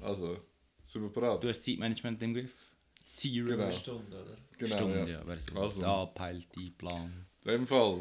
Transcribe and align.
Also, 0.00 0.38
sind 0.84 1.02
wir 1.02 1.08
bereit? 1.10 1.42
Du 1.42 1.48
hast 1.48 1.64
Zeitmanagement 1.64 2.22
im 2.22 2.34
Griff. 2.34 2.52
Zero 3.04 3.46
Genau. 3.48 3.70
Stunde, 3.70 4.22
oder? 4.22 4.36
Genau, 4.58 4.76
Stunde, 4.76 4.98
ja. 5.00 5.06
ja. 5.20 5.26
Wäre 5.26 5.38
so 5.40 5.60
Also. 5.60 5.80
der 5.80 5.88
angepeilte 5.90 6.70
Plan. 6.76 7.26
In 7.44 7.50
dem 7.50 7.66
Fall. 7.66 8.00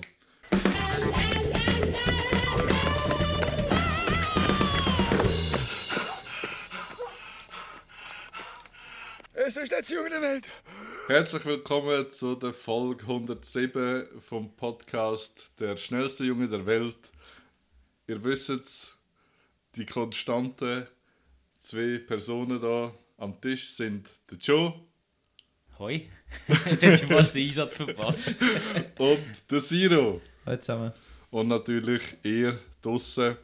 Es 9.34 9.48
ist 9.50 9.56
der 9.58 9.66
schnellste 9.68 9.96
Junge 9.96 10.10
der 10.10 10.22
Welt. 10.22 10.46
Herzlich 11.08 11.46
willkommen 11.46 12.10
zu 12.12 12.36
der 12.36 12.54
Folge 12.54 13.04
107 13.04 14.20
vom 14.20 14.56
Podcast 14.56 15.52
Der 15.60 15.78
schnellste 15.78 16.24
Junge 16.26 16.48
der 16.50 16.66
Welt. 16.66 16.98
Ihr 18.08 18.24
wisst 18.24 18.50
es, 18.50 18.96
die 19.76 19.86
konstanten 19.86 20.88
zwei 21.68 21.98
Personen 21.98 22.62
da 22.62 22.94
am 23.18 23.42
Tisch 23.42 23.68
sind 23.72 24.10
der 24.32 24.38
Joe 24.38 24.74
Hoi. 25.80 26.08
Jetzt 26.48 26.84
hätte 26.84 27.06
ich 27.06 27.12
fast 27.12 27.36
den 27.36 27.48
Einsatz 27.48 27.76
verpasst. 27.76 28.30
und 28.98 29.20
der 29.52 29.62
Siro. 29.62 30.22
Hallo 30.46 30.58
zusammen. 30.58 30.94
Und 31.30 31.50
natürlich 31.50 32.02
ihr 32.24 32.58
draussen 32.82 33.36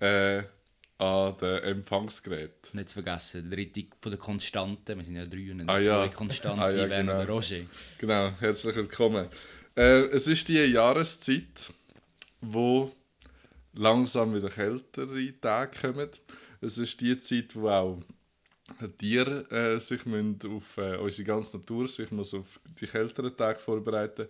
äh, 0.00 0.44
an 0.96 1.36
den 1.38 1.62
Empfangsgerät. 1.64 2.72
Nicht 2.72 2.88
zu 2.88 2.94
vergessen, 3.02 3.50
der 3.50 3.58
dritte 3.58 3.86
von 3.98 4.12
der 4.12 4.18
Konstanten. 4.18 4.96
Wir 4.96 5.04
sind 5.04 5.16
ja 5.16 5.26
drei 5.26 5.50
und 5.50 5.68
Ah, 5.68 5.76
zwei 5.76 5.82
ja. 5.82 6.08
Konstanten. 6.08 6.60
Ah, 6.60 6.70
ja, 6.70 6.86
genau. 6.86 7.18
der 7.18 7.28
Roger. 7.28 7.60
Genau, 7.98 8.32
herzlich 8.40 8.76
willkommen. 8.76 9.28
Äh, 9.76 10.06
es 10.06 10.28
ist 10.28 10.48
die 10.48 10.64
Jahreszeit, 10.64 11.72
wo 12.40 12.90
langsam 13.74 14.34
wieder 14.34 14.48
kältere 14.48 15.38
Tage 15.40 15.92
kommen. 15.92 16.08
Es 16.66 16.78
ist 16.78 17.00
die 17.00 17.16
Zeit, 17.20 17.54
wo 17.54 17.68
auch 17.68 18.00
Tiere 18.98 19.48
äh, 19.52 19.78
sich 19.78 20.04
müssen 20.04 20.40
auf 20.48 20.76
äh, 20.78 20.96
unsere 20.96 21.24
ganze 21.24 21.58
Natur 21.58 21.86
sich 21.86 22.10
muss 22.10 22.34
auf 22.34 22.58
die 22.80 22.88
kälteren 22.88 23.36
Tage 23.36 23.60
vorbereiten 23.60 24.26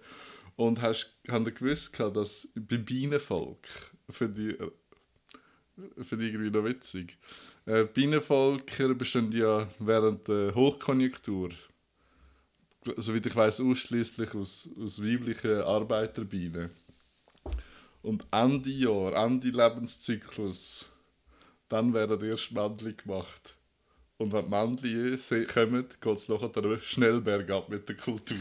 und 0.56 0.83
hast 0.83 1.16
haben 1.30 1.46
gewusst 1.46 1.98
dass 1.98 2.46
beim 2.55 2.84
Bienenvolk 2.84 3.66
für 4.11 4.28
die 4.28 4.55
für 6.02 6.19
die 6.19 6.27
irgendwie 6.27 6.50
noch 6.50 6.64
witzig. 6.64 7.16
Äh, 7.64 7.84
Bienenvölker 7.84 8.94
bestehen 8.94 9.33
ja 9.33 9.66
während 9.78 10.28
der 10.28 10.55
Hochkonjunktur 10.55 11.52
soweit 12.98 13.24
ich 13.24 13.34
weiß, 13.34 13.62
ausschließlich 13.62 14.34
aus, 14.34 14.68
aus 14.78 15.02
weiblichen 15.02 15.62
Arbeiterbienen. 15.62 16.70
Und 18.02 18.27
Ende 18.30 18.70
Jahr, 18.70 19.14
Ende 19.24 19.48
Lebenszyklus, 19.48 20.91
dann 21.69 21.95
werden 21.95 22.22
erst 22.28 22.53
Männchen 22.53 22.97
gemacht. 22.97 23.56
Und 24.19 24.33
wenn 24.33 24.77
die 24.77 24.95
Männchen 24.95 25.47
kommen, 25.47 25.86
geht 26.00 26.17
es 26.17 26.28
nachher 26.28 26.78
schnell 26.81 27.20
bergab 27.20 27.69
mit 27.69 27.89
der 27.89 27.97
Kultur. 27.97 28.36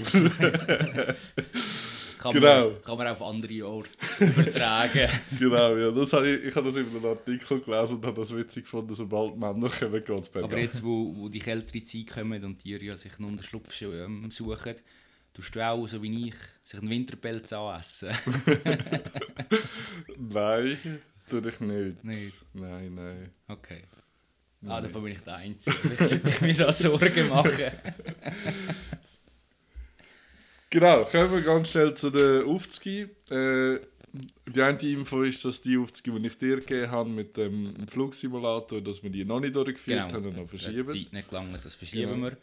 Kann, 2.26 2.34
Genau. 2.34 2.72
man, 2.72 2.82
kann 2.82 2.98
man 2.98 3.08
auf 3.08 3.22
andere 3.22 3.67
Orte 3.67 3.92
übertragen. 4.20 5.09
genau, 5.40 5.76
ja. 5.76 5.92
Das 5.92 6.12
habe 6.14 6.28
ich, 6.28 6.45
ich 6.45 6.56
habe 6.56 6.66
das 6.66 6.76
in 6.78 6.88
einem 6.88 7.06
Artikel 7.06 7.62
gelesen 7.62 7.98
und 7.98 8.06
habe 8.06 8.16
das 8.16 8.36
witzig 8.36 8.64
gefunden, 8.64 8.95
sobald 8.95 9.38
Männer 9.38 9.70
kommen, 9.70 10.04
geht 10.04 10.10
es 10.10 10.30
bergab. 10.30 10.52
Aber 10.52 10.60
jetzt, 10.60 10.84
wo, 10.84 11.16
wo 11.16 11.30
die 11.30 11.39
kältere 11.39 11.84
Zeit 11.84 12.08
kommt 12.08 12.44
und 12.44 12.64
die 12.64 12.72
ja 12.72 12.98
sich 12.98 13.20
einen 13.20 13.28
Unterschlupf 13.28 13.80
ähm, 13.84 14.32
suchen, 14.32 14.73
tust 15.34 15.56
du 15.56 15.67
auch, 15.67 15.88
so 15.88 16.02
wie 16.02 16.30
ich, 16.30 16.36
sich 16.64 16.80
einen 16.80 16.89
Winterpelz 16.89 17.54
anessen. 17.54 18.10
Nein, 20.17 20.78
tue 21.30 21.48
ich 21.50 21.59
nicht. 21.59 22.04
Nicht? 22.04 22.36
Nein, 22.54 22.95
nein. 22.95 23.30
Okay. 23.48 23.84
Ah, 24.68 24.81
davon 24.81 25.04
bin 25.04 25.14
ich 25.14 25.22
der 25.22 25.36
Einzige. 25.36 25.76
Vielleicht 25.76 26.06
sollte 26.06 26.30
ich 26.30 26.42
mir 26.42 26.54
da 26.56 26.72
Sorgen 26.72 27.30
machen. 27.30 27.52
Genau, 30.70 31.06
kommen 31.06 31.32
wir 31.32 31.42
ganz 31.42 31.72
schnell 31.72 31.94
zu 31.94 32.09
den 32.09 32.44
Aufzügen. 32.45 33.10
Äh, 33.30 33.80
die 34.48 34.61
eine 34.61 34.80
Info 34.82 35.22
ist, 35.23 35.45
dass 35.45 35.61
die 35.61 35.77
Aufzüge, 35.77 36.20
die 36.20 36.27
ich 36.27 36.38
dir 36.38 36.58
gegeben 36.60 36.92
habe 36.92 37.10
mit 37.10 37.38
dem 37.38 37.73
Flugsimulator, 37.88 38.82
dass 38.82 39.02
wir 39.04 39.10
die 39.10 39.23
noch 39.26 39.39
nicht 39.39 39.55
durchgeführt 39.55 40.02
haben 40.02 40.26
und 40.26 40.36
noch 40.36 40.44
Die 40.44 40.58
verschieben. 40.58 40.88
Zeit 40.88 41.14
nicht 41.14 41.30
gelangt, 41.30 41.64
das 41.64 41.76
verschieben 41.76 42.11
Genau. 42.11 42.23
wir. 42.26 42.38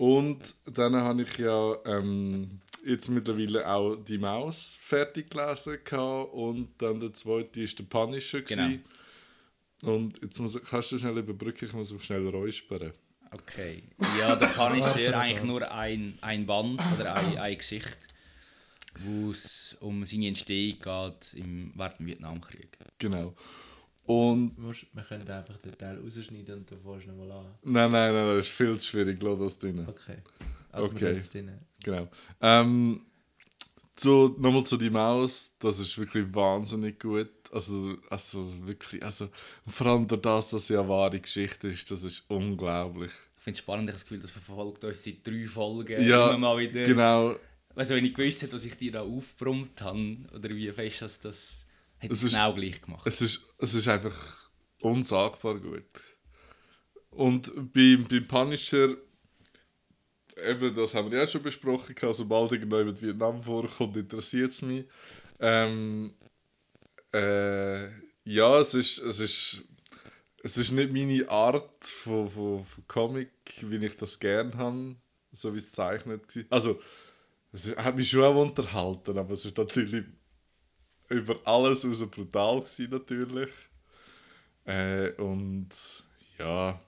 Und 0.00 0.54
dann 0.64 0.96
habe 0.96 1.20
ich 1.20 1.36
ja 1.36 1.76
ähm, 1.84 2.62
jetzt 2.86 3.10
mittlerweile 3.10 3.68
auch 3.68 3.96
die 3.96 4.16
Maus 4.16 4.78
fertig 4.80 5.28
gelesen 5.28 5.76
gehabt 5.84 6.32
und 6.32 6.70
dann 6.78 7.00
der 7.00 7.12
zweite 7.12 7.60
ist 7.60 7.78
der 7.78 7.84
Punisher. 7.84 8.40
Genau. 8.40 8.62
gewesen. 8.62 8.84
Und 9.82 10.22
jetzt 10.22 10.38
muss, 10.38 10.58
kannst 10.64 10.92
du 10.92 10.98
schnell 10.98 11.18
überbrücken, 11.18 11.66
ich 11.66 11.74
muss 11.74 11.92
auf 11.92 12.02
schnell 12.02 12.26
räuspern. 12.28 12.94
Okay. 13.30 13.82
Ja, 14.18 14.36
der 14.36 14.46
Punisher 14.46 15.18
eigentlich 15.18 15.44
nur 15.44 15.70
ein, 15.70 16.16
ein 16.22 16.46
Band 16.46 16.80
oder 16.98 17.16
eine, 17.16 17.38
eine 17.38 17.56
Geschichte, 17.58 17.98
wo 19.00 19.32
es 19.32 19.76
um 19.80 20.06
seine 20.06 20.28
Entstehung 20.28 20.78
geht 20.78 21.34
im 21.34 21.72
während 21.74 21.98
dem 21.98 22.06
Vietnamkrieg. 22.06 22.78
Genau. 22.96 23.34
Und 24.06 24.54
Wir 24.92 25.02
können 25.04 25.28
einfach 25.28 25.56
den 25.58 25.78
Teil 25.78 25.98
rausschneiden 26.02 26.54
und 26.58 26.70
du 26.70 26.76
fährst 26.76 27.06
nochmal 27.06 27.30
an. 27.32 27.46
nein, 27.62 27.90
nein, 27.92 28.12
nein, 28.12 28.26
das 28.36 28.46
ist 28.46 28.52
viel 28.52 28.76
zu 28.78 28.88
schwierig, 28.90 29.22
lass 29.22 29.38
das 29.38 29.58
drin. 29.58 29.84
Okay. 29.86 30.16
Also 30.72 30.88
Okay. 30.90 31.00
wir 31.00 31.12
jetzt 31.14 31.32
drin. 31.34 31.50
Genau. 31.82 32.08
Ähm, 32.40 33.04
zu, 33.94 34.34
nochmal 34.38 34.64
zu 34.64 34.76
die 34.76 34.90
Maus, 34.90 35.52
das 35.58 35.78
ist 35.78 35.96
wirklich 35.98 36.32
wahnsinnig 36.34 36.98
gut. 36.98 37.28
Also, 37.52 37.96
also 38.08 38.52
wirklich, 38.66 39.02
also 39.04 39.28
vor 39.66 39.86
allem 39.88 40.06
durch 40.08 40.22
das, 40.22 40.50
dass 40.50 40.66
sie 40.68 40.76
eine 40.78 40.88
wahre 40.88 41.20
Geschichte 41.20 41.68
ist, 41.68 41.90
das 41.90 42.02
ist 42.02 42.24
unglaublich. 42.28 43.10
Ich 43.36 43.42
finde 43.42 43.54
es 43.56 43.58
spannend, 43.58 43.84
ich 43.84 43.92
habe 43.92 43.96
das 43.98 44.04
Gefühl, 44.04 44.20
das 44.20 44.30
verfolgt 44.30 44.84
uns 44.84 45.02
seit 45.04 45.26
drei 45.26 45.46
Folgen 45.46 46.02
Ja, 46.02 46.30
immer 46.30 46.38
mal 46.54 46.58
wieder. 46.58 46.84
genau. 46.84 47.36
Also 47.74 47.94
wenn 47.94 48.04
ich 48.04 48.14
gewusst 48.14 48.42
hätte, 48.42 48.54
was 48.54 48.64
ich 48.64 48.76
dir 48.76 48.92
da 48.92 49.00
aufgebrummt 49.02 49.80
habe, 49.82 50.16
oder 50.34 50.48
wie 50.50 50.70
fest 50.72 51.02
das, 51.02 51.20
das 51.20 51.66
hätte 52.00 52.12
Es 52.14 52.20
ich 52.20 52.26
ist- 52.26 52.32
genau 52.32 52.54
gleich 52.54 52.80
gemacht. 52.82 53.06
Es 53.06 53.20
ist, 53.20 53.46
es 53.58 53.74
ist 53.74 53.88
einfach 53.88 54.50
unsagbar 54.82 55.58
gut. 55.60 55.84
Und 57.10 57.52
beim, 57.72 58.06
beim 58.08 58.26
Punisher, 58.26 58.96
eben, 60.46 60.74
das 60.74 60.94
haben 60.94 61.10
wir 61.10 61.18
ja 61.18 61.26
schon 61.26 61.42
besprochen, 61.42 61.94
sobald 62.12 62.52
irgendjemand 62.52 63.00
Vietnam 63.02 63.42
vorkommt, 63.42 63.96
interessiert 63.96 64.52
es 64.52 64.62
mich. 64.62 64.84
Ähm, 65.40 66.14
äh, 67.12 67.88
ja, 68.24 68.58
es 68.60 68.74
ist, 68.74 68.98
es 68.98 69.20
ist, 69.20 69.62
es 70.42 70.56
ist 70.56 70.70
nicht 70.70 70.92
meine 70.92 71.28
Art 71.28 71.84
von, 71.84 72.28
von, 72.28 72.64
von 72.64 72.86
Comic, 72.86 73.30
wie 73.62 73.84
ich 73.84 73.96
das 73.96 74.18
gerne 74.18 74.52
habe, 74.56 74.96
so 75.32 75.52
wie 75.54 75.58
es 75.58 75.66
gezeichnet 75.66 76.36
war. 76.36 76.44
Also, 76.50 76.80
es 77.52 77.74
hat 77.76 77.96
mich 77.96 78.08
schon 78.08 78.22
auch 78.22 78.40
unterhalten, 78.40 79.18
aber 79.18 79.34
es 79.34 79.44
ist 79.44 79.58
natürlich 79.58 80.04
über 81.10 81.36
alles 81.44 81.84
raus 81.84 82.04
brutal 82.10 82.60
gewesen, 82.60 82.90
natürlich. 82.90 83.50
Äh, 84.64 85.10
und 85.12 85.68
ja, 86.38 86.80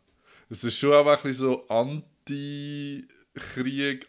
es 0.48 0.64
ist 0.64 0.78
schon 0.78 0.92
auch 0.94 1.06
ein 1.06 1.16
bisschen 1.16 1.34
so 1.34 1.66
Anti-Krieg, 1.68 2.96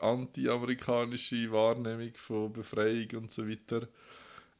anti-amerikanische 0.01 1.51
Wahrnehmung 1.51 2.13
von 2.15 2.53
Befreiung 2.53 3.09
und 3.15 3.31
so 3.31 3.47
weiter. 3.47 3.87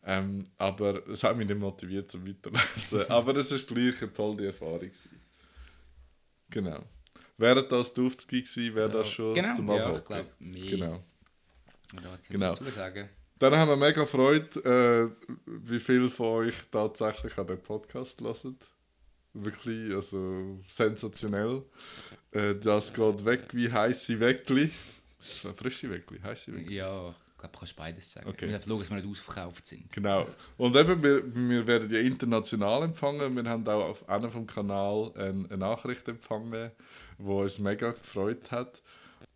Ähm, 0.06 0.46
aber 0.58 1.08
es 1.08 1.24
hat 1.24 1.38
mich 1.38 1.48
nicht 1.48 1.60
motiviert 1.60 2.12
zum 2.12 2.28
Weiterlesen. 2.28 3.06
aber 3.10 3.38
es 3.38 3.52
ist 3.52 3.68
gleich 3.68 4.02
eine 4.02 4.12
tolle 4.12 4.48
Erfahrung. 4.48 4.80
Gewesen. 4.80 5.22
Genau. 6.50 6.84
Wäre 7.38 7.66
das 7.68 7.98
Aufzüge 7.98 8.42
gewesen, 8.44 8.76
wäre 8.76 8.90
das 8.90 9.10
schon 9.10 9.34
genau, 9.34 9.56
zum 9.56 9.68
ja, 9.70 9.76
ich 9.76 9.82
Abhocken. 9.84 10.06
glaube, 10.16 10.30
mehr 10.40 10.70
Genau. 10.70 11.04
jetzt 11.94 12.30
nicht 12.30 12.30
Genau. 12.32 12.50
dazu 12.54 12.66
sagen. 12.66 13.10
Dann 13.40 13.56
haben 13.56 13.70
wir 13.70 13.76
mega 13.78 14.06
Freude, 14.06 15.16
äh, 15.18 15.30
wie 15.46 15.80
viele 15.80 16.10
von 16.10 16.46
euch 16.46 16.56
tatsächlich 16.72 17.38
an 17.38 17.48
den 17.48 17.62
Podcast 17.62 18.22
hören. 18.22 18.58
Wirklich, 19.34 19.94
also 19.94 20.60
sensationell. 20.68 21.64
Äh, 22.32 22.56
das 22.56 22.94
geht 22.94 23.26
weg 23.26 23.42
wie 23.54 23.72
heiße 23.72 24.20
Weckli. 24.20 24.70
Frische 25.56 25.90
Weckli, 25.90 26.20
heiße 26.20 26.54
Weckli. 26.54 26.76
Ja, 26.76 27.10
ich 27.10 27.38
glaube, 27.38 27.54
du 27.54 27.60
kannst 27.60 27.76
beides 27.76 28.12
sagen. 28.12 28.30
Okay. 28.30 28.48
Wir 28.48 28.62
schauen, 28.62 28.80
dass 28.80 28.90
wir 28.92 28.98
nicht 28.98 29.10
ausverkauft 29.10 29.66
sind. 29.66 29.92
Genau. 29.92 30.28
Und 30.58 30.76
eben, 30.76 31.02
wir, 31.02 31.24
wir 31.36 31.68
werden 31.68 31.90
ja 31.90 32.00
international 32.00 32.84
empfangen. 32.84 33.36
Wir 33.36 33.50
haben 33.50 33.68
auch 33.68 33.90
auf 33.90 34.08
einem 34.08 34.30
vom 34.30 34.46
Kanal 34.46 35.12
eine, 35.16 35.46
eine 35.50 35.58
Nachricht 35.58 36.08
empfangen, 36.08 36.72
die 37.18 37.24
uns 37.24 37.58
mega 37.58 37.92
gefreut 37.92 38.52
hat. 38.52 38.83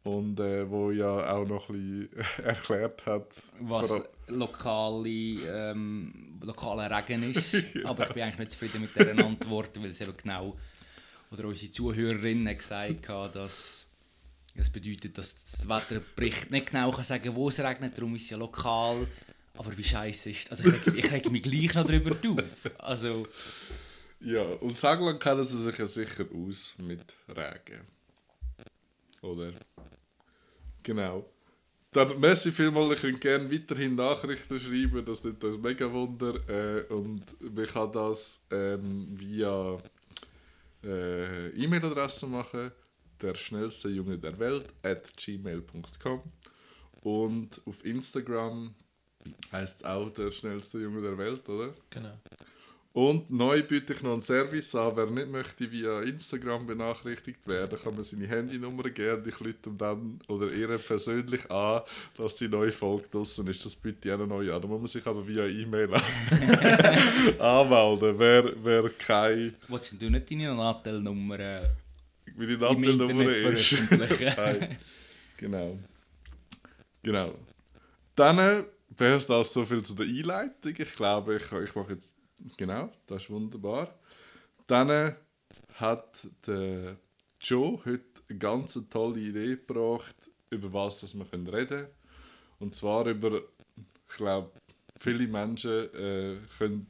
Und 0.07 0.39
äh, 0.39 0.69
wo 0.69 0.92
ja 0.92 1.33
auch 1.36 1.45
noch 1.48 1.69
ein 1.69 2.07
bisschen 2.09 2.45
erklärt 2.45 3.06
hat. 3.06 3.27
Was 3.59 3.92
allem- 3.92 4.04
lokale, 4.27 5.09
ähm, 5.09 6.39
lokaler 6.42 6.89
Regen 6.95 7.24
ist. 7.31 7.56
Aber 7.83 8.07
ich 8.07 8.13
bin 8.13 8.24
eigentlich 8.24 8.39
nicht 8.39 8.51
zufrieden 8.51 8.81
mit 8.81 8.95
dieser 8.95 9.25
Antwort, 9.25 9.81
weil 9.81 9.89
es 9.92 10.01
eben 10.01 10.15
genau, 10.15 10.57
oder 11.31 11.45
unsere 11.45 11.71
Zuhörerin 11.71 12.48
hat 12.48 12.59
gesagt 12.59 13.09
hat, 13.09 13.36
dass 13.36 13.86
das 14.56 14.69
bedeutet, 14.69 15.18
dass 15.18 15.36
das 15.44 15.68
Wetterbericht 15.68 16.51
nicht 16.51 16.71
genau 16.71 16.92
kann 16.92 17.04
sagen 17.04 17.36
wo 17.36 17.50
es 17.50 17.59
regnet, 17.59 17.98
darum 17.98 18.15
ist 18.15 18.24
es 18.24 18.30
ja 18.31 18.38
lokal. 18.38 19.07
Aber 19.56 19.75
wie 19.77 19.83
scheiße 19.83 20.30
ist 20.30 20.50
Also 20.51 20.69
ich 20.69 20.86
reg, 20.88 20.95
ich 20.95 21.12
reg 21.12 21.31
mich 21.31 21.44
gleich 21.44 21.74
noch 21.74 21.83
darüber 21.83 22.12
auf. 22.12 22.71
Also, 22.80 23.27
Ja, 24.21 24.44
und 24.44 24.80
Sagland 24.80 25.19
kennen 25.19 25.45
sie 25.45 25.62
sich 25.62 25.77
ja 25.77 25.86
sicher 25.86 26.25
aus 26.33 26.74
mit 26.77 27.01
Regen. 27.27 27.81
Oder? 29.21 29.54
Genau. 30.87 31.29
Dann 31.91 32.17
merci 32.17 32.49
vielmals, 32.49 32.93
ich 32.93 33.01
könnt 33.01 33.19
gerne 33.19 33.51
weiterhin 33.51 33.95
Nachrichten 33.95 34.57
schreiben, 34.57 35.03
das 35.03 35.21
nimmt 35.21 35.43
uns 35.43 35.57
mega 35.57 35.91
Wunder. 35.91 36.35
Äh, 36.47 36.93
und 36.93 37.23
man 37.41 37.65
kann 37.65 37.91
das 37.91 38.41
ähm, 38.51 39.05
via 39.09 39.77
äh, 40.85 41.49
E-Mail-Adresse 41.49 42.25
machen, 42.27 42.71
der 43.21 43.35
schnellste 43.35 43.89
Junge 43.89 44.17
der 44.17 44.39
Welt 44.39 44.67
at 44.81 45.11
gmail.com 45.17 46.21
und 47.01 47.61
auf 47.65 47.83
Instagram 47.83 48.73
heißt 49.51 49.81
es 49.81 49.83
auch 49.83 50.09
der 50.11 50.31
schnellste 50.31 50.79
Junge 50.79 51.01
der 51.01 51.17
Welt, 51.17 51.49
oder? 51.49 51.73
Genau. 51.89 52.17
Und 52.97 53.29
neu 53.29 53.61
biete 53.61 53.94
ich 53.94 54.01
noch 54.01 54.13
einen 54.13 54.21
Service 54.21 54.73
an. 54.73 54.94
Wer 54.95 55.05
nicht 55.05 55.29
möchte 55.29 55.71
via 55.71 56.01
Instagram 56.01 56.65
benachrichtigt 56.65 57.47
werden, 57.47 57.77
kann 57.77 57.94
man 57.94 58.03
seine 58.03 58.25
Handynummer 58.25 58.89
geben. 58.89 59.21
Ich 59.29 59.39
lüte 59.39 59.69
ihm 59.69 59.77
dann 59.77 60.19
oder 60.27 60.51
ihr 60.51 60.75
persönlich 60.79 61.51
an, 61.51 61.83
dass 62.17 62.38
die 62.38 62.47
neue 62.47 62.71
Folge 62.71 63.07
draußen 63.11 63.45
ist. 63.45 63.63
Das 63.63 63.75
biete 63.75 64.07
ich 64.07 64.13
auch 64.15 64.17
noch 64.17 64.25
neu 64.25 64.51
an. 64.51 64.59
Da 64.63 64.67
muss 64.67 64.79
man 64.79 64.88
sich 64.88 65.05
aber 65.05 65.27
via 65.27 65.45
E-Mail 65.45 65.94
an- 65.94 66.01
anmelden. 67.39 68.17
Wer, 68.17 68.53
wer 68.63 68.89
keine 68.89 69.53
Wolltest 69.67 70.01
du 70.01 70.09
nicht 70.09 70.31
deine 70.31 70.55
Natel-Nummer 70.55 71.39
äh, 71.39 71.69
Natel-Nummer 72.35 73.31
Internet 73.31 73.59
ist. 73.59 73.91
Nein. 74.38 74.77
Genau. 75.38 75.77
Genau. 77.03 77.33
Dann 78.15 78.38
wäre 78.97 79.17
es 79.17 79.27
das 79.27 79.53
so 79.53 79.63
viel 79.65 79.83
zu 79.83 79.94
der 79.94 80.07
Einleitung. 80.07 80.73
Ich 80.75 80.94
glaube, 80.94 81.35
ich, 81.35 81.44
ich 81.51 81.75
mache 81.75 81.94
jetzt. 81.94 82.16
Genau, 82.57 82.91
das 83.07 83.23
ist 83.23 83.29
wunderbar. 83.29 83.93
Dann 84.67 85.15
hat 85.75 86.27
der 86.45 86.97
Joe 87.41 87.79
heute 87.85 88.03
eine 88.29 88.39
ganz 88.39 88.79
tolle 88.89 89.19
Idee 89.19 89.55
gebracht, 89.55 90.15
über 90.49 90.71
was 90.73 91.01
wir 91.13 91.25
reden 91.31 91.67
können. 91.67 91.87
Und 92.59 92.75
zwar 92.75 93.05
über, 93.05 93.41
ich 94.09 94.15
glaube, 94.15 94.51
viele 94.99 95.27
Menschen 95.27 95.93
äh, 95.93 96.37
können, 96.57 96.87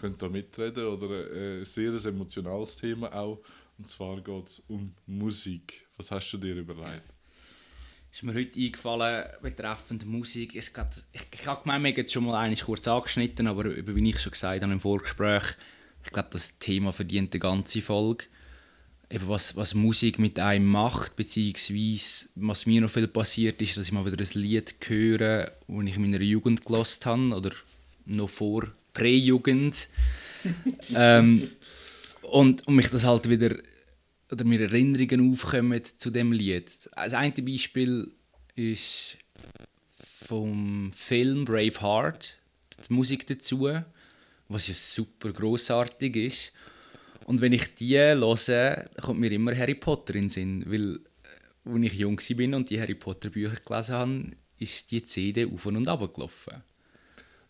können 0.00 0.18
da 0.18 0.28
mitreden 0.28 0.86
oder 0.86 1.30
äh, 1.30 1.60
ein 1.60 1.64
sehr 1.64 1.92
emotionales 2.04 2.76
Thema 2.76 3.12
auch. 3.14 3.40
Und 3.78 3.88
zwar 3.88 4.20
geht 4.20 4.46
es 4.46 4.62
um 4.68 4.94
Musik. 5.06 5.86
Was 5.96 6.10
hast 6.10 6.32
du 6.32 6.38
dir 6.38 6.56
überlegt? 6.56 7.19
Ist 8.12 8.22
mir 8.22 8.34
heute 8.34 8.58
eingefallen, 8.58 9.24
betreffend 9.42 10.04
Musik. 10.06 10.54
Ich, 10.56 10.72
glaub, 10.72 10.90
das- 10.90 11.06
ich, 11.12 11.22
ich 11.32 11.46
habe 11.46 11.62
gemeint, 11.62 11.82
wir 11.84 11.90
haben 11.90 11.96
jetzt 11.96 12.12
schon 12.12 12.24
mal 12.24 12.40
eigentlich 12.40 12.62
kurz 12.64 12.86
angeschnitten, 12.88 13.46
aber 13.46 13.64
über 13.64 13.94
wie 13.94 14.08
ich 14.10 14.20
schon 14.20 14.32
gesagt 14.32 14.62
habe 14.62 14.72
im 14.72 14.80
Vorgespräch, 14.80 15.44
ich 16.04 16.12
glaube, 16.12 16.28
das 16.32 16.58
Thema 16.58 16.92
verdient 16.92 17.32
eine 17.34 17.40
ganze 17.40 17.82
Folge. 17.82 18.24
Eben 19.10 19.28
was, 19.28 19.56
was 19.56 19.74
Musik 19.74 20.18
mit 20.18 20.38
einem 20.38 20.66
macht, 20.66 21.16
beziehungsweise 21.16 22.28
was 22.36 22.64
mir 22.66 22.80
noch 22.80 22.90
viel 22.90 23.08
passiert 23.08 23.60
ist, 23.60 23.76
dass 23.76 23.86
ich 23.86 23.92
mal 23.92 24.06
wieder 24.06 24.22
ein 24.24 24.40
Lied 24.40 24.74
höre, 24.86 25.44
das 25.66 25.84
ich 25.86 25.96
in 25.96 26.02
meiner 26.02 26.20
Jugend 26.20 26.64
gelost 26.64 27.06
habe, 27.06 27.34
oder 27.34 27.50
noch 28.06 28.30
vor 28.30 28.68
Prä-Jugend. 28.92 29.88
ähm, 30.94 31.50
und, 32.22 32.66
und 32.66 32.74
mich 32.76 32.88
das 32.88 33.04
halt 33.04 33.28
wieder 33.28 33.56
oder 34.30 34.44
mir 34.44 34.60
Erinnerungen 34.60 35.32
aufkommen 35.32 35.82
zu 35.84 36.10
dem 36.10 36.32
Lied. 36.32 36.88
Das 36.94 37.14
eine 37.14 37.32
Beispiel 37.32 38.12
ist 38.54 39.16
vom 39.98 40.92
Film 40.92 41.44
Braveheart, 41.44 42.38
die 42.88 42.92
Musik 42.92 43.26
dazu, 43.26 43.68
was 44.48 44.68
ja 44.68 44.74
super 44.74 45.32
großartig 45.32 46.16
ist. 46.16 46.52
Und 47.24 47.40
wenn 47.40 47.52
ich 47.52 47.74
die 47.74 47.98
höre, 47.98 48.88
kommt 49.00 49.20
mir 49.20 49.30
immer 49.30 49.56
Harry 49.56 49.74
Potter 49.74 50.14
in 50.14 50.22
den 50.22 50.28
Sinn, 50.28 50.64
weil 50.66 50.96
äh, 50.96 51.70
als 51.70 51.84
ich 51.84 51.94
jung 51.94 52.18
war 52.18 52.56
und 52.56 52.70
die 52.70 52.80
Harry 52.80 52.94
Potter 52.94 53.30
Bücher 53.30 53.56
gelesen 53.64 53.94
habe, 53.94 54.30
ist 54.58 54.90
die 54.90 55.02
CD 55.04 55.46
auf 55.46 55.66
und 55.66 55.88
ab 55.88 56.14
gelaufen. 56.14 56.62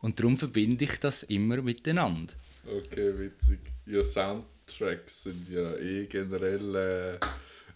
Und 0.00 0.18
darum 0.18 0.36
verbinde 0.36 0.84
ich 0.84 0.98
das 0.98 1.24
immer 1.24 1.60
miteinander. 1.62 2.32
Okay, 2.66 3.18
witzig. 3.18 3.60
Ja, 3.86 4.02
Soundtracks 4.70 5.22
sind 5.24 5.48
ja 5.50 5.74
eh 5.76 6.06
generell 6.06 7.18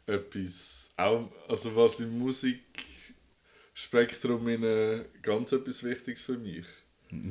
äh, 0.06 0.12
etwas, 0.12 0.93
auch, 0.96 1.29
also 1.49 1.75
was 1.76 2.00
im 2.00 2.19
Musikspektrum 2.19 4.49
in, 4.49 4.62
äh, 4.62 5.05
ganz 5.23 5.52
etwas 5.52 5.82
Wichtiges 5.82 6.20
für 6.23 6.38
mich. 6.38 6.67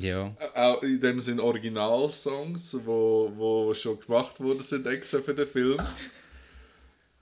Ja. 0.00 0.34
Ä- 0.40 0.54
Auch 0.54 0.82
in 0.82 1.00
dem 1.00 1.20
Sinn 1.20 1.40
Originalsongs, 1.40 2.74
wo, 2.84 3.32
wo 3.36 3.72
schon 3.74 3.98
gemacht 4.00 4.38
worden 4.40 4.62
sind 4.62 4.86
extra 4.86 5.20
für 5.20 5.34
den 5.34 5.46
Film. 5.46 5.76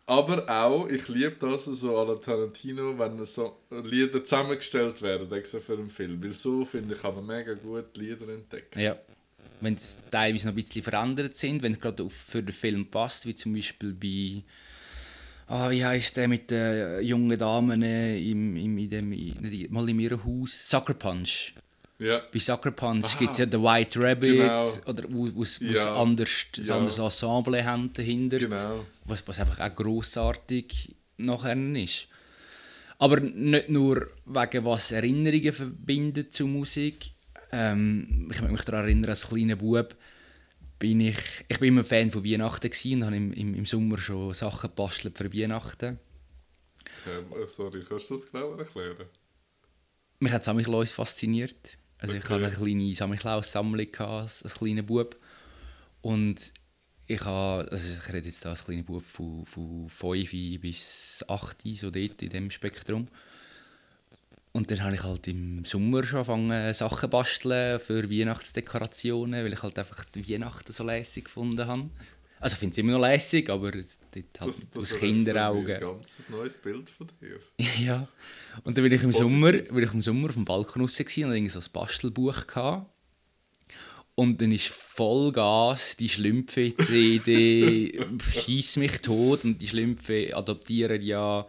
Aber 0.07 0.49
auch, 0.49 0.89
ich 0.89 1.07
liebe 1.09 1.37
das 1.39 1.65
so 1.67 2.03
la 2.05 2.17
Tarantino, 2.17 2.99
wenn 2.99 3.25
so 3.25 3.57
Lieder 3.85 4.25
zusammengestellt 4.25 5.01
werden 5.01 5.31
extra 5.33 5.61
für 5.61 5.75
einen 5.75 5.91
Film. 5.91 6.23
Weil 6.23 6.33
so, 6.33 6.65
finde 6.65 6.95
ich, 6.95 7.01
kann 7.01 7.15
man 7.15 7.25
mega 7.27 7.55
gut 7.55 7.97
Lieder 7.97 8.29
entdecken. 8.29 8.81
Ja. 8.81 8.97
Wenn 9.61 9.77
sie 9.77 9.97
teilweise 10.11 10.47
noch 10.47 10.53
ein 10.53 10.63
bisschen 10.63 10.83
verändert 10.83 11.37
sind, 11.37 11.63
wenn 11.63 11.73
es 11.73 11.81
gerade 11.81 12.09
für 12.11 12.43
den 12.43 12.53
Film 12.53 12.87
passt, 12.87 13.27
wie 13.27 13.35
zum 13.35 13.53
Beispiel 13.55 13.93
bei. 13.95 14.43
Ah, 15.47 15.71
wie 15.71 15.85
heißt 15.85 16.17
der 16.17 16.29
mit 16.29 16.51
den 16.51 17.05
jungen 17.05 17.39
Damen 17.39 17.83
im, 17.83 18.57
im, 18.57 18.79
in 18.79 18.89
dem, 18.91 19.11
nicht, 19.11 19.71
mal 19.71 19.89
in 19.89 20.01
ihrem 20.01 20.25
Haus? 20.25 20.69
Sucker 20.69 20.95
Punch. 20.95 21.53
Ja, 21.99 22.23
Bei 22.33 22.39
Sucker 22.39 22.71
Punch 22.73 23.17
gibt 23.19 23.33
es 23.33 23.39
ja 23.39 23.47
den 23.47 23.63
White 23.63 24.01
Rabbit, 24.03 24.37
Genau. 24.39 24.67
oder 24.87 25.05
wo 25.09 25.29
wo 25.35 25.43
es 25.43 25.61
Ja. 25.61 25.95
anders, 25.95 26.47
ein 26.57 26.65
Ja. 26.65 26.77
anderes 26.77 26.99
Ensemble 26.99 27.65
haben 27.65 27.93
dahinter. 27.93 28.39
genau. 28.39 28.85
was, 29.05 29.27
was 29.29 29.39
einfach 29.39 29.61
auch 29.61 29.75
grossartig 29.75 30.95
nachher 31.19 31.57
ist. 31.77 32.09
Aber 32.99 33.21
nicht 33.21 33.69
nur 33.69 34.09
wegen 34.25 34.65
was 34.65 34.91
Erinnerungen 34.91 35.53
verbindet 35.53 36.33
zu 36.33 36.47
Musik. 36.47 37.11
Ähm, 37.53 38.29
ich 38.33 38.41
möchte 38.41 38.53
mich 38.53 38.65
daran 38.65 38.85
erinnern, 38.85 39.11
als 39.11 39.29
kleiner 39.29 39.57
Bub 39.57 39.97
bin 40.79 41.01
ich, 41.01 41.19
ich 41.49 41.59
bin 41.61 41.69
immer 41.71 41.85
Fan 41.85 42.11
von 42.11 42.25
Weihnachten 42.25 42.71
gewesen 42.71 42.99
und 43.03 43.07
habe 43.07 43.17
im, 43.17 43.33
im, 43.33 43.55
im 43.55 43.67
Sommer 43.67 43.99
schon 43.99 44.35
Sachen 44.35 44.71
gebastelt 44.71 45.19
für 45.19 45.33
Weihnachten. 45.33 45.99
Ähm, 47.07 47.33
sorry, 47.47 47.85
kannst 47.85 48.11
du 48.11 48.15
das 48.15 48.29
genauer 48.31 48.59
erklären? 48.59 49.09
Mich 50.21 50.33
hat 50.33 50.45
Samichlaus 50.45 50.93
fasziniert. 50.93 51.77
Also 51.99 52.15
ich 52.17 52.25
Okay. 52.25 52.29
hatte 52.29 52.47
eine 52.47 52.55
kleine 52.57 52.95
Samichlaus-Sammlung 52.95 53.95
als, 53.99 54.43
als 54.43 54.55
kleiner 54.55 54.83
Bub. 54.83 55.17
Und 56.03 56.53
ich 57.09 57.25
habe, 57.25 57.71
also 57.71 57.93
ich 57.95 58.13
rede 58.13 58.29
jetzt 58.29 58.45
da 58.45 58.51
als 58.51 58.65
kleiner 58.65 58.85
Bub 58.85 59.05
von, 59.05 59.47
von 59.47 59.89
5 59.91 60.61
bis 60.61 61.25
8, 61.29 61.63
so 61.75 61.91
dort 61.91 62.23
in 62.23 62.31
dem 62.31 62.51
Spektrum. 62.51 63.09
Und 64.53 64.71
dann 64.71 64.83
habe 64.83 64.95
ich 64.95 65.03
halt 65.03 65.27
im 65.29 65.65
Sommer 65.65 66.05
schon 66.05 66.19
angefangen, 66.19 66.75
Sachen 66.75 67.09
basteln 67.09 67.81
für 67.81 68.11
Weihnachtsdekorationen, 68.11 69.43
weil 69.45 69.53
ich 69.53 69.63
halt 69.63 69.79
einfach 69.79 70.05
die 70.05 70.29
Weihnachten 70.29 70.73
so 70.73 70.85
lässig 70.85 71.25
gefunden 71.25 71.67
habe. 71.67 71.89
Also 72.39 72.55
ich 72.55 72.59
finde 72.59 72.73
es 72.73 72.79
immer 72.79 72.93
noch 72.93 73.01
lässig, 73.01 73.49
aber 73.49 73.71
dort 73.71 73.85
halt 74.15 74.27
Das, 74.35 74.47
aus 74.47 74.61
das 74.75 74.91
eröffnet 74.91 75.01
Kinderaugen. 75.01 75.65
mir 75.65 75.75
ein 75.77 75.81
ganz 75.81 76.29
neues 76.29 76.59
Bild 76.59 76.91
von 76.91 77.07
dir. 77.21 77.39
Ja. 77.83 78.09
Und 78.65 78.77
dann 78.77 78.83
bin 78.85 78.93
ich 78.93 79.03
im 79.03 79.11
Positiv. 79.11 79.31
Sommer, 79.31 79.53
bin 79.53 79.83
ich 79.85 79.95
im 79.95 80.03
Sommer 80.03 80.29
auf 80.29 80.35
dem 80.35 80.45
Balkon 80.45 80.83
raus 80.83 81.01
und 81.01 81.07
hatte 81.07 81.49
so 81.51 81.59
ein 81.61 81.65
Bastelbuch. 81.73 82.47
Gehabt. 82.47 82.87
Und 84.17 84.41
dann 84.43 84.53
ist 84.53 84.69
Vollgas 84.69 85.97
die 85.97 86.09
Schlümpfe-CD 86.09 88.05
schießt 88.29 88.77
mich 88.77 89.01
tot 89.01 89.45
und 89.45 89.63
die 89.63 89.69
Schlümpfe 89.69 90.37
adoptieren 90.37 91.01
ja 91.01 91.47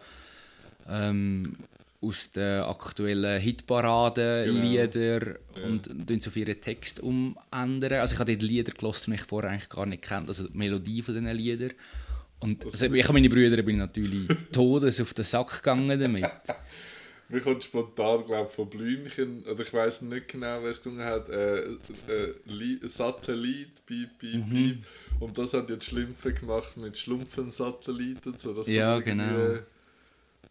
ähm, 0.88 1.56
aus 2.04 2.32
den 2.32 2.60
aktuellen 2.62 3.40
Hitparaden 3.40 4.46
Genau. 4.46 4.60
Lieder 4.60 5.26
Ja. 5.56 5.64
und 5.64 6.06
tun 6.06 6.20
so 6.20 6.30
ihre 6.38 6.56
Text 6.56 7.00
umändern. 7.00 7.94
Also 8.00 8.14
ich 8.14 8.20
habe 8.20 8.36
die 8.36 8.46
Lieder 8.46 8.72
gehört, 8.72 9.06
die 9.06 9.14
ich 9.14 9.22
vorher 9.22 9.50
eigentlich 9.50 9.68
gar 9.68 9.86
nicht 9.86 10.02
kannte, 10.02 10.28
also 10.28 10.48
die 10.48 10.56
Melodie 10.56 11.02
von 11.02 11.14
diesen 11.14 11.30
Liedern. 11.36 11.72
Und 12.40 12.64
also, 12.64 12.92
ich 12.92 13.04
habe 13.04 13.14
meine 13.14 13.28
Brüder 13.30 13.62
bin 13.62 13.76
ich 13.76 13.80
natürlich 13.80 14.28
todes 14.52 15.00
auf 15.00 15.14
den 15.14 15.24
Sack 15.24 15.56
gegangen 15.56 15.98
damit. 15.98 16.26
Mir 17.30 17.40
kommt 17.40 17.64
spontan, 17.64 18.26
glaube 18.26 18.48
ich, 18.50 18.54
von 18.54 18.68
Blümchen, 18.68 19.42
oder 19.44 19.60
ich 19.62 19.72
weiß 19.72 20.02
nicht 20.02 20.28
genau, 20.28 20.62
wer 20.62 20.70
es 20.70 20.76
gesungen 20.82 21.02
hat, 21.06 21.30
äh, 21.30 21.60
äh, 21.62 22.78
Satellit, 22.82 23.86
piep, 23.86 24.18
piep, 24.18 24.46
Mhm. 24.46 24.50
piep. 24.50 24.78
Und 25.20 25.38
das 25.38 25.54
hat 25.54 25.70
jetzt 25.70 25.86
Schlümpfe 25.86 26.34
gemacht 26.34 26.76
mit 26.76 26.98
Schlumpfensatellit 26.98 28.26
und 28.26 28.38
so. 28.38 28.60
Ja, 28.66 29.00
genau. 29.00 29.58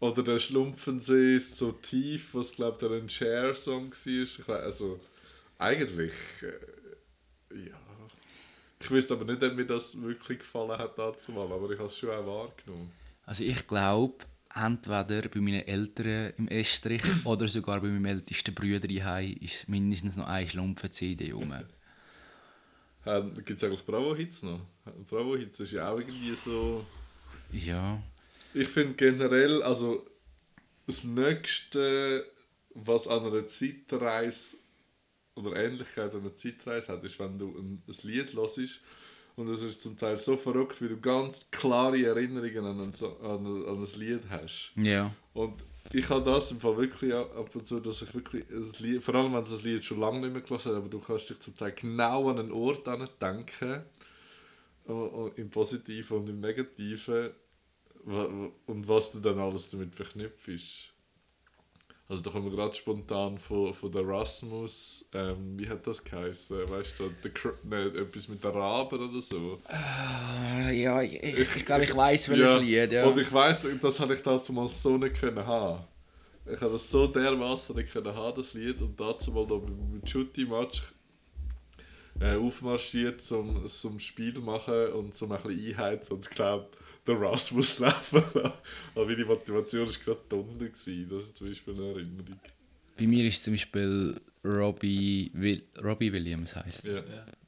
Oder 0.04 0.22
der 0.22 0.38
Schlumpfensee 0.38 1.36
ist 1.36 1.56
so 1.56 1.72
tief, 1.72 2.34
was, 2.34 2.52
glaube 2.52 2.84
ich, 2.84 3.02
ein 3.02 3.08
Share-Song 3.08 3.90
war. 4.46 4.58
Also, 4.58 5.00
eigentlich, 5.56 6.12
äh, 6.42 7.68
ja. 7.68 7.78
Ich 8.80 8.90
wüsste 8.90 9.14
aber 9.14 9.24
nicht, 9.24 9.42
ob 9.42 9.54
mir 9.54 9.64
das 9.64 9.98
wirklich 9.98 10.40
gefallen 10.40 10.78
hat 10.78 10.98
dazu 10.98 11.32
mal, 11.32 11.50
aber 11.50 11.70
ich 11.70 11.78
habe 11.78 11.88
es 11.88 11.96
schon 11.96 12.10
auch 12.10 12.26
wahrgenommen. 12.26 12.92
Also 13.24 13.44
ich 13.44 13.66
glaube, 13.66 14.26
entweder 14.54 15.26
bei 15.26 15.40
meinen 15.40 15.66
Eltern 15.66 16.34
im 16.36 16.48
Estrich 16.48 17.02
oder 17.24 17.48
sogar 17.48 17.80
bei 17.80 17.88
meinem 17.88 18.04
ältesten 18.04 18.54
Bruder 18.54 18.80
daheim 18.80 19.34
ist 19.40 19.66
mindestens 19.70 20.16
noch 20.16 20.26
ein 20.26 20.46
Schlumpfen-CD 20.46 21.32
rum. 21.32 21.54
Gibt 23.36 23.50
es 23.52 23.64
eigentlich 23.64 23.86
Bravo-Hits 23.86 24.42
noch? 24.42 24.60
Bravo-Hits 25.08 25.60
ist 25.60 25.72
ja 25.72 25.88
auch 25.88 25.98
irgendwie 25.98 26.34
so... 26.34 26.84
Ja. 27.52 28.02
Ich 28.54 28.68
finde 28.68 28.94
generell, 28.94 29.62
also 29.62 30.06
das 30.86 31.04
Nächste, 31.04 32.24
was 32.74 33.08
an 33.08 33.24
einer 33.26 33.46
Zeitreise 33.46 34.56
oder 35.34 35.56
Ähnlichkeit 35.56 36.14
an 36.14 36.20
einer 36.20 36.36
Zeitreise 36.36 36.92
hat, 36.92 37.04
ist, 37.04 37.18
wenn 37.18 37.38
du 37.38 37.48
ein, 37.48 37.82
ein 37.86 37.96
Lied 38.02 38.32
hörst 38.34 38.80
und 39.36 39.48
es 39.48 39.62
ist 39.64 39.82
zum 39.82 39.98
Teil 39.98 40.16
so 40.18 40.36
verrückt, 40.36 40.80
wie 40.80 40.88
du 40.88 41.00
ganz 41.00 41.50
klare 41.50 42.00
Erinnerungen 42.04 42.64
an 42.64 42.80
ein, 42.80 42.92
so- 42.92 43.16
an 43.18 43.44
ein, 43.44 43.66
an 43.66 43.82
ein 43.82 43.98
Lied 44.00 44.22
hast. 44.30 44.72
Ja. 44.76 45.12
Und 45.32 45.54
ich 45.92 46.08
habe 46.08 46.24
das 46.24 46.52
im 46.52 46.60
Fall 46.60 46.76
wirklich 46.76 47.12
ab 47.12 47.54
und 47.54 47.66
zu, 47.66 47.80
dass 47.80 48.02
ich 48.02 48.14
wirklich, 48.14 48.44
ein 48.48 48.72
Lied, 48.78 49.02
vor 49.02 49.16
allem 49.16 49.34
wenn 49.34 49.44
du 49.44 49.50
das 49.50 49.62
Lied 49.62 49.84
schon 49.84 49.98
lange 49.98 50.20
nicht 50.20 50.32
mehr 50.32 50.42
gehört 50.42 50.64
hast, 50.64 50.72
aber 50.72 50.88
du 50.88 51.00
kannst 51.00 51.28
dich 51.30 51.40
zum 51.40 51.56
Teil 51.56 51.72
genau 51.72 52.30
an 52.30 52.38
einen 52.38 52.52
Ort 52.52 52.86
denken, 53.20 53.82
im 55.36 55.50
Positiven 55.50 56.18
und 56.18 56.28
im 56.28 56.40
Negativen, 56.40 57.30
und 58.06 58.88
was 58.88 59.12
du 59.12 59.20
dann 59.20 59.38
alles 59.38 59.70
damit 59.70 59.94
verknüpfst. 59.94 60.90
Also 62.06 62.22
da 62.22 62.30
kommen 62.30 62.50
wir 62.50 62.56
gerade 62.56 62.74
spontan 62.74 63.38
von, 63.38 63.72
von 63.72 63.90
der 63.90 64.06
Rasmus, 64.06 65.08
ähm, 65.14 65.58
wie 65.58 65.66
hat 65.66 65.86
das 65.86 66.04
geheißen? 66.04 66.68
Weißt 66.68 67.00
du, 67.00 67.08
der, 67.22 67.32
Cr- 67.32 67.54
ne, 67.64 67.86
etwas 67.98 68.28
mit 68.28 68.44
der 68.44 68.54
Raber 68.54 68.96
oder 69.00 69.22
so? 69.22 69.58
ja, 70.70 71.00
ich, 71.00 71.22
ich, 71.22 71.64
glaube, 71.64 71.84
ich 71.84 71.96
weiß 71.96 72.28
welches 72.28 72.60
Lied, 72.60 72.92
ja. 72.92 73.06
Und 73.06 73.18
ich 73.18 73.32
weiss, 73.32 73.66
das 73.80 73.98
habe 74.00 74.14
ich 74.14 74.22
dazu 74.22 74.52
mal 74.52 74.68
so 74.68 74.98
nicht 74.98 75.18
können 75.18 75.46
haben. 75.46 75.84
Ich 76.44 76.60
habe 76.60 76.74
das 76.74 76.90
so 76.90 77.06
dermaßen 77.06 77.74
nicht 77.74 77.90
können 77.90 78.14
haben, 78.14 78.36
das 78.36 78.52
Lied. 78.52 78.82
Und 78.82 79.00
dazu 79.00 79.32
mal 79.32 79.46
da 79.46 79.54
mit 79.54 80.08
Shooty-Match 80.08 80.82
äh, 82.20 82.36
aufmarschiert, 82.36 83.22
zum, 83.22 83.66
zum 83.66 83.98
Spiel 83.98 84.38
machen 84.40 84.92
und 84.92 85.14
zum 85.14 85.32
ein 85.32 85.42
bisschen 85.42 85.70
einheizen. 85.70 86.16
Und 86.16 86.26
ich 86.26 86.30
glaube, 86.30 86.68
der 87.06 87.20
Rasmus 87.20 87.78
laufen 87.78 88.22
lassen. 88.34 88.52
Aber 88.94 89.06
meine 89.06 89.24
Motivation 89.24 89.86
war 89.86 89.94
gerade 90.04 90.20
gewesen. 90.58 91.08
Das 91.10 91.20
ist 91.26 91.36
zum 91.36 91.48
Beispiel 91.48 91.74
eine 91.74 91.82
Erinnerung. 91.90 92.40
Bei 92.96 93.06
mir 93.06 93.24
ist 93.24 93.44
zum 93.44 93.54
Beispiel 93.54 94.20
Robbie, 94.44 95.30
Will, 95.34 95.62
Robbie 95.82 96.12
Williams 96.12 96.54
heißt. 96.54 96.84
Ja. 96.84 97.02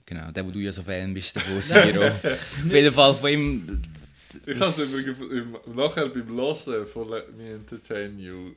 Genau, 0.04 0.30
der, 0.30 0.46
wo 0.46 0.50
du 0.50 0.58
ja 0.60 0.72
so 0.72 0.82
Fan 0.82 1.12
bist 1.14 1.34
davon, 1.36 1.60
Siro. 1.62 2.04
Auf 2.06 2.72
jeden 2.72 2.92
Fall 2.92 3.14
von 3.14 3.30
ihm. 3.30 3.82
Ich 4.46 4.60
habe 4.60 4.68
es 4.68 5.04
nachher 5.74 6.08
beim 6.08 6.28
Hören 6.36 6.86
von 6.86 7.08
Let 7.08 7.36
Me 7.36 7.50
Entertain 7.54 8.18
You 8.18 8.52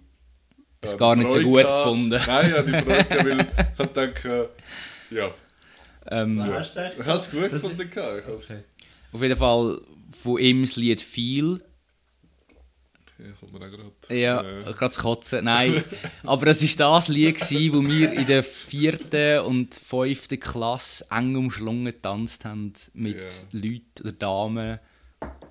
Ist 0.82 0.94
äh, 0.94 0.98
gar 0.98 1.16
nicht 1.16 1.32
so 1.32 1.40
gut 1.40 1.64
gehabt. 1.64 1.84
gefunden. 1.86 2.10
Nein, 2.28 2.50
ich 2.50 2.58
habe 2.58 2.72
die 2.72 2.82
Freude 2.82 3.10
weil 3.10 3.40
ich 3.74 3.80
hab 3.80 3.94
gedacht, 3.94 4.50
ja, 5.12 5.34
Ähm, 6.12 6.38
Ja. 6.40 6.46
hast 6.60 6.76
du 6.76 6.92
ich 7.00 7.06
habe 7.06 7.20
es 7.20 7.32
gut 7.32 7.44
Das- 7.44 7.62
gefunden. 7.62 7.82
Ich 7.82 8.28
Okay. 8.28 8.64
Auf 9.12 9.22
jeden 9.22 9.38
Fall 9.38 9.82
von 10.12 10.40
ihm 10.40 10.62
das 10.62 10.76
Lied 10.76 11.02
«Feel». 11.02 11.64
Ja, 13.18 13.26
kommt 13.38 13.52
mir 13.52 13.60
auch 13.60 13.70
gerade. 13.70 14.18
Ja, 14.18 14.42
Äh, 14.42 14.74
gerade 14.74 14.92
zu 14.92 15.02
kotzen. 15.02 15.44
Nein, 15.44 15.84
aber 16.24 16.46
das 16.46 16.62
war 16.80 16.96
das 16.96 17.10
Lied, 17.10 17.36
gewesen, 17.38 17.74
wo 17.74 17.86
wir 17.86 18.14
in 18.14 18.26
der 18.28 18.44
vierten 18.44 19.42
und 19.42 19.76
fünften 19.76 20.40
Klasse 20.40 21.06
eng 21.12 21.36
umschlungen 21.36 21.86
getanzt 21.86 22.46
haben 22.46 22.72
mit 22.94 23.18
Ja. 23.18 23.28
Leuten 23.52 24.02
oder 24.04 24.12
Damen 24.14 24.80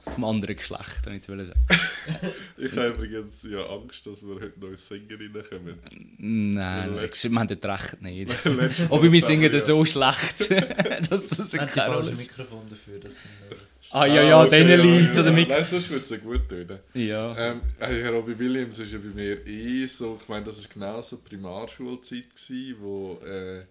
vom 0.00 0.25
anderen 0.25 0.57
Geschlecht, 0.57 1.00
wenn 1.05 1.17
ich 1.17 1.28
will 1.28 1.45
sagen. 1.45 1.61
ich 2.57 2.73
habe 2.76 2.88
übrigens 2.88 3.43
ja 3.43 3.67
Angst, 3.67 4.07
dass 4.07 4.23
wir 4.23 4.37
heute 4.37 4.59
neue 4.61 4.76
Sängerinnen 4.76 5.43
kommen. 5.49 5.78
Nein, 6.19 6.95
wir 6.95 7.40
haben 7.40 7.49
das 7.49 7.64
recht 7.64 8.02
nicht. 8.02 8.35
Aber 8.90 9.02
wir 9.02 9.11
Mal 9.11 9.21
singen 9.21 9.52
das 9.52 9.67
so 9.67 9.85
schlecht, 9.85 10.50
dass 11.11 11.28
das 11.28 11.55
Rolle 11.55 11.69
falsche 11.69 12.17
spielt. 12.17 12.19
Mikrofon 12.19 12.62
dafür. 12.69 13.00
Das 13.00 13.14
sind, 13.14 13.31
äh, 13.50 13.57
Ah 13.90 14.05
ja, 14.05 14.23
ja, 14.23 14.43
okay, 14.43 14.64
diesen 14.64 14.81
Leuten 14.83 15.14
ja. 15.14 15.23
oder 15.23 15.33
mit. 15.33 15.49
Nein, 15.49 15.64
sonst 15.64 15.88
würde 15.88 16.05
es 16.05 16.11
ja 16.11 16.19
gut 16.19 16.47
tönen. 16.47 16.78
Ja. 16.93 17.35
Ähm, 17.38 17.62
hey, 17.78 18.02
Herr 18.02 18.12
Robbie 18.12 18.38
Williams 18.38 18.78
ist 18.78 18.93
ja 18.93 18.99
bei 18.99 19.14
mir 19.14 19.47
eh 19.47 19.87
so, 19.87 20.19
ich 20.21 20.28
meine, 20.28 20.45
das 20.45 20.62
war 20.62 20.71
genau 20.75 21.00
so 21.00 21.17
die 21.17 21.28
Primarschulzeit, 21.28 22.25
gewesen, 22.35 22.76
wo, 22.81 23.19
äh, 23.25 23.64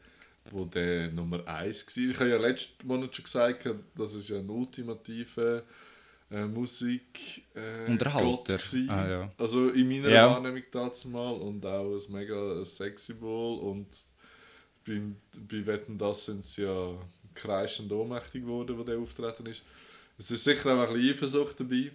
wo 0.50 0.66
der 0.66 1.10
Nummer 1.12 1.48
1 1.48 1.86
war. 1.86 2.04
Ich 2.04 2.20
habe 2.20 2.30
ja 2.32 2.38
letzten 2.38 2.88
Monat 2.88 3.16
schon 3.16 3.26
gesagt, 3.26 3.70
das 3.96 4.16
ist 4.16 4.30
ja 4.30 4.40
ein 4.40 4.50
ultimativer 4.50 5.62
äh, 6.30 6.46
Musik 6.46 7.44
äh, 7.56 7.90
Unterhalter. 7.90 8.58
Ah, 8.90 9.08
ja. 9.10 9.32
Also 9.38 9.70
in 9.70 9.88
meiner 9.88 10.10
Ja. 10.10 10.30
Wahrnehmung 10.32 10.64
dazu 10.72 11.08
mal 11.10 11.34
und 11.34 11.66
auch 11.66 11.96
ein 11.96 12.12
mega 12.14 12.66
Sexsymbol 12.66 13.60
und 13.60 13.88
beim, 14.86 15.16
bei 15.50 15.66
Wetten 15.66 15.98
das 15.98 16.26
sind 16.26 16.44
sie 16.46 16.64
ja 16.64 16.98
kreischend 17.34 17.92
ohnmächtig 17.92 18.42
geworden, 18.44 18.78
wo 18.78 18.84
der 18.84 18.98
auftreten 18.98 19.46
ist. 19.48 19.64
Es 20.18 20.32
ist 20.32 20.44
sicher 20.44 20.74
auch 20.74 20.88
ein 20.90 20.94
bisschen 20.94 21.14
Eifersucht 21.14 21.60
dabei. 21.60 21.92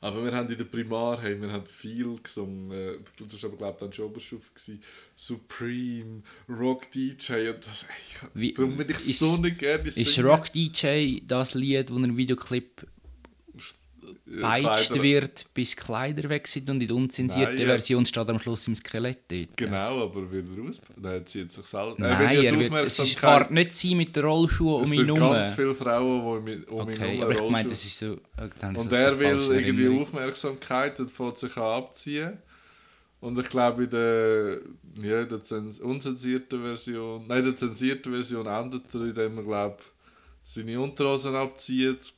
Aber 0.00 0.24
wir 0.24 0.30
haben 0.32 0.48
in 0.48 0.56
der 0.56 0.64
Primar 0.64 1.20
hey, 1.20 1.40
wir 1.42 1.50
haben 1.50 1.66
viel 1.66 2.16
gesungen. 2.22 2.70
äh, 2.70 2.98
Das 3.28 3.42
war 3.42 3.48
aber, 3.50 3.58
glaube 3.58 3.72
ich, 3.74 3.80
dann 3.80 3.92
schon 3.92 4.04
Oberstufe. 4.06 4.48
Gewesen. 4.54 4.80
Supreme, 5.16 6.22
Rock 6.48 6.90
DJ. 6.92 7.48
Und 7.50 7.66
das, 7.66 7.82
ey, 7.82 8.28
Wie- 8.34 8.54
darum 8.54 8.76
bin 8.76 8.88
ich 8.90 8.96
ist- 8.96 9.18
so 9.18 9.36
nicht 9.38 9.58
gerne 9.58 9.88
Ist 9.88 9.96
singen. 9.96 10.28
Rock 10.28 10.52
DJ 10.52 11.20
das 11.26 11.54
Lied, 11.54 11.90
wo 11.92 11.96
ein 11.96 12.16
Videoclip 12.16 12.86
Äh, 14.26 14.38
Kleider- 14.38 15.02
wird, 15.02 15.46
bis 15.52 15.74
Kleider 15.76 16.28
weg 16.30 16.46
sind 16.46 16.70
und 16.70 16.80
in 16.80 16.86
der 16.88 16.96
unzensierten 16.96 17.56
Nein, 17.56 17.62
ja. 17.62 17.66
Version 17.66 18.06
steht 18.06 18.28
am 18.28 18.38
Schluss 18.38 18.66
im 18.68 18.74
Skelett 18.76 19.22
dort? 19.28 19.56
Genau, 19.56 20.04
aber 20.04 20.30
will 20.30 20.46
er 20.56 20.68
aus? 20.68 20.80
Nein, 20.96 21.12
er 21.14 21.26
zieht 21.26 21.50
sich 21.52 21.66
selber. 21.66 21.94
Nein, 21.98 22.36
er 22.44 22.58
wird, 22.58 22.72
es 22.86 22.98
ist, 23.00 23.18
fährt 23.18 23.50
nicht 23.50 23.74
sein 23.74 23.96
mit 23.96 24.14
den 24.16 24.24
Rollschuhen 24.24 24.74
um 24.76 24.82
Es 24.84 24.90
ihn 24.92 24.96
sind 25.06 25.14
herum. 25.16 25.32
ganz 25.32 25.52
viele 25.54 25.74
Frauen, 25.74 26.46
die 26.46 26.48
um 26.48 26.48
ihn 26.48 26.64
Okay, 26.68 26.98
herum 26.98 27.22
aber 27.22 27.32
ich 27.32 27.38
Rollschuhe- 27.40 27.50
meine, 27.50 27.68
das 27.68 27.84
ist 27.84 27.98
so... 27.98 28.06
äh, 28.36 28.78
Und 28.78 28.92
er 28.92 29.18
will 29.18 29.26
irgendwie 29.26 29.54
Erinnerung. 29.82 30.02
Aufmerksamkeit 30.02 31.00
und 31.00 31.10
fängt 31.10 31.38
sich 31.38 31.56
abziehen. 31.56 32.38
Und 33.20 33.36
ich 33.38 33.48
glaube, 33.48 33.84
in 33.84 33.90
der, 33.90 34.60
ja, 35.02 35.24
der 35.24 35.42
zens 35.42 35.80
unzensierten 35.80 36.62
Version, 36.62 37.26
nein, 37.26 37.40
in 37.40 37.44
der 37.46 37.56
zensierten 37.56 38.12
Version 38.12 38.46
endet 38.46 38.84
er, 38.94 39.00
indem 39.00 39.38
er, 39.38 39.42
glaube 39.44 39.78
seine 40.44 40.80
Unterhosen 40.80 41.34
abzieht. 41.34 42.14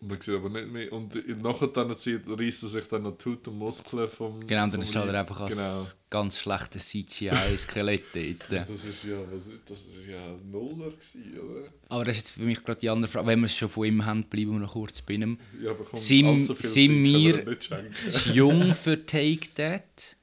Man 0.00 0.20
sieht 0.20 0.34
aber 0.36 0.48
nicht 0.48 0.70
mehr. 0.70 0.92
Und 0.92 1.12
nachher 1.42 1.66
dann 1.68 1.96
zieht, 1.96 2.22
reißt 2.26 2.62
er 2.62 2.68
sich 2.68 2.86
dann 2.86 3.02
noch 3.02 3.16
Haut 3.26 3.48
und 3.48 3.58
Muskeln 3.58 4.08
vom. 4.08 4.46
Genau, 4.46 4.60
dann 4.62 4.70
vom 4.72 4.82
steht 4.84 4.94
er 4.96 5.06
Leib. 5.06 5.16
einfach 5.28 5.40
als 5.40 5.54
Genau. 5.56 5.86
ganz 6.08 6.38
schlechtes 6.38 6.88
CGI-Skelett 6.88 8.02
dort. 8.14 8.68
Das 8.70 8.84
ist 8.84 9.04
ja, 9.04 9.16
was 9.32 9.48
ist, 9.48 9.62
das 9.68 9.80
ist 9.80 10.06
ja 10.08 10.20
Nuller 10.50 10.90
gewesen, 10.92 11.38
oder? 11.40 11.68
Aber 11.88 12.04
das 12.04 12.14
ist 12.16 12.22
jetzt 12.22 12.30
für 12.32 12.42
mich 12.42 12.62
gerade 12.62 12.78
die 12.80 12.88
andere 12.90 13.10
Frage. 13.10 13.26
Wenn 13.26 13.40
wir 13.40 13.46
es 13.46 13.56
schon 13.56 13.68
von 13.68 13.86
ihm 13.86 14.04
haben, 14.06 14.22
bleiben 14.24 14.52
wir 14.52 14.60
noch 14.60 14.72
kurz 14.72 15.02
bei 15.02 15.14
ihm. 15.14 15.36
Ja, 15.60 15.70
aber 15.72 15.84
komm, 15.84 15.98
Sind- 15.98 16.46
viel 16.46 16.56
sind 16.70 17.02
wir- 17.02 17.58
zu 18.06 18.32
jung 18.32 18.74
für 18.76 19.04
Take 19.04 19.48
That? 19.56 20.14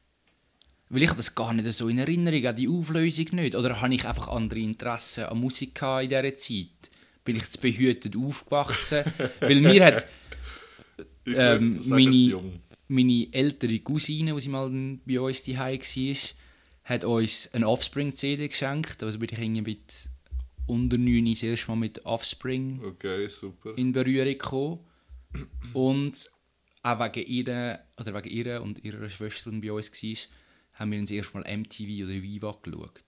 Weil 0.88 1.02
ich 1.02 1.10
habe 1.10 1.18
das 1.18 1.36
gar 1.36 1.52
nicht 1.52 1.70
so 1.74 1.90
in 1.90 1.98
Erinnerung, 1.98 2.46
an 2.46 2.56
die 2.56 2.70
Auflösung 2.70 3.26
nicht. 3.34 3.56
Oder 3.56 3.82
habe 3.82 3.94
ich 3.94 4.06
einfach 4.08 4.28
andere 4.30 4.60
Interessen 4.60 5.26
an 5.26 5.40
Musik 5.40 5.82
in 5.82 6.10
dieser 6.10 6.36
Zeit? 6.36 6.68
Bin 7.26 7.36
ich 7.36 7.50
zu 7.50 7.60
behütet 7.60 8.16
aufgewachsen? 8.16 9.04
Weil 9.42 9.60
mir 9.62 9.86
hat 9.86 10.08
Ähm, 11.28 11.80
meine- 11.90 12.40
meine 12.88 13.28
ältere 13.34 13.80
Cousine, 13.80 14.36
die 14.36 14.42
sie 14.42 14.50
mal 14.50 14.70
bei 15.06 15.20
uns 15.20 15.42
daheim 15.44 15.80
war, 15.80 16.16
hat 16.84 17.04
uns 17.04 17.52
eine 17.52 17.68
Offspring-CD 17.68 18.48
geschenkt. 18.48 19.02
Also 19.02 19.18
bin 19.18 19.30
ich 19.32 19.40
irgendwie 19.40 19.62
mit 19.64 20.10
unter 20.68 20.98
9 21.00 21.26
das 21.32 21.42
erste 21.42 21.68
Mal 21.70 21.78
mit 21.78 22.06
Offspring 22.06 22.80
Okay, 22.84 23.28
super. 23.28 23.74
in 23.76 23.92
Berührung 23.92 24.26
gekommen. 24.34 24.80
Und 25.74 26.30
auch 26.84 27.00
wegen 27.00 27.28
ihr, 27.28 27.80
oder 28.00 28.14
wegen 28.14 28.30
ihr 28.36 28.62
und 28.62 28.84
ihrer 28.86 29.10
Schwester, 29.10 29.50
die 29.50 29.60
bei 29.62 29.72
uns 29.72 29.92
war, 29.92 30.18
haben 30.80 30.92
wir 30.92 31.00
uns 31.00 31.10
erstmal 31.10 31.44
MTV 31.58 32.04
oder 32.06 32.22
Viva 32.22 32.56
geschaut. 32.62 33.02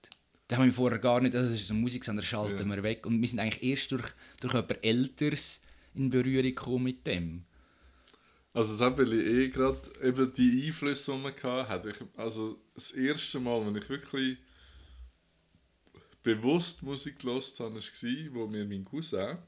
Da 0.48 0.56
haben 0.56 0.64
wir 0.64 0.72
vorher 0.72 0.98
gar 0.98 1.20
nicht, 1.20 1.34
also 1.34 1.50
das 1.50 1.60
ist 1.60 1.68
so 1.68 1.74
ein 1.74 1.80
Musiksender, 1.80 2.22
schalten 2.22 2.68
Ja. 2.68 2.76
wir 2.76 2.82
weg. 2.82 3.06
Und 3.06 3.20
wir 3.20 3.28
sind 3.28 3.38
eigentlich 3.38 3.62
erst 3.62 3.92
durch, 3.92 4.08
durch 4.40 4.54
jemand 4.54 4.82
Älteres 4.82 5.60
in 5.94 6.08
Berührung 6.08 6.42
gekommen 6.42 6.84
mit 6.84 7.06
dem. 7.06 7.44
Also 8.54 8.72
das 8.72 8.80
habe 8.80 9.04
ich 9.04 9.12
eh 9.12 9.48
gerade 9.50 9.78
eben 10.02 10.32
die 10.32 10.66
Einflüsse, 10.66 11.12
die 11.12 11.18
man 11.18 11.68
hatte. 11.68 11.90
Ich, 11.90 11.96
also 12.16 12.58
das 12.74 12.92
erste 12.92 13.40
Mal, 13.40 13.64
wenn 13.66 13.76
ich 13.76 13.88
wirklich 13.90 14.38
bewusst 16.22 16.82
Musik 16.82 17.18
gehört 17.20 17.60
habe, 17.60 17.74
war, 17.74 18.34
wo 18.34 18.46
mir 18.46 18.64
mein 18.66 18.84
Cousin 18.84 19.38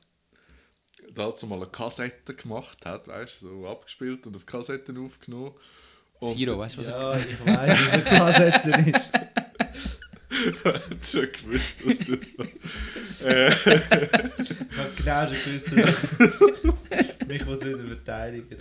dazu 1.14 1.46
mal 1.46 1.56
eine 1.56 1.66
Kassette 1.66 2.34
gemacht 2.34 2.84
hat, 2.84 3.08
weißt 3.08 3.42
du, 3.42 3.48
so 3.48 3.68
abgespielt 3.68 4.26
und 4.26 4.36
auf 4.36 4.44
Kassetten 4.44 4.98
aufgenommen. 4.98 5.54
Und 6.18 6.36
Siro, 6.36 6.58
weißt 6.58 6.76
du, 6.76 6.80
was 6.80 6.88
Ja, 6.88 7.16
ich 7.16 7.46
weiß, 7.46 7.78
wie 7.78 7.96
es 7.98 8.04
Kassetten 8.04 8.94
ist. 8.94 9.10
hat 10.64 11.06
schon 11.06 11.28
gewusst, 11.32 11.74
dass 11.84 11.98
das 12.36 13.22
äh, 13.22 13.50
habe 13.50 14.90
genau 14.96 15.34
schon 15.34 15.44
gewusst, 15.44 15.72
dass 15.72 17.28
mich 17.28 17.44
muss 17.46 17.64
wieder 17.64 17.78
verteidigen. 17.84 18.56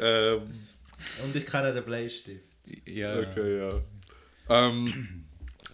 Ähm, 0.00 0.42
Und 1.24 1.36
ich 1.36 1.46
kenne 1.46 1.72
den 1.74 1.84
Bleistift. 1.84 2.44
Ja. 2.86 3.18
Okay, 3.20 3.58
ja. 3.58 3.80
Ähm, 4.48 5.24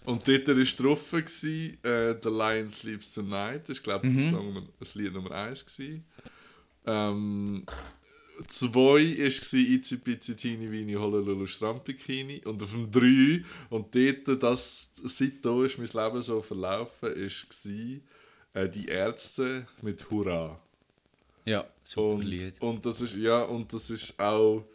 und 0.05 0.27
dort 0.27 0.47
war 0.47 0.55
drauf, 0.55 1.11
gewesen, 1.11 1.77
äh, 1.83 2.15
«The 2.21 2.29
Lion 2.29 2.69
Sleeps 2.69 3.11
Tonight». 3.13 3.67
Das 3.69 3.77
war, 3.85 3.99
glaube 3.99 4.07
ich, 4.07 4.13
Mhm. 4.13 4.19
das, 4.19 4.29
Song, 4.31 4.69
das 4.79 4.95
Lied 4.95 5.13
Nummer 5.13 5.31
1. 5.31 5.65
Gewesen. 5.65 6.05
Ähm, 6.85 7.65
zwei 8.47 9.17
war 9.17 9.73
«Itzi 9.73 9.97
Pitzi 9.97 10.35
Teeny 10.35 10.71
Weeny 10.71 10.93
Honolulu 10.93 11.45
Strampikini» 11.45 12.41
und 12.45 12.61
auf 12.63 12.71
dem 12.71 12.91
3 12.91 13.43
und 13.69 13.93
dort, 13.95 14.43
das, 14.43 14.91
seitdem 14.93 15.65
ist 15.65 15.77
mein 15.77 16.05
Leben 16.05 16.21
so 16.21 16.41
verlaufen, 16.41 17.09
war 17.09 18.61
äh, 18.61 18.69
«Die 18.69 18.87
Ärzte» 18.87 19.67
mit 19.81 20.09
«Hurra». 20.09 20.59
Ja, 21.45 21.65
super 21.83 22.15
Und, 22.15 22.21
Lied. 22.23 22.61
und 22.61 22.85
das 22.85 23.01
ist 23.01 23.15
ja 23.15 23.43
und 23.43 23.73
das 23.73 23.89
ist 23.89 24.19
auch 24.19 24.65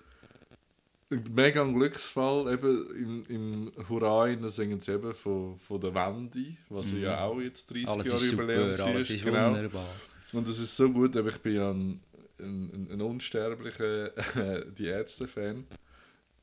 ein 1.11 1.25
mega 1.33 1.63
ein 1.63 1.75
Glücksfall 1.75 2.53
eben 2.53 2.97
im, 2.97 3.25
im 3.29 3.89
Hurra 3.89 4.27
singen 4.51 4.81
sie 4.81 4.93
eben 4.93 5.15
von, 5.15 5.57
von 5.59 5.81
der 5.81 5.95
Wendy, 5.95 6.57
was 6.69 6.93
ja 6.93 7.25
auch 7.25 7.41
jetzt 7.41 7.71
30 7.71 7.85
Mhm. 7.85 7.93
Alles 7.93 8.07
Jahre 8.07 8.25
ist 8.25 8.33
Jubiläum 8.33 8.71
super, 8.71 8.79
war, 8.79 8.87
alles 8.87 9.11
ist 9.11 9.25
genau. 9.25 9.51
wunderbar. 9.51 9.95
Und 10.33 10.49
es 10.49 10.59
ist 10.59 10.77
so 10.77 10.91
gut, 10.91 11.17
aber 11.17 11.29
ich 11.29 11.39
bin 11.39 11.55
ja 11.55 11.71
ein, 11.71 12.01
ein, 12.39 12.71
ein, 12.73 12.91
ein 12.93 13.01
unsterblicher 13.01 14.11
die 14.73 14.87
Ärzte-Fan. 14.87 15.67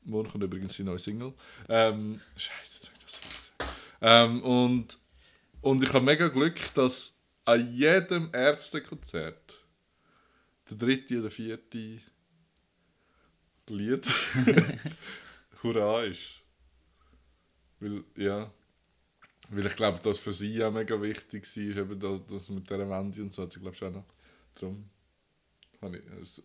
Morgen 0.04 0.28
kommt 0.30 0.44
übrigens 0.44 0.76
die 0.76 0.84
neue 0.84 0.98
Single. 0.98 1.32
Ähm, 1.68 2.20
Scheiße, 2.36 2.88
das. 3.04 3.20
Ähm, 4.00 4.42
und, 4.42 4.98
und 5.60 5.82
ich 5.82 5.92
habe 5.92 6.04
mega 6.04 6.28
Glück, 6.28 6.58
dass 6.74 7.18
an 7.44 7.72
jedem 7.72 8.30
Ärztekonzert 8.32 9.60
der 10.70 10.76
dritte 10.76 11.20
oder 11.20 11.30
vierte 11.30 12.00
Lied 13.68 14.06
Hurra 15.62 16.02
ist. 16.04 16.40
Weil, 17.80 18.04
ja, 18.16 18.52
weil 19.50 19.66
ich 19.66 19.76
glaube, 19.76 19.98
dass 20.02 20.18
für 20.18 20.32
sie 20.32 20.62
auch 20.62 20.72
mega 20.72 21.00
wichtig 21.00 21.44
war, 21.44 21.76
eben 21.82 22.00
da- 22.00 22.20
das 22.28 22.50
mit 22.50 22.68
dieser 22.68 22.88
Wende 22.88 23.22
und 23.22 23.32
so, 23.32 23.42
hat 23.42 23.52
sie 23.52 23.60
glaube 23.60 23.74
ich 23.76 23.82
auch 23.84 23.90
noch. 23.90 24.04
Darum 24.54 24.84
habe 24.84 24.84
ich, 24.84 24.84
äh, 24.84 25.71
äh, 25.71 25.71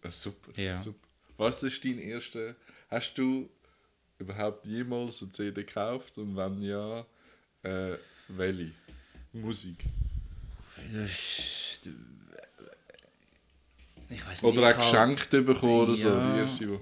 super, 0.10 0.60
Ja. 0.62 0.82
super. 0.82 1.08
Was 1.38 1.62
ist 1.64 1.84
dein 1.86 2.00
erster, 2.00 2.56
hast 2.90 3.14
du 3.18 3.50
überhaupt 4.20 4.66
jemals 4.66 5.22
eine 5.22 5.32
CD 5.32 5.64
gekauft 5.64 6.18
und 6.18 6.36
wenn 6.36 6.62
ja, 6.62 7.06
äh, 7.64 7.96
welche? 8.30 8.72
Musik? 9.34 9.78
Weiß 14.10 14.42
nicht. 14.42 14.44
Oder 14.44 14.62
auch 14.62 14.78
halt- 14.92 15.16
geschenkt 15.18 15.30
bekommen 15.46 15.82
oder 15.82 15.96
so, 15.96 16.08
Ja. 16.10 16.34
die 16.34 16.40
erste, 16.40 16.70
wo... 16.70 16.82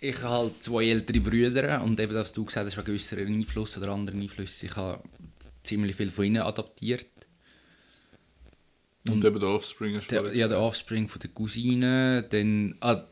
Ich 0.00 0.16
habe 0.22 0.28
halt 0.30 0.62
zwei 0.64 0.84
ältere 0.88 1.20
Brüder 1.20 1.80
und 1.82 1.98
eben, 2.00 2.12
dass 2.12 2.32
du 2.32 2.44
gesagt 2.44 2.66
hast, 2.66 2.76
wegen 2.76 2.92
äußeren 2.94 3.26
Einfluss 3.28 3.76
oder 3.78 3.92
anderen 3.92 4.20
Einflüssen, 4.20 4.68
ich 4.68 4.76
habe 4.76 5.02
ziemlich 5.62 5.94
viel 5.96 6.10
von 6.10 6.24
ihnen 6.24 6.42
adaptiert. 6.42 7.06
Und, 9.12 9.24
eben 9.24 9.40
der 9.40 9.48
Offspring 9.48 9.96
hast 9.96 10.10
Der, 10.10 10.34
ja, 10.34 10.48
der. 10.48 10.60
Offspring 10.60 11.08
von 11.08 11.20
der 11.20 11.30
Cousine, 11.30 12.24
dann... 12.28 12.74
Ah, 12.80 13.04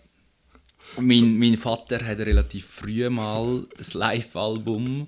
mein, 0.99 1.39
mein 1.39 1.57
Vater 1.57 2.05
hat 2.05 2.19
relativ 2.19 2.67
früh 2.67 3.09
mal 3.09 3.65
ein 3.79 3.87
Live-Album 3.93 5.07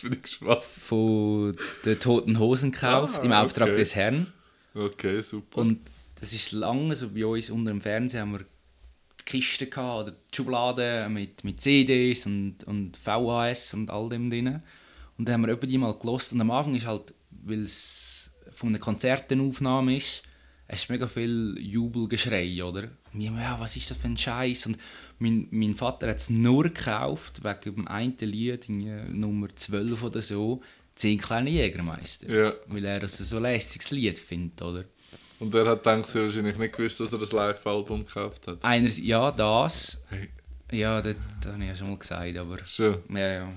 von 0.60 1.56
den 1.84 2.00
Toten 2.00 2.38
Hosen 2.38 2.72
gekauft, 2.72 3.20
Ah, 3.20 3.24
im 3.24 3.32
Auftrag 3.32 3.68
okay. 3.68 3.76
des 3.76 3.94
Herrn. 3.94 4.32
Okay, 4.74 5.20
super. 5.20 5.60
Und 5.60 5.78
das 6.20 6.32
ist 6.32 6.52
lange 6.52 6.96
so 6.96 7.08
bei 7.10 7.24
uns 7.24 7.50
unter 7.50 7.70
dem 7.70 7.80
Fernsehen 7.80 8.20
haben 8.20 8.32
wir 8.32 8.44
Kisten 9.24 9.70
gehabt, 9.70 10.08
oder 10.08 10.16
Schubladen 10.34 11.12
mit, 11.12 11.44
mit 11.44 11.60
CDs 11.60 12.26
und, 12.26 12.64
und 12.64 12.96
VHS 12.96 13.74
und 13.74 13.90
all 13.90 14.08
dem 14.08 14.30
drin. 14.30 14.62
Und 15.16 15.28
dann 15.28 15.34
haben 15.34 15.46
wir 15.46 15.54
die 15.56 15.78
mal 15.78 15.96
gelost 15.96 16.32
und 16.32 16.40
am 16.40 16.50
Anfang 16.50 16.74
ist 16.74 16.86
halt, 16.86 17.14
weil 17.30 17.62
es 17.62 18.30
von 18.52 18.70
einer 18.70 18.78
Konzertenaufnahme 18.78 19.96
ist, 19.96 20.22
es 20.72 20.84
ist 20.84 20.90
mega 20.90 21.08
viel 21.08 21.56
Jubelgeschrei, 21.58 22.62
oder? 22.62 22.84
Ja, 23.12 23.56
was 23.58 23.76
ist 23.76 23.90
das 23.90 23.98
für 23.98 24.06
ein 24.06 24.16
Scheiß? 24.16 24.66
Und 24.66 24.78
mein, 25.18 25.48
mein 25.50 25.74
Vater 25.74 26.08
hat 26.08 26.18
es 26.18 26.30
nur 26.30 26.64
gekauft, 26.64 27.42
wegen 27.42 27.76
dem 27.76 27.88
einen 27.88 28.16
Lied, 28.18 28.68
Nummer 28.68 29.48
12 29.54 30.02
oder 30.02 30.22
so, 30.22 30.62
«Zehn 30.94 31.18
kleine 31.18 31.50
Jägermeister». 31.50 32.28
Ja. 32.28 32.52
Weil 32.66 32.84
er 32.84 33.00
das 33.00 33.18
so 33.18 33.36
ein 33.36 33.42
lässiges 33.42 33.90
Lied 33.90 34.18
findet, 34.18 34.62
oder? 34.62 34.84
Und 35.40 35.54
er 35.54 35.66
hat 35.66 35.84
sie 36.06 36.20
wahrscheinlich 36.20 36.56
nicht 36.56 36.76
gewusst, 36.76 37.00
dass 37.00 37.12
er 37.12 37.18
das 37.18 37.32
Live-Album 37.32 38.06
gekauft 38.06 38.46
hat. 38.46 38.58
Einerseits, 38.62 39.04
ja, 39.04 39.32
das. 39.32 40.04
Hey. 40.08 40.28
Ja, 40.70 41.02
das, 41.02 41.16
das 41.40 41.52
habe 41.52 41.62
ich 41.64 41.68
ja 41.68 41.74
schon 41.74 41.88
mal 41.88 41.98
gesagt, 41.98 42.36
aber... 42.36 42.58
Schön. 42.64 42.98
Ja, 43.08 43.32
ja. 43.32 43.52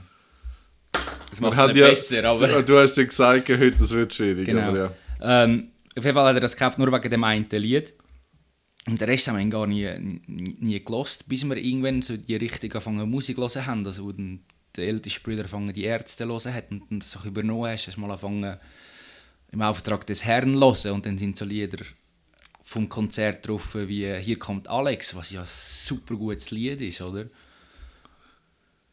Das 1.29 1.41
macht 1.41 1.67
nicht 1.67 1.75
ja, 1.75 1.89
besser, 1.89 2.23
aber... 2.23 2.47
Du, 2.47 2.63
du 2.63 2.79
hast 2.79 2.97
ja 2.97 3.03
gesagt, 3.03 3.49
heute 3.49 3.71
das 3.71 3.91
wird 3.91 4.13
schwierig. 4.13 4.45
Genau. 4.45 4.69
Aber 4.69 4.77
ja. 5.19 5.43
Ähm, 5.43 5.72
auf 5.97 6.03
jeden 6.03 6.15
Fall 6.15 6.27
hat 6.27 6.36
er 6.36 6.41
das 6.41 6.56
gekauft, 6.56 6.79
nur 6.79 6.91
wegen 6.91 7.10
dem 7.10 7.23
einen 7.23 7.49
Lied. 7.49 7.93
Und 8.88 8.99
den 8.99 9.10
Rest 9.10 9.27
haben 9.27 9.38
wir 9.38 9.45
gar 9.45 9.67
nie, 9.67 9.89
nie, 9.99 10.56
nie 10.60 10.84
gelost, 10.84 11.29
bis 11.29 11.45
wir 11.45 11.58
irgendwann 11.58 12.01
so 12.01 12.17
die 12.17 12.36
richtig 12.36 12.75
angefangen 12.75 13.10
Musik 13.10 13.38
zu 13.38 13.65
haben. 13.65 13.86
Also, 13.86 14.06
wo 14.06 14.12
dann 14.12 14.41
der 14.75 14.88
älteste 14.88 15.21
Bruder 15.21 15.38
angefangen 15.39 15.73
die 15.73 15.84
Ärzte 15.84 16.27
zu 16.27 16.53
hat 16.53 16.71
und 16.71 16.99
das 16.99 17.15
auch 17.15 17.25
übernommen 17.25 17.71
hast, 17.71 17.88
hast 17.88 17.95
du 17.95 18.01
mal 18.01 18.12
angefangen 18.12 18.58
im 19.51 19.62
Auftrag 19.62 20.06
des 20.08 20.25
Herrn 20.25 20.56
zu 20.56 20.60
hören. 20.60 20.95
Und 20.95 21.06
dann 21.06 21.17
sind 21.17 21.38
so 21.38 21.45
Lieder 21.45 21.86
vom 22.63 22.89
Konzert 22.89 23.47
drauf, 23.47 23.75
wie 23.75 24.13
«Hier 24.17 24.39
kommt 24.39 24.67
Alex», 24.67 25.15
was 25.15 25.29
ja 25.29 25.41
ein 25.41 25.47
super 25.47 26.15
gutes 26.15 26.51
Lied 26.51 26.82
ist, 26.82 27.01
oder? 27.01 27.29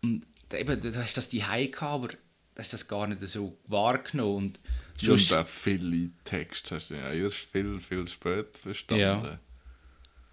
Und 0.03 0.25
eben, 0.53 0.81
du 0.81 0.95
hast 0.95 1.17
das 1.17 1.29
die 1.29 1.39
gehabt, 1.39 1.83
aber 1.83 2.09
du 2.09 2.17
hast 2.59 2.73
das 2.73 2.87
gar 2.87 3.07
nicht 3.07 3.27
so 3.27 3.57
wahrgenommen. 3.67 4.37
Und 4.37 4.61
Ja, 5.03 5.09
sonst- 5.09 5.33
auch 5.33 5.47
viele 5.47 6.09
Texte 6.25 6.75
hast 6.77 6.91
du 6.91 6.95
ja 6.95 7.11
erst 7.13 7.37
viel, 7.39 7.79
viel 7.81 8.07
später 8.09 8.59
verstanden. 8.59 9.01
Ja. 9.03 9.39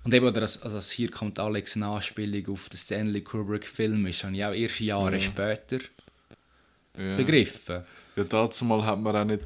Und 0.04 0.14
eben, 0.14 0.34
dass, 0.34 0.62
also 0.62 0.78
dass 0.78 0.92
hier 0.92 1.12
kommt 1.12 1.38
Alex 1.40 1.76
eine 1.76 1.88
Anspielung 1.88 2.54
auf 2.54 2.70
den 2.70 2.78
Stanley 2.78 3.22
Kubrick-Film 3.22 4.06
ist, 4.08 4.24
habe 4.24 4.36
ich 4.36 4.46
auch 4.46 4.54
erst 4.54 4.80
Jahre 4.80 5.16
Ja. 5.16 5.22
später 5.22 5.80
Ja. 6.98 7.16
begriffen. 7.18 7.84
Ja, 8.16 8.24
dazu 8.24 8.66
mal 8.66 8.86
hat 8.86 9.00
man 9.00 9.16
auch 9.16 9.26
nicht 9.26 9.44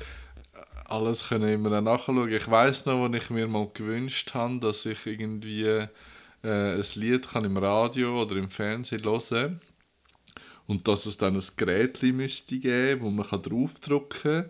alles 0.86 1.28
können 1.28 1.54
immer 1.54 1.80
nachschauen. 1.82 2.32
Ich 2.32 2.50
weiß 2.50 2.86
noch, 2.86 3.00
wo 3.10 3.14
ich 3.16 3.30
mir 3.30 3.48
mal 3.48 3.70
gewünscht 3.74 4.34
habe, 4.34 4.60
dass 4.60 4.86
ich 4.86 5.06
irgendwie 5.06 5.64
äh, 5.66 5.88
ein 6.44 6.84
Lied 6.96 7.30
kann 7.30 7.46
im 7.46 7.56
Radio 7.58 8.22
oder 8.22 8.36
im 8.36 8.50
Fernsehen 8.50 9.04
hören 9.04 9.62
und 10.68 10.88
dass 10.88 11.06
es 11.06 11.18
dann 11.18 11.36
ein 11.36 11.44
Gerät 11.56 12.02
müsste 12.04 12.60
geben, 12.60 13.02
wo 13.02 13.10
man 13.10 13.28
kann 13.28 13.42
draufdrücken 13.42 14.22
kann 14.44 14.50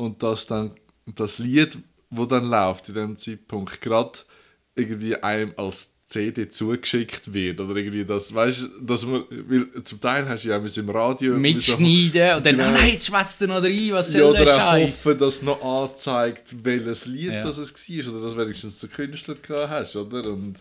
und 0.00 0.22
dass 0.22 0.46
dann 0.46 0.72
das 1.06 1.38
Lied, 1.38 1.78
wo 2.10 2.24
dann 2.26 2.48
läuft 2.48 2.88
in 2.88 2.94
dem 2.94 3.16
Zeitpunkt 3.16 3.80
gerade 3.80 4.18
irgendwie 4.74 5.16
einem 5.16 5.52
als 5.56 5.94
CD 6.06 6.48
zugeschickt 6.48 7.32
wird 7.32 7.60
oder 7.60 7.76
irgendwie 7.76 8.04
das, 8.04 8.34
weißt 8.34 8.62
du, 8.62 8.68
dass 8.80 9.06
man, 9.06 9.22
weil 9.30 9.68
zum 9.84 10.00
Teil 10.00 10.28
hast 10.28 10.44
du 10.44 10.48
ja 10.48 10.58
auch 10.58 10.76
im 10.76 10.90
Radio 10.90 11.34
so- 11.34 11.38
Mitschneiden 11.38 12.36
und 12.36 12.46
dann, 12.46 12.56
Genau. 12.56 12.70
nein, 12.72 12.92
jetzt 12.94 13.06
schwätzt 13.06 13.40
er 13.42 13.46
noch 13.48 13.62
rein, 13.62 13.88
was 13.92 14.12
ja, 14.12 14.20
soll 14.20 14.32
der 14.32 14.42
oder 14.42 14.54
auch 14.54 14.58
Scheiß? 14.58 15.04
hoffen, 15.06 15.18
dass 15.20 15.42
noch 15.42 15.62
anzeigt, 15.62 16.64
welches 16.64 17.06
Lied 17.06 17.32
Ja. 17.32 17.42
das 17.44 17.58
es 17.58 17.72
war. 17.72 18.12
Oder 18.14 18.24
dass 18.24 18.34
du 18.34 18.40
wenigstens 18.40 18.80
den 18.80 18.90
Künstler 18.90 19.34
gehabt 19.36 19.70
hast, 19.70 19.94
oder? 19.96 20.30
Und, 20.32 20.56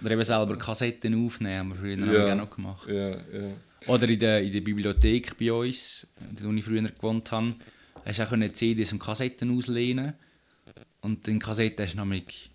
Oder 0.00 0.10
eben 0.12 0.22
selber 0.24 0.56
Kassetten 0.56 1.26
aufnehmen, 1.26 1.58
haben 1.58 1.68
wir 1.70 1.76
früher 1.96 2.26
Ja. 2.26 2.32
auch 2.32 2.36
noch 2.36 2.50
gemacht. 2.50 2.88
ja, 2.88 3.08
ja. 3.10 3.16
Oder 3.88 4.08
in 4.08 4.18
der, 4.20 4.40
in 4.42 4.52
der 4.52 4.60
Bibliothek 4.60 5.36
bei 5.36 5.52
uns, 5.52 6.06
in 6.30 6.36
der 6.36 6.52
ich 6.56 6.64
früher 6.64 6.82
gewohnt 6.82 7.32
habe, 7.32 7.54
hast 8.04 8.20
auch 8.20 8.28
können 8.30 8.54
CDs 8.54 8.92
und 8.92 8.98
Kassetten 8.98 9.56
auslehnen 9.56 10.14
und 11.00 11.26
den 11.26 11.38
Kassetten 11.38 11.84
hast 11.84 11.94
du 11.94 11.98
nämlich 12.00 12.50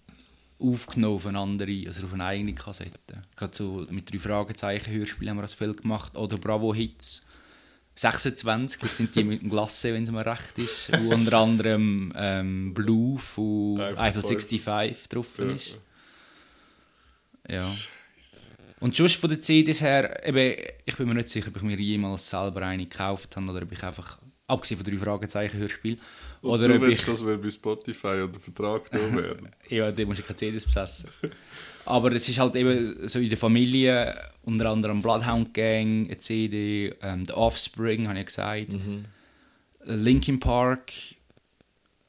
aufgenommen 0.59 1.15
auf 1.15 1.25
eine 1.27 1.39
andere, 1.39 1.83
also 1.85 2.05
auf 2.05 2.13
eine 2.13 2.25
eigene 2.25 2.53
Kassette. 2.55 3.21
Gerade 3.35 3.55
so 3.55 3.85
mit 3.89 4.11
drei 4.11 4.17
Fragezeichen 4.19 4.91
Hörspiel 4.93 5.29
haben 5.29 5.37
wir 5.37 5.43
das 5.43 5.53
viel 5.53 5.73
gemacht. 5.75 6.15
Oder 6.17 6.37
Bravo 6.37 6.73
Hits 6.73 7.25
26, 7.95 8.79
das 8.81 8.97
sind 8.97 9.15
die 9.15 9.23
mit 9.23 9.41
dem 9.41 9.49
Glasse, 9.49 9.93
wenn 9.93 10.03
es 10.03 10.11
mir 10.11 10.25
recht 10.25 10.57
ist. 10.57 10.91
Wo 10.99 11.13
unter 11.13 11.37
anderem 11.37 12.11
ähm, 12.15 12.73
Blue 12.73 13.17
von 13.19 13.79
Eiffel 13.81 13.97
Eiffel 13.99 14.21
65 14.21 14.61
65 14.61 15.09
drauf 15.09 15.27
Ja. 15.39 15.51
ist. 15.51 15.77
Ja. 17.49 17.75
Und 18.79 18.95
sonst 18.95 19.15
von 19.15 19.29
den 19.31 19.41
CDs 19.41 19.81
her, 19.81 20.27
eben, 20.27 20.59
ich 20.85 20.95
bin 20.95 21.07
mir 21.07 21.15
nicht 21.15 21.29
sicher, 21.29 21.47
ob 21.49 21.55
ich 21.55 21.61
mir 21.63 21.77
jemals 21.79 22.29
selber 22.29 22.61
eine 22.63 22.85
gekauft 22.85 23.35
habe 23.35 23.47
oder 23.49 23.63
ob 23.63 23.71
ich 23.71 23.83
einfach, 23.83 24.19
abgesehen 24.47 24.79
von 24.81 24.89
drei 24.89 24.97
Fragezeichen 24.97 25.57
Hörspiel, 25.59 25.97
Und 26.41 26.51
oder 26.51 26.67
du 26.69 26.75
ob 26.75 26.87
ich, 26.87 27.03
dass 27.03 27.25
wir 27.25 27.37
bei 27.37 27.49
Spotify 27.49 28.21
unter 28.23 28.39
Vertrag 28.39 28.89
genommen 28.89 29.17
werden. 29.23 29.49
ja, 29.69 29.91
da 29.91 30.05
muss 30.05 30.19
ich 30.19 30.25
keine 30.25 30.37
CDs 30.37 30.65
besessen. 30.65 31.09
Aber 31.85 32.11
es 32.11 32.27
ist 32.27 32.39
halt 32.39 32.55
eben 32.55 33.07
so 33.07 33.19
in 33.19 33.29
der 33.29 33.37
Familie, 33.37 34.13
unter 34.43 34.69
anderem 34.69 35.01
Bloodhound 35.01 35.53
Gang, 35.53 36.05
eine 36.07 36.19
CD, 36.19 36.93
ähm, 37.01 37.25
The 37.25 37.33
Offspring, 37.33 38.07
habe 38.07 38.19
ich 38.19 38.25
gesagt, 38.25 38.75
Linkin 39.83 40.39
Park, 40.39 40.91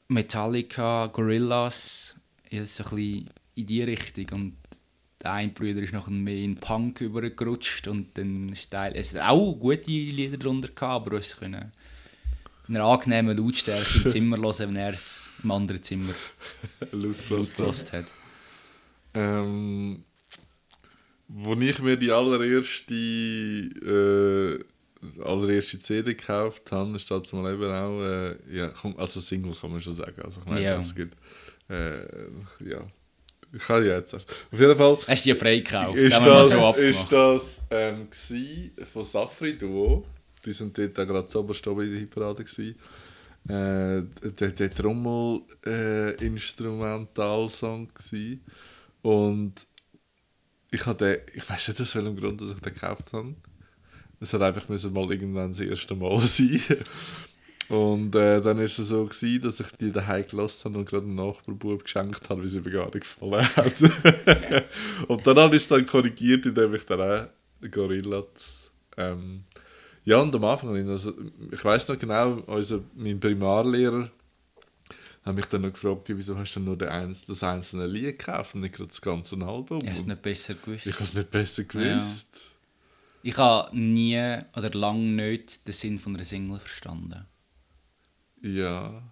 Metallica, 0.07 1.07
Gorillaz, 1.07 2.15
ja, 2.49 2.61
das 2.61 2.69
ist 2.71 2.75
so 2.77 2.83
ein 2.85 2.95
bisschen 2.95 3.29
in 3.55 3.65
die 3.65 3.83
Richtung. 3.83 4.25
Und 4.31 4.57
der 5.21 5.33
eine 5.33 5.51
Bruder 5.51 5.81
ist 5.81 5.93
nachher 5.93 6.11
mehr 6.11 6.35
in 6.35 6.55
Punk 6.55 7.01
übergerutscht 7.01 7.87
und 7.87 8.17
dann 8.17 8.49
ist 8.49 8.71
Teil, 8.71 8.93
es 8.95 9.13
hat 9.13 9.29
auch 9.29 9.53
gute 9.53 9.91
Lieder 9.91 10.37
drunter 10.37 10.69
gehabt, 10.69 11.07
aber 11.07 11.17
uns 11.17 11.37
können 11.37 11.71
einer 12.69 12.85
angenehmen 12.85 13.35
Lautstärke 13.37 13.99
im 14.03 14.09
Zimmer 14.09 14.37
hören, 14.41 14.69
wenn 14.69 14.75
er 14.75 14.93
es 14.93 15.29
im 15.43 15.51
anderen 15.51 15.81
Zimmer 15.83 16.13
Laut 16.91 17.29
laut 17.29 17.55
gehört 17.57 17.91
hat. 17.93 18.13
Ähm, 19.13 20.03
wo 21.27 21.53
ich 21.55 21.79
mir 21.79 21.95
die 21.97 22.11
allererste, 22.11 22.93
äh, 22.93 24.59
allererste 25.23 25.79
CD 25.79 26.13
gekauft 26.15 26.71
habe, 26.71 26.95
ist 26.95 27.09
das 27.09 27.31
mal 27.33 27.53
eben 27.53 27.71
auch, 27.71 28.01
äh, 28.01 28.35
ja, 28.55 28.69
komm, 28.69 28.97
also 28.97 29.19
Single 29.19 29.53
kann 29.53 29.71
man 29.71 29.81
schon 29.81 29.93
sagen. 29.93 30.21
Also 30.23 30.39
ich 30.41 30.45
meine, 30.47 30.61
Ja. 30.63 30.79
es 30.79 30.93
gibt, 30.93 31.15
äh, 31.69 32.01
ja, 32.67 32.81
ich 33.53 33.61
kann 33.63 33.85
ja 33.85 33.97
jetzt 33.97 34.13
erst. 34.13 34.29
Auf 34.51 34.59
jeden 34.59 34.75
Fall 34.75 34.97
Hast 35.07 35.25
du 35.25 35.33
die 35.33 35.39
frei 35.39 35.57
gekauft? 35.59 35.97
ist 35.97 36.19
das, 36.19 36.49
so 36.49 36.73
ist 36.75 37.11
das 37.11 37.61
ähm, 37.71 38.07
von 38.91 39.03
Safri 39.03 39.57
Duo. 39.57 40.05
Die 40.45 40.51
sind 40.51 40.77
dort 40.77 40.99
auch 40.99 41.05
gerade 41.05 41.27
zu 41.27 41.39
oberst 41.39 41.67
oben 41.67 41.85
in 41.85 41.91
der 41.91 41.99
Hitparade. 41.99 42.43
Äh, 42.43 42.75
der, 43.47 44.49
der 44.51 44.73
Trommel 44.73 45.41
äh. 45.65 46.15
Und 49.01 49.67
ich 50.71 50.85
hatte, 50.85 51.21
ich 51.33 51.49
weiß 51.49 51.69
nicht 51.69 51.81
aus 51.81 51.95
welchem 51.95 52.15
Grund, 52.15 52.41
dass 52.41 52.51
ich 52.51 52.59
den 52.59 52.73
gekauft 52.73 53.13
habe. 53.13 53.35
Es 54.19 54.33
hat 54.33 54.41
einfach 54.41 54.67
müssen 54.67 54.93
mal 54.93 55.09
irgendwann 55.11 55.51
das 55.51 55.59
erste 55.61 55.95
Mal 55.95 56.19
sein. 56.27 56.61
Und 57.69 58.15
äh, 58.15 58.41
dann 58.41 58.57
ist 58.59 58.79
es 58.79 58.87
so 58.87 59.05
gewesen, 59.05 59.43
dass 59.43 59.59
ich 59.59 59.71
die 59.73 59.91
daheim 59.91 60.27
gelassen 60.27 60.65
habe 60.65 60.79
und 60.79 60.89
gerade 60.89 61.05
einem 61.05 61.15
Nachbarbub 61.15 61.83
geschenkt 61.83 62.27
habe, 62.29 62.43
wie 62.43 62.47
sie 62.47 62.61
mir 62.61 62.71
gar 62.71 62.85
nicht 62.85 63.01
gefallen 63.01 63.47
hat. 63.55 63.73
und 65.07 65.27
dann 65.27 65.37
habe 65.37 65.55
ich 65.55 65.61
es 65.61 65.67
dann 65.67 65.85
korrigiert, 65.85 66.47
indem 66.47 66.73
ich 66.73 66.85
dann 66.85 67.01
auch 67.01 67.27
Gorillas 67.69 68.71
ähm, 68.97 69.41
ja, 70.05 70.19
und 70.19 70.33
am 70.35 70.43
Anfang, 70.43 70.69
habe 70.69 70.81
ich 70.81 70.87
also, 70.87 71.13
ich 71.51 71.63
weiß 71.63 71.87
noch 71.87 71.99
genau, 71.99 72.37
unser, 72.47 72.81
mein 72.95 73.19
Primarlehrer 73.19 74.09
hat 75.23 75.35
mich 75.35 75.45
dann 75.45 75.61
noch 75.61 75.73
gefragt, 75.73 76.09
ja, 76.09 76.17
wieso 76.17 76.37
hast 76.37 76.55
du 76.55 76.59
nur 76.59 76.77
den 76.77 76.89
eins, 76.89 77.25
das 77.25 77.43
einzelne 77.43 77.87
Lied 77.87 78.17
gekauft 78.19 78.55
und 78.55 78.61
nicht 78.61 78.75
gerade 78.75 78.87
das 78.87 79.01
ganze 79.01 79.35
Album? 79.37 79.79
Hast 79.85 79.97
du 79.97 80.01
Und 80.01 80.07
nicht 80.07 80.21
besser 80.21 80.55
gewusst? 80.55 80.87
ich 80.87 80.93
habe 80.93 81.03
es 81.03 81.13
nicht 81.13 81.31
besser 81.31 81.63
gewusst. 81.65 82.51
Ich 83.21 83.37
habe 83.37 83.77
nie 83.77 84.17
oder 84.55 84.69
lange 84.71 84.99
nicht 84.99 85.67
den 85.67 85.73
Sinn 85.73 85.99
von 85.99 86.15
einer 86.15 86.25
Single 86.25 86.59
verstanden. 86.59 87.25
Ja. 88.41 89.03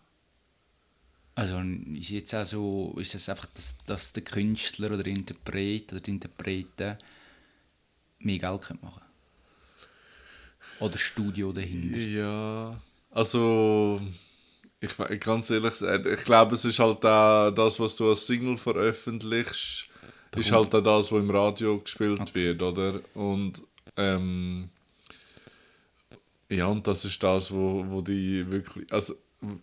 Also 1.35 1.59
ist 1.59 2.09
jetzt 2.09 2.33
auch 2.33 2.45
so, 2.45 2.95
ist 2.99 3.13
es 3.13 3.29
einfach, 3.29 3.45
dass, 3.47 3.75
dass 3.85 4.13
der 4.13 4.23
Künstler 4.23 4.87
oder 4.87 5.03
der 5.03 5.13
Interpret 5.13 5.91
oder 5.91 6.01
die 6.01 6.11
Interpreten 6.11 6.97
mehr 8.19 8.39
Geld 8.39 8.61
können 8.61 8.79
machen 8.81 9.03
Oder 10.79 10.97
Studio 10.97 11.51
dahinter. 11.51 11.97
Ja, 11.97 12.79
also 13.11 14.01
ich 14.79 15.19
ganz 15.19 15.49
ehrlich 15.49 15.71
gesagt, 15.71 16.05
ich 16.05 16.23
glaube, 16.23 16.55
es 16.55 16.65
ist 16.65 16.79
halt 16.79 17.03
auch 17.05 17.51
das, 17.51 17.79
was 17.79 17.95
du 17.95 18.09
als 18.09 18.27
Single 18.27 18.57
veröffentlichst, 18.57 19.89
ist 20.35 20.51
halt 20.51 20.75
auch 20.75 20.83
das, 20.83 21.11
was 21.11 21.19
im 21.19 21.29
Radio 21.31 21.79
gespielt 21.79 22.35
wird, 22.35 22.61
oder? 22.61 23.01
Und 23.15 23.63
ähm, 23.95 24.69
ja, 26.49 26.67
und 26.67 26.85
das 26.85 27.05
ist 27.05 27.21
das, 27.23 27.51
wo, 27.51 27.83
wo 27.87 28.01
die 28.01 28.49
wirklich, 28.51 28.91
also 28.93 29.15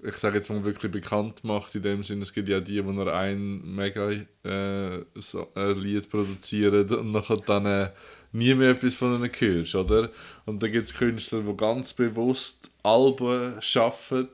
ich 0.02 0.16
sage 0.16 0.36
jetzt 0.36 0.50
mal 0.50 0.64
wirklich 0.64 0.90
bekannt 0.92 1.42
macht 1.44 1.74
in 1.74 1.82
dem 1.82 2.02
Sinne, 2.02 2.22
es 2.22 2.32
gibt 2.32 2.48
ja 2.48 2.60
die, 2.60 2.74
die 2.74 2.82
nur 2.82 3.12
ein 3.12 3.74
mega 3.74 4.10
äh, 4.10 5.04
so, 5.14 5.48
äh, 5.56 5.72
Lied 5.72 6.10
produzieren 6.10 6.88
und 6.90 7.12
nachher 7.12 7.38
dann 7.38 7.66
äh, 7.66 7.90
nie 8.34 8.54
mehr 8.54 8.70
etwas 8.70 8.94
von 8.94 9.14
ihnen 9.14 9.30
hörst, 9.32 9.74
oder? 9.74 10.10
Und 10.44 10.62
dann 10.62 10.72
gibt 10.72 10.86
es 10.86 10.94
Künstler, 10.94 11.40
die 11.40 11.56
ganz 11.56 11.94
bewusst 11.94 12.70
Alben 12.82 13.60
schaffen, 13.62 14.28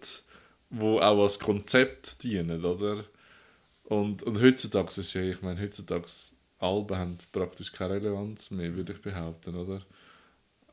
die 0.70 0.82
auch 0.82 1.22
als 1.22 1.38
Konzept 1.38 2.22
dienen, 2.22 2.64
oder? 2.64 3.04
Und, 3.84 4.22
und 4.22 4.40
heutzutage 4.40 5.00
ist 5.00 5.14
ja, 5.14 5.22
ich 5.22 5.42
meine, 5.42 5.60
heutzutage 5.60 6.06
Alben 6.58 6.96
haben 6.96 7.18
praktisch 7.32 7.72
keine 7.72 7.94
Relevanz 7.94 8.50
mehr, 8.50 8.74
würde 8.74 8.92
ich 8.92 9.02
behaupten, 9.02 9.54
oder? 9.54 9.82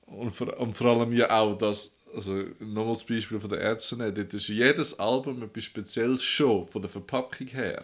Und 0.05 0.31
vor, 0.31 0.57
und 0.59 0.77
vor 0.77 0.87
allem 0.87 1.11
ja 1.11 1.29
auch 1.29 1.57
das, 1.57 1.95
also 2.15 2.33
nochmal 2.59 2.93
das 2.93 3.03
Beispiel 3.03 3.39
von 3.39 3.49
der 3.49 3.59
Ärzte 3.59 3.97
dort 3.97 4.33
ist 4.33 4.47
jedes 4.47 4.97
Album 4.99 5.43
etwas 5.43 5.65
Spezielles 5.65 6.23
schon, 6.23 6.65
von 6.65 6.81
der 6.81 6.89
Verpackung 6.89 7.47
her. 7.47 7.83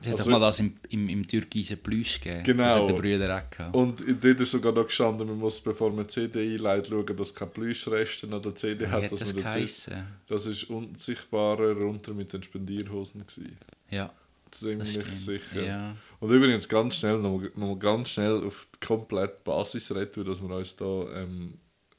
Es 0.00 0.06
hat 0.08 0.18
Also- 0.18 0.30
mal 0.30 0.38
das 0.40 0.60
im, 0.60 0.76
im, 0.90 1.08
im 1.08 1.26
türkisen 1.26 1.78
Plüsch 1.78 2.20
gegeben. 2.20 2.44
Genau. 2.44 2.62
Das 2.64 2.76
hat 2.76 2.88
der 2.88 2.94
Brüder 2.94 3.36
auch 3.36 3.50
gehabt. 3.50 3.74
Und 3.74 4.00
dort 4.24 4.40
ist 4.40 4.50
sogar 4.52 4.72
noch 4.72 4.86
gestanden, 4.86 5.26
man 5.26 5.38
muss, 5.38 5.60
bevor 5.60 5.90
man 5.92 6.08
CD 6.08 6.54
einleitet, 6.54 6.88
schauen, 6.92 7.16
dass 7.16 7.34
keine 7.34 7.50
Plüschreste 7.50 8.28
an 8.32 8.40
der 8.42 8.54
CD 8.54 8.84
Wie 8.84 8.88
hat. 8.90 9.02
hat 9.04 9.12
dass 9.12 9.18
das 9.20 9.34
geheissen? 9.34 9.94
das 10.28 10.46
ist 10.46 10.64
unsichtbarer 10.70 11.72
runter 11.72 12.14
mit 12.14 12.32
den 12.32 12.42
Spendierhosen 12.42 13.20
gewesen. 13.26 13.56
Ja, 13.90 14.12
Ziemlich 14.50 14.90
stimmt. 14.90 15.16
sicher. 15.16 15.62
Ja. 15.62 15.96
Und 16.20 16.30
übrigens 16.30 16.68
ganz 16.68 16.96
schnell, 16.96 17.18
noch, 17.18 17.42
noch 17.56 17.76
ganz 17.76 18.10
schnell 18.10 18.42
auf 18.46 18.66
die 18.74 18.86
komplette 18.86 19.38
Basis 19.44 19.92
reden, 19.94 20.24
dass 20.24 20.40
wir 20.40 20.54
uns 20.56 20.74
da 20.76 20.84
ähm, 21.14 21.54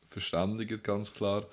verständigen, 0.07 0.81
ganz 0.81 1.13
klar. 1.13 1.45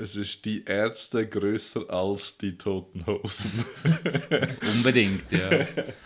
Es 0.00 0.16
ist 0.16 0.44
die 0.46 0.64
Ärzte 0.64 1.26
größer 1.28 1.90
als 1.90 2.38
die 2.38 2.56
Toten 2.56 3.04
Hosen. 3.06 3.50
unbedingt, 4.74 5.30
ja. 5.30 5.50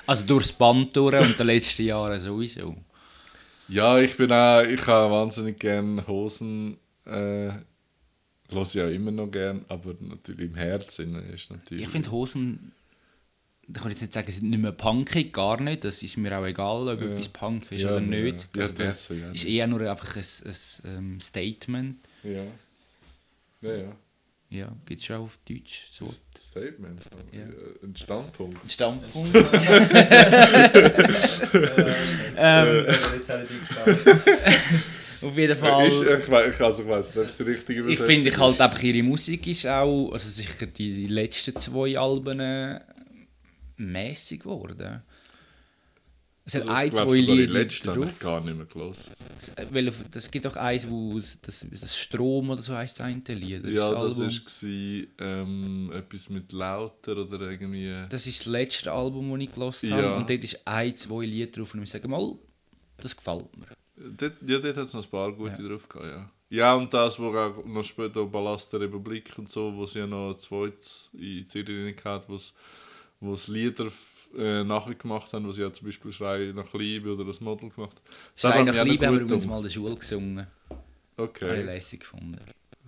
Also 0.07 0.27
durchs 0.27 0.53
Band 0.53 0.97
durch 0.97 1.21
und 1.21 1.39
den 1.39 1.47
letzten 1.47 1.85
Jahren 1.85 2.19
sowieso. 2.19 2.77
ja, 3.69 3.99
ich 3.99 4.17
bin 4.17 4.33
auch, 4.33 4.63
ich 4.63 4.85
habe 4.87 5.13
wahnsinnig 5.15 5.59
gerne 5.59 6.07
Hosen. 6.07 6.77
Äh, 7.07 7.51
Los 8.51 8.75
ja 8.75 8.89
immer 8.89 9.11
noch 9.11 9.29
gern, 9.31 9.65
aber 9.69 9.95
natürlich 10.01 10.51
im 10.51 10.55
Herzen 10.57 11.15
ist 11.33 11.51
natürlich. 11.51 11.85
Ich 11.85 11.91
finde 11.91 12.11
Hosen, 12.11 12.73
ich 13.67 13.75
kann 13.75 13.91
jetzt 13.91 14.03
nicht 14.03 14.13
sagen, 14.13 14.31
sie 14.31 14.39
sind 14.41 14.51
nicht 14.51 14.61
mehr 14.61 14.73
punkig, 14.73 15.33
gar 15.33 15.61
nicht. 15.61 15.83
Das 15.85 16.03
ist 16.03 16.17
mir 16.19 16.39
auch 16.39 16.45
egal, 16.45 16.89
ob 16.89 17.01
Ja. 17.01 17.07
etwas 17.09 17.29
punk 17.31 17.73
ist 17.73 17.83
Ja, 17.83 17.91
oder 17.93 18.01
nicht. 18.01 18.49
Ja, 18.55 18.63
Also 18.63 18.75
das 18.75 19.09
das, 19.09 19.19
ist 19.35 19.45
eher 19.45 19.67
nur 19.67 19.81
einfach 19.81 20.17
ein, 20.17 20.23
ein, 20.45 20.97
ähm, 20.97 21.21
Statement. 21.21 21.97
Ja. 22.23 22.45
Ja, 23.65 23.75
ja. 23.77 23.93
Ja, 24.51 24.73
gibt 24.87 25.01
es 25.01 25.07
schon 25.07 25.17
auf 25.17 25.37
Deutsch 25.49 25.89
so 25.91 26.09
Statement. 26.41 27.01
Ja. 27.33 27.41
Ein 27.83 27.97
Standpunkt. 27.97 28.63
ein 28.63 28.69
Standpunkt. 28.69 29.35
Ähm, 32.37 32.85
jetzt 32.87 33.31
habe 33.31 33.45
ich 33.45 33.51
auf 35.27 35.37
jeden 35.39 35.57
Fall. 35.57 35.89
Ist, 35.89 36.03
ich, 36.03 36.31
we- 36.31 36.51
ich, 36.51 36.61
also 36.61 36.83
ich 36.83 36.89
weiß 36.89 37.07
nicht, 37.09 37.19
ob 37.19 37.27
es 37.27 37.37
die 37.39 37.43
richtige 37.45 37.89
Ich 37.91 37.99
finde 37.99 38.29
ich 38.29 38.39
halt 38.39 38.61
einfach 38.61 38.83
ihre 38.83 39.03
Musik 39.03 39.47
ist 39.47 39.67
auch, 39.67 40.13
also 40.13 40.29
sicher 40.29 40.67
die, 40.67 40.95
die 40.95 41.07
letzten 41.07 41.57
zwei 41.57 41.99
Alben 41.99 42.39
äh, 42.41 42.81
mäßig 43.79 44.41
geworden. 44.41 45.03
Es 46.47 46.55
hat 46.57 46.63
Also, 46.63 46.73
ein, 46.75 46.91
zwei 46.91 46.99
sogar 46.99 47.15
die 47.15 47.21
Lieder 47.23 47.53
letzten 47.55 47.89
habe 47.89 48.05
ich 48.05 48.19
gar 48.19 48.41
nicht 48.43 48.55
mehr 48.57 48.67
gelesen. 48.67 49.03
Es- 49.39 49.49
äh, 49.51 49.67
Weil 49.71 49.91
das 50.11 50.31
gibt 50.31 50.47
auch 50.47 50.57
eins, 50.57 50.87
wo 50.91 51.17
es- 51.19 51.39
das, 51.41 51.65
das 51.71 51.97
Strom 51.97 52.51
oder 52.51 52.61
so 52.61 52.75
heisst 52.77 53.01
das 53.01 53.07
eine 53.07 53.23
Lied. 53.29 53.65
Ja, 53.67 53.91
das 53.95 54.19
war 54.19 54.69
ähm, 55.21 55.91
etwas 55.95 56.29
mit 56.29 56.53
Lauter 56.53 57.17
oder 57.17 57.41
irgendwie. 57.51 58.05
das 58.11 58.27
ist 58.27 58.41
das 58.41 58.47
letzte 58.47 58.93
Album, 58.93 59.31
das 59.33 59.41
ich 59.49 59.55
gelesen 59.55 59.89
Ja. 59.89 59.97
habe. 59.97 60.17
Und 60.17 60.29
dort 60.29 60.45
ist 60.45 60.67
ein, 60.67 60.95
zwei 60.97 61.25
Lieder 61.25 61.51
drauf 61.51 61.73
und 61.73 61.83
ich 61.83 61.91
sage 61.91 62.09
mal, 62.09 62.37
das 62.99 63.17
gefällt 63.17 63.57
mir. 63.57 63.67
Dort, 63.97 64.35
ja, 64.47 64.59
dort 64.59 64.77
hat 64.77 64.85
es 64.87 64.93
noch 64.93 65.03
ein 65.05 65.11
paar 65.11 65.33
gute 65.33 65.63
Ja. 65.63 65.69
drauf 65.69 65.89
gehabt, 65.89 66.07
ja. 66.09 66.31
Ja, 66.51 66.75
und 66.75 66.93
das, 66.93 67.19
wo 67.19 67.35
auch 67.35 67.65
noch 67.65 67.83
später 67.85 68.25
Ballast 68.27 68.71
der 68.73 68.81
Republik 68.83 69.33
und 69.39 69.51
so, 69.51 69.75
wo 69.75 69.87
sie 69.87 70.01
ja 70.01 70.07
noch 70.07 70.33
ein 70.35 70.39
zweites 70.39 71.09
in 71.15 71.47
gehabt 71.97 72.29
wo 72.29 72.35
wo 73.21 73.33
es 73.33 73.49
Lieder 73.49 73.91
äh, 74.37 74.65
nachher 74.65 74.95
gemacht 74.95 75.33
haben, 75.33 75.47
wo 75.47 75.53
sie 75.53 75.63
ja 75.63 75.73
zum 75.73 75.87
Beispiel 75.87 76.13
Schrei 76.13 76.53
nach 76.55 76.73
Liebe 76.75 77.13
oder 77.13 77.25
das 77.25 77.41
Model 77.41 77.71
gemacht 77.71 77.97
haben. 77.97 78.05
Das 78.35 78.41
Schrei 78.41 78.63
nach 78.63 78.85
Liebe 78.85 79.07
haben 79.07 79.15
wir 79.17 79.21
übrigens 79.23 79.45
um- 79.45 79.51
mal 79.51 79.57
in 79.59 79.63
der 79.65 79.71
Schule 79.71 79.95
gesungen. 79.97 80.47
Habe 80.69 80.81
ich 81.17 81.19
Okay. 81.19 81.63
lässig 81.63 82.01
gefunden. 82.01 82.39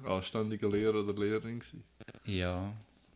Anständiger 0.04 0.68
Lehrer 0.68 0.96
oder 1.04 1.12
Lehrerin 1.14 1.59
gewesen. 1.59 1.82
Ja. 2.24 2.72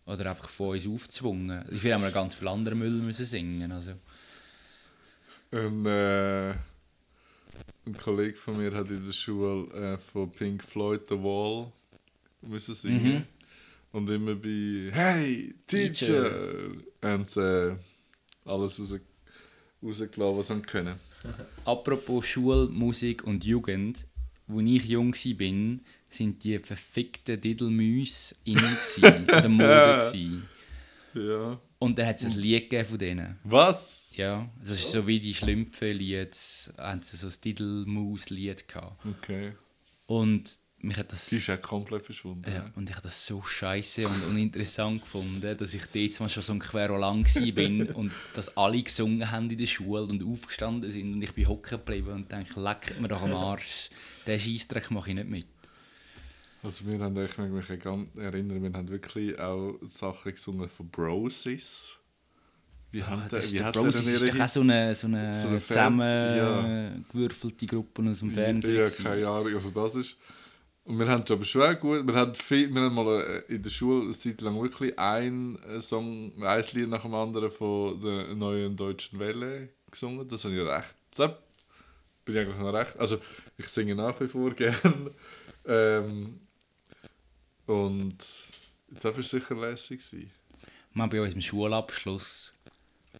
Oder 0.07 0.31
einfach 0.31 0.49
von 0.49 0.71
uns 0.71 0.87
aufgezwungen. 0.87 1.65
Dafür 1.71 1.95
haben 1.95 2.03
wir 2.03 2.11
ganz 2.11 2.35
viel 2.35 2.49
anderen 2.49 2.79
Müll 2.79 2.91
müssen 2.91 3.25
singen. 3.27 3.71
Also. 3.71 3.93
Ein, 5.57 5.85
äh, 5.87 6.51
ein 7.87 7.97
Kollege 8.03 8.35
von 8.37 8.57
mir 8.57 8.73
hat 8.75 8.89
in 8.91 9.05
der 9.05 9.13
Schule 9.13 9.67
äh, 9.75 9.99
von 9.99 10.31
Pink 10.31 10.63
Floyd 10.65 11.03
The 11.09 11.17
Wall 11.17 11.73
müssen 12.43 12.75
singen. 12.75 13.15
Mhm. 13.15 13.25
Und 13.93 14.09
immer 14.11 14.35
bei 14.37 14.91
Hey, 14.93 15.55
Teacher! 15.67 16.31
haben 17.03 17.25
sie 17.25 17.41
äh, 17.73 17.77
alles 18.45 18.79
raus, 18.81 18.95
rausgelassen, 19.83 20.39
was 20.39 20.49
sie 20.49 20.61
können. 20.63 20.95
Apropos 21.65 22.27
Schule, 22.27 22.69
Musik 22.69 23.25
und 23.25 23.45
Jugend. 23.45 24.07
Als 24.49 24.63
ich 24.65 24.85
jung 24.87 25.15
war, 25.15 25.79
sind 26.09 26.43
die 26.43 26.59
verfickten 26.59 27.41
Diddlemäuse 27.41 28.35
in 28.45 28.55
der 29.29 29.49
Mode. 29.49 29.99
gewesen. 30.13 30.49
Ja. 31.15 31.61
Und 31.79 31.99
dann 31.99 32.07
hat 32.07 32.17
es 32.21 32.25
ein 32.25 32.33
Lied 32.41 32.87
von 32.87 32.99
denen. 32.99 33.39
Was? 33.45 34.13
Ja, 34.17 34.51
das 34.61 34.73
ist 34.73 34.91
so 34.91 35.07
wie 35.07 35.21
die 35.21 35.35
Schlümpfe-Lied, 35.35 36.37
haben 36.77 37.03
sie 37.03 37.17
so 37.17 37.29
ein 37.29 37.35
Diddlemaus-Lied 37.45 38.67
gehabt. 38.69 39.07
Okay. 39.07 39.53
Und 40.07 40.59
mich 40.83 40.97
hat 40.97 41.13
das... 41.13 41.27
Die 41.29 41.37
ist 41.37 41.51
auch 41.51 41.61
komplett 41.61 42.03
verschwunden. 42.03 42.51
Ja, 42.51 42.71
und 42.75 42.89
ich 42.89 42.97
habe 42.97 43.07
das 43.07 43.27
so 43.27 43.43
scheiße 43.43 44.07
und, 44.07 44.25
und 44.29 44.37
interessant 44.37 45.03
gefunden, 45.03 45.57
dass 45.57 45.75
ich 45.75 45.85
dort 45.87 46.21
mal 46.21 46.29
schon 46.29 46.43
so 46.43 46.53
ein 46.53 46.59
Querolang 46.59 47.27
bin 47.55 47.89
und 47.95 48.13
dass 48.35 48.57
alle 48.57 48.83
gesungen 48.83 49.31
haben 49.31 49.51
in 49.51 49.59
der 49.59 49.67
Schule 49.67 50.05
und 50.05 50.23
aufgestanden 50.23 50.91
sind 50.91 51.15
und 51.15 51.23
ich 51.23 51.33
bin 51.35 51.49
hocken 51.49 51.79
geblieben 51.79 52.11
und 52.11 52.33
denke, 52.33 52.61
leck 52.61 52.99
mir 53.01 53.09
doch 53.09 53.23
am 53.23 53.35
Arsch, 53.35 53.91
den 54.27 54.41
Scheissdreck 54.41 54.91
mache 54.91 55.11
ich 55.11 55.17
nicht 55.17 55.29
mit. 55.29 55.47
Also 56.63 56.87
wir 56.87 56.99
haben, 56.99 57.25
ich 57.25 57.39
mag 57.39 57.51
mich 57.51 57.81
ganz 57.81 58.09
erinnern, 58.17 58.63
wir 58.63 58.73
haben 58.73 58.89
wirklich 58.89 59.39
auch 59.39 59.79
Sachen 59.89 60.33
gesungen 60.33 60.69
von 60.69 60.89
Brosis. 60.91 61.97
Wie 62.93 63.01
Das 63.01 63.53
wie 63.53 63.59
der 63.59 63.67
hat 63.67 63.77
das 63.77 63.95
ist 64.01 64.21
ihre 64.21 64.33
doch 64.33 64.41
auch 64.41 64.49
so 64.49 64.61
eine, 64.63 64.95
so 64.95 65.07
eine, 65.07 65.41
so 65.41 65.47
eine 65.49 65.61
Fernseh- 65.61 66.37
ja. 66.37 66.45
zusammengewürfelte 66.45 67.67
Gruppe 67.67 68.03
aus 68.11 68.19
dem 68.19 68.33
Fernsehen. 68.33 68.77
Ja, 68.77 68.91
keine 68.91 69.29
Ahnung, 69.29 69.55
also 69.55 69.71
das 69.71 69.95
ist... 69.95 70.17
Und 70.91 70.99
wir 70.99 71.07
haben 71.07 71.23
es 71.23 71.31
aber 71.31 71.45
schon 71.45 71.79
gut, 71.79 72.05
wir 72.05 72.15
haben, 72.15 72.35
viel, 72.35 72.75
wir 72.75 72.81
haben 72.81 72.97
mal 72.97 73.23
äh, 73.23 73.55
in 73.55 73.63
der 73.63 73.71
Schule 73.71 74.07
eine 74.07 74.19
Zeit 74.19 74.41
lang 74.41 74.61
wirklich 74.61 74.99
ein 74.99 75.57
äh, 75.63 75.81
Song, 75.81 76.33
ein 76.43 76.65
Lied 76.73 76.89
nach 76.89 77.03
dem 77.03 77.15
anderen 77.15 77.53
von 77.53 78.03
der 78.03 78.35
neuen 78.35 78.75
deutschen 78.75 79.21
Welle 79.21 79.69
gesungen, 79.89 80.29
das 80.29 80.43
habe 80.43 80.57
ich 80.57 80.67
recht, 80.67 80.97
das 81.15 81.31
bin 82.25 82.35
ich 82.35 82.41
eigentlich 82.41 82.59
noch 82.59 82.73
recht, 82.73 82.99
also 82.99 83.21
ich 83.57 83.69
singe 83.69 83.95
nach 83.95 84.21
wie 84.21 84.27
vor 84.27 84.51
gerne. 84.55 85.13
Ähm, 85.65 86.41
und 87.67 88.19
das 88.89 89.05
war 89.05 89.23
sicher 89.23 89.55
lässig. 89.55 90.01
gewesen. 90.01 90.33
Wir 90.93 91.03
haben 91.05 91.11
bei 91.11 91.21
unserem 91.21 91.41
Schulabschluss 91.41 92.53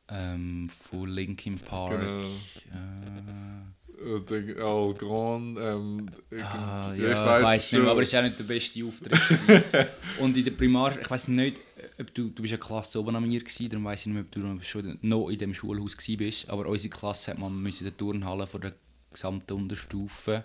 ähm, 0.09 0.69
von 0.71 1.09
Linkin 1.09 1.57
Park. 1.57 2.01
Genau. 2.01 2.27
Äh, 2.27 3.80
Al 4.01 4.95
Grand, 4.95 5.59
ähm, 5.59 6.07
ah, 6.43 6.95
ja, 6.95 7.39
ich 7.39 7.45
weiß 7.45 7.73
nicht 7.73 7.83
mehr, 7.83 7.91
aber 7.91 8.01
es 8.03 8.13
war 8.15 8.21
auch 8.21 8.25
nicht 8.25 8.39
der 8.39 8.45
beste 8.45 8.85
Auftritt. 8.85 9.89
Und 10.21 10.37
in 10.37 10.45
der 10.45 10.53
Primar, 10.53 10.99
ich 10.99 11.11
weiß 11.11 11.29
nicht, 11.29 11.59
ob 11.99 12.15
du, 12.15 12.31
du 12.31 12.41
bist 12.43 12.55
eine 12.55 12.59
Klasse 12.61 12.99
oben 12.99 13.15
an 13.15 13.29
mir 13.29 13.41
gewesen, 13.41 13.69
darum 13.69 13.85
weiß 13.85 14.01
ich 14.01 14.07
nicht 14.07 14.15
mehr, 14.15 14.23
ob 14.23 14.31
du 14.33 14.41
noch- 14.41 14.63
schon 14.63 14.99
noch 15.03 15.29
in 15.29 15.39
dem 15.39 15.53
Schulhaus 15.53 15.97
gewesen 15.97 16.17
bist, 16.17 16.49
aber 16.49 16.67
unsere 16.67 16.89
Klasse 16.89 17.33
hat 17.33 17.39
man 17.39 17.55
müssen 17.63 17.81
in 17.81 17.91
der 17.91 17.97
Turnhalle 17.99 18.47
von 18.47 18.61
der 18.63 18.73
gesamten 19.13 19.53
Unterstufe 19.53 20.45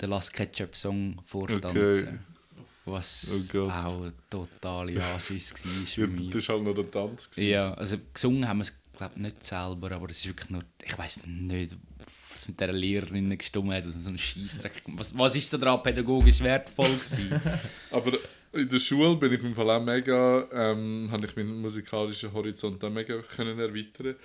den 0.00 0.10
Last 0.10 0.32
Ketchup 0.34 0.76
Song 0.76 1.20
vortanzen. 1.24 2.08
Okay. 2.08 2.18
Was 2.84 3.50
Oh 3.54 3.68
auch 3.68 4.02
eine 4.02 4.12
totale 4.30 5.02
Asis 5.02 5.52
war 5.64 5.72
Ja, 5.72 5.84
für 5.86 6.06
mich. 6.06 6.30
das 6.30 6.48
war 6.48 6.56
halt 6.56 6.64
noch 6.66 6.74
der 6.74 6.90
Tanz. 6.90 7.30
gewesen. 7.30 7.48
Ja, 7.50 7.74
also 7.74 7.96
gesungen 8.12 8.46
haben 8.46 8.58
wir 8.58 8.62
es 8.62 8.72
glaube 8.96 9.20
nicht 9.20 9.42
selber, 9.44 9.90
aber 9.92 10.08
es 10.08 10.18
ist 10.18 10.26
wirklich 10.28 10.50
nur, 10.50 10.62
ich 10.84 10.96
weiß 10.96 11.20
nicht, 11.26 11.76
was 12.36 12.48
mit 12.48 12.60
dieser 12.60 12.72
Lehrerin 12.72 13.36
gestummt 13.36 13.72
hat, 13.72 13.86
dass 13.86 13.94
man 13.94 14.02
so 14.02 14.08
einen 14.10 14.18
Scheissdreck. 14.18 14.82
Was, 14.88 15.16
was 15.16 15.36
ist 15.36 15.52
da 15.52 15.58
dran 15.58 15.82
pädagogisch 15.82 16.40
wertvoll 16.40 16.94
gewesen? 16.94 17.40
Aber 17.90 18.18
in 18.54 18.68
der 18.68 18.78
Schule 18.78 19.16
bin 19.16 19.32
ich 19.32 19.42
im 19.42 19.54
Fall 19.54 19.70
auch 19.70 19.82
mega, 19.82 20.46
ähm, 20.52 21.08
habe 21.10 21.26
ich 21.26 21.34
meinen 21.36 21.60
musikalischen 21.60 22.32
Horizont 22.32 22.82
auch 22.84 22.90
mega 22.90 23.20
können 23.22 23.58
erweitern. 23.58 24.16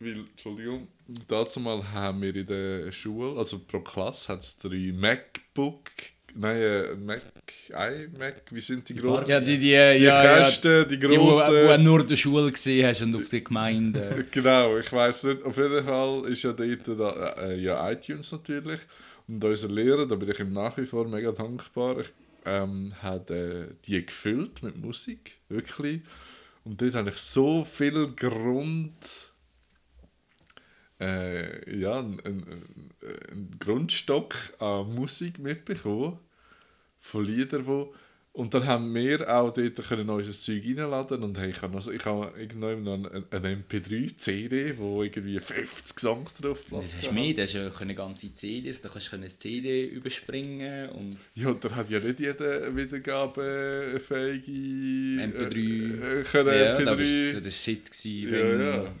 Weil, 0.00 0.20
Entschuldigung, 0.20 0.88
dazu 1.28 1.60
mal 1.60 1.82
haben 1.92 2.20
wir 2.20 2.34
in 2.34 2.46
der 2.46 2.92
Schule, 2.92 3.38
also 3.38 3.60
pro 3.60 3.80
Klasse, 3.80 4.32
hat 4.32 4.42
es 4.42 4.58
drei 4.58 4.92
MacBook, 4.92 5.90
nein, 6.34 6.56
äh, 6.56 6.94
Mac, 6.94 7.22
iMac, 7.68 8.42
wie 8.50 8.60
sind 8.60 8.88
die 8.88 8.96
großen? 8.96 9.28
ja, 9.28 9.40
die, 9.40 9.58
die, 9.58 9.70
ja, 9.70 9.94
Die 9.94 10.02
ja, 10.02 10.38
Kästen, 10.38 10.88
die 10.88 10.98
die, 10.98 11.06
die, 11.06 11.16
grossen. 11.16 11.54
wo 11.54 11.68
du 11.68 11.78
nur 11.78 12.00
in 12.00 12.08
der 12.08 12.16
Schule 12.16 12.52
gesehen 12.52 12.86
hast 12.86 13.02
und 13.02 13.14
auf 13.16 13.28
der 13.28 13.40
Gemeinde. 13.40 14.26
Genau, 14.30 14.78
ich 14.78 14.92
weiß 14.92 15.24
nicht. 15.24 15.42
Auf 15.44 15.56
jeden 15.56 15.84
Fall 15.84 16.26
ist 16.26 16.42
ja 16.42 16.52
dort 16.52 17.00
da, 17.00 17.32
äh, 17.42 17.58
ja, 17.60 17.90
iTunes 17.90 18.32
natürlich. 18.32 18.80
Und 19.26 19.42
unser 19.42 19.68
Lehrer, 19.68 20.06
da 20.06 20.14
bin 20.16 20.30
ich 20.30 20.38
ihm 20.40 20.52
nach 20.52 20.76
wie 20.76 20.86
vor 20.86 21.08
mega 21.08 21.32
dankbar, 21.32 22.00
ich, 22.00 22.12
ähm, 22.44 22.92
hat 23.00 23.30
äh, 23.30 23.68
die 23.86 24.04
gefüllt 24.04 24.62
mit 24.62 24.76
Musik, 24.76 25.38
wirklich. 25.48 26.00
Und 26.64 26.80
dort 26.80 26.94
habe 26.94 27.10
ich 27.10 27.16
so 27.16 27.64
viel 27.64 28.08
Grund. 28.14 28.92
Äh, 31.00 31.78
ja, 31.80 31.98
einen 31.98 32.62
ein 33.34 33.50
Grundstock 33.58 34.34
an 34.58 34.94
Musik 34.94 35.38
mitbekommen. 35.38 36.18
Von 37.04 37.24
Liedern, 37.24 37.66
wo 37.66 37.94
und 38.36 38.52
dann 38.52 38.66
haben 38.66 38.92
wir 38.92 39.32
auch 39.32 39.54
dort 39.54 39.76
können 39.88 40.10
unser 40.10 40.32
Zeug 40.32 40.64
reinladen 40.64 41.22
und 41.22 41.38
hey, 41.38 41.50
ich 41.50 41.62
habe 41.62 41.76
also, 41.76 41.92
ich 41.92 42.04
habe 42.04 42.36
irgendwann 42.36 42.82
noch 42.82 42.94
eine, 42.94 43.22
eine 43.30 43.62
MP3-CD, 43.62 44.76
wo 44.76 45.04
irgendwie 45.04 45.38
50 45.38 46.00
Songs 46.00 46.34
drauf 46.42 46.64
Das 46.68 46.96
hast 46.96 47.06
du 47.06 47.12
mehr, 47.12 47.32
das 47.32 47.44
ist 47.44 47.54
ja 47.54 47.70
eine 47.78 47.94
ganze 47.94 48.34
CD, 48.34 48.74
da 48.82 48.88
kannst 48.88 49.12
du 49.12 49.16
eine 49.16 49.28
CD 49.28 49.86
überspringen 49.86 50.88
und 50.88 51.16
Ja, 51.36 51.50
und 51.50 51.64
dann 51.64 51.76
hat 51.76 51.88
ja 51.90 52.00
nicht 52.00 52.18
jeder 52.18 52.74
wiedergabefähige 52.74 54.50
MP3. 55.22 55.56
Äh, 55.56 56.24
können 56.24 56.58
ja, 56.58 56.76
MP3. 56.76 56.84
da 56.86 56.94
bist 56.96 57.36
du 57.36 57.40
das 57.40 57.56
Shit 57.56 57.88
gewesen, 57.92 58.34
Ja, 58.34 58.80
ja. 58.82 58.94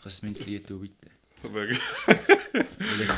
Kannst 0.00 0.22
du 0.22 0.26
ins 0.28 0.46
Lied 0.46 0.68
tun, 0.68 0.80
bitte? 0.80 1.10
Weil 1.42 1.70
ich 1.72 1.78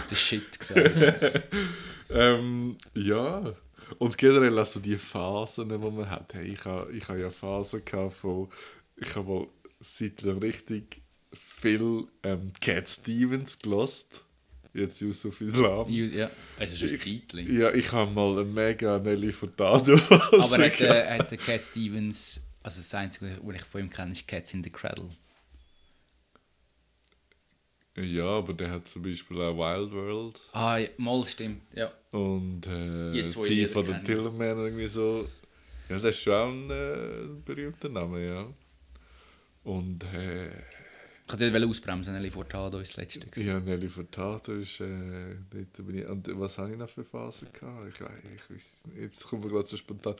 das 0.08 0.18
Shit 0.18 0.58
gesagt 0.58 1.42
ähm, 2.10 2.76
ja. 2.94 3.54
Und 3.98 4.18
generell 4.18 4.58
also 4.58 4.80
die 4.80 4.96
Phasen, 4.96 5.68
die 5.68 5.78
man 5.78 6.10
hat. 6.10 6.34
Hey, 6.34 6.52
ich 6.52 6.64
habe 6.64 6.92
ich 6.92 7.08
ha 7.08 7.16
ja 7.16 7.30
Phasen 7.30 7.84
gehabt 7.84 8.14
von. 8.14 8.48
Ich 8.96 9.14
habe 9.14 9.28
mal 9.28 9.46
seit 9.80 10.24
richtig 10.24 11.02
viel 11.32 12.06
ähm, 12.22 12.52
Cat 12.60 12.88
Stevens 12.88 13.58
gelost. 13.58 14.24
Jetzt 14.72 15.00
Yusuf 15.00 15.40
Islam. 15.40 15.88
Ja, 15.88 16.30
also 16.58 16.76
schon 16.76 16.90
ein 16.90 16.98
Zeitchen. 16.98 17.58
Ja, 17.58 17.72
ich 17.72 17.90
habe 17.92 18.10
mal 18.10 18.32
eine 18.32 18.44
mega 18.44 18.98
Nelly 18.98 19.32
Furtado. 19.32 19.94
Aber 20.10 20.58
hat, 20.58 20.80
äh, 20.80 21.18
hat 21.18 21.30
der 21.30 21.38
Cat 21.38 21.64
Stevens, 21.64 22.42
also 22.62 22.80
das 22.80 22.92
Einzige, 22.94 23.38
was 23.42 23.56
ich 23.56 23.62
von 23.62 23.80
ihm 23.80 23.90
kenne, 23.90 24.12
ist 24.12 24.28
Cats 24.28 24.52
in 24.52 24.62
the 24.62 24.70
Cradle. 24.70 25.16
Ja, 27.96 28.26
aber 28.26 28.52
der 28.52 28.70
hat 28.70 28.88
zum 28.88 29.02
Beispiel 29.02 29.40
auch 29.40 29.56
Wild 29.56 29.90
World 29.92 30.40
Ah, 30.52 30.76
ja, 30.78 30.88
mal 30.98 31.24
stimmt, 31.26 31.62
ja. 31.74 31.90
und 32.12 32.66
äh, 32.66 33.10
Die 33.12 33.26
zwei 33.26 33.46
kenne 33.48 33.98
ich. 34.00 34.04
Tillman 34.04 34.58
irgendwie 34.58 34.88
so. 34.88 35.26
Ja, 35.88 35.96
das 35.96 36.04
ist 36.16 36.20
schon 36.22 36.66
ein 36.66 36.70
äh, 36.70 37.28
berühmter 37.44 37.88
Name, 37.88 38.26
ja. 38.26 38.46
Und 39.64 40.04
äh, 40.12 40.48
Ich 40.48 41.32
wollte 41.32 41.50
dich 41.50 41.64
ausbremsen, 41.68 42.14
Nelly 42.14 42.30
Furtado 42.30 42.78
ist 42.78 42.90
das 42.92 42.96
letzte. 42.98 43.20
gewesen. 43.26 43.48
ja, 43.48 43.58
Nelly 43.60 43.88
Furtado 43.88 44.52
ist, 44.52 44.80
äh, 44.80 45.36
dort 45.50 45.86
bin 45.86 45.98
ich, 45.98 46.06
und 46.06 46.28
was 46.40 46.58
habe 46.58 46.72
ich 46.72 46.78
noch 46.78 46.88
für 46.88 47.04
Phasen 47.04 47.48
gehabt? 47.52 47.88
Ich, 47.88 48.00
weiß- 48.00 48.10
ich 48.36 48.50
weiß 48.54 48.74
es 48.76 48.86
nicht, 48.86 48.98
jetzt 48.98 49.26
kommt 49.26 49.44
mir 49.44 49.50
gerade 49.50 49.66
so 49.66 49.76
spontan. 49.76 50.14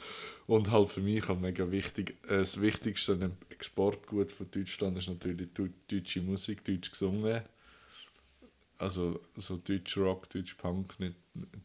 Und 0.47 0.71
halt 0.71 0.89
für 0.89 1.01
mich 1.01 1.29
auch 1.29 1.39
mega 1.39 1.71
wichtig, 1.71 2.17
äh, 2.29 2.39
das 2.39 2.61
Wichtigste 2.61 3.31
Exportgut 3.51 4.33
von 4.33 4.51
Deutschland 4.51 4.99
ist 4.99 5.09
natürlich 5.09 5.49
deu- 5.57 5.71
deutsche 5.91 6.23
Musik, 6.23 6.65
deutsch 6.65 6.91
gesungen. 6.91 7.43
Also 8.79 9.21
so 9.37 9.57
deutsch 9.57 9.97
Rock, 9.97 10.29
deutsch 10.31 10.55
Punk, 10.55 10.99
nicht 11.01 11.17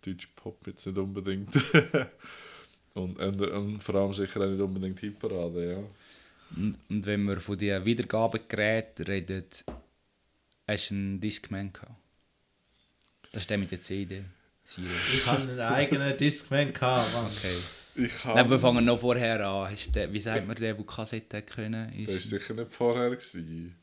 deutsch 0.06 0.28
Pop 0.36 0.66
jetzt 0.68 0.86
nicht 0.86 0.98
unbedingt. 0.98 1.54
und, 2.94 3.20
und, 3.20 3.42
und 3.42 3.80
vor 3.80 3.96
allem 3.96 4.14
sicher 4.14 4.42
auch 4.42 4.50
nicht 4.50 4.62
unbedingt 4.62 5.00
Hitparade, 5.00 5.72
ja. 5.74 5.84
Und, 6.56 6.78
und 6.90 7.06
wenn 7.06 7.24
wir 7.26 7.40
von 7.40 7.58
den 7.58 7.84
Wiedergabegeräten 7.86 9.06
reden, 9.06 9.46
hast 10.68 10.92
du 10.92 10.96
einen 10.96 11.20
Discman 11.20 11.72
gehabt? 11.74 11.92
Das 13.32 13.44
ist 13.44 13.50
der 13.50 13.58
mit 13.58 13.72
der 13.72 13.82
CD. 13.82 14.24
Ich 14.78 15.26
hatte 15.26 15.42
einen 15.44 15.60
eigenen 15.60 16.18
Discman, 16.18 16.74
gehabt, 16.74 17.14
Mann. 17.14 17.26
Okay. 17.26 17.56
Ich 17.96 18.26
Nein, 18.26 18.50
wir 18.50 18.60
fangen 18.60 18.86
noch 18.86 19.00
vorher 19.00 19.46
an. 19.46 19.70
Hast 19.70 19.88
du 19.88 19.92
den, 19.92 20.14
wie 20.14 20.22
sagt 20.22 20.48
man 20.48 20.56
der, 20.56 20.74
der 20.74 20.86
Kassette 20.86 21.42
können? 21.42 21.92
Das 21.98 22.08
war 22.08 22.16
Ist, 22.16 22.30
sicher 22.30 22.54
nicht 22.54 22.72
vorher. 22.72 23.10
Gewesen. 23.10 23.76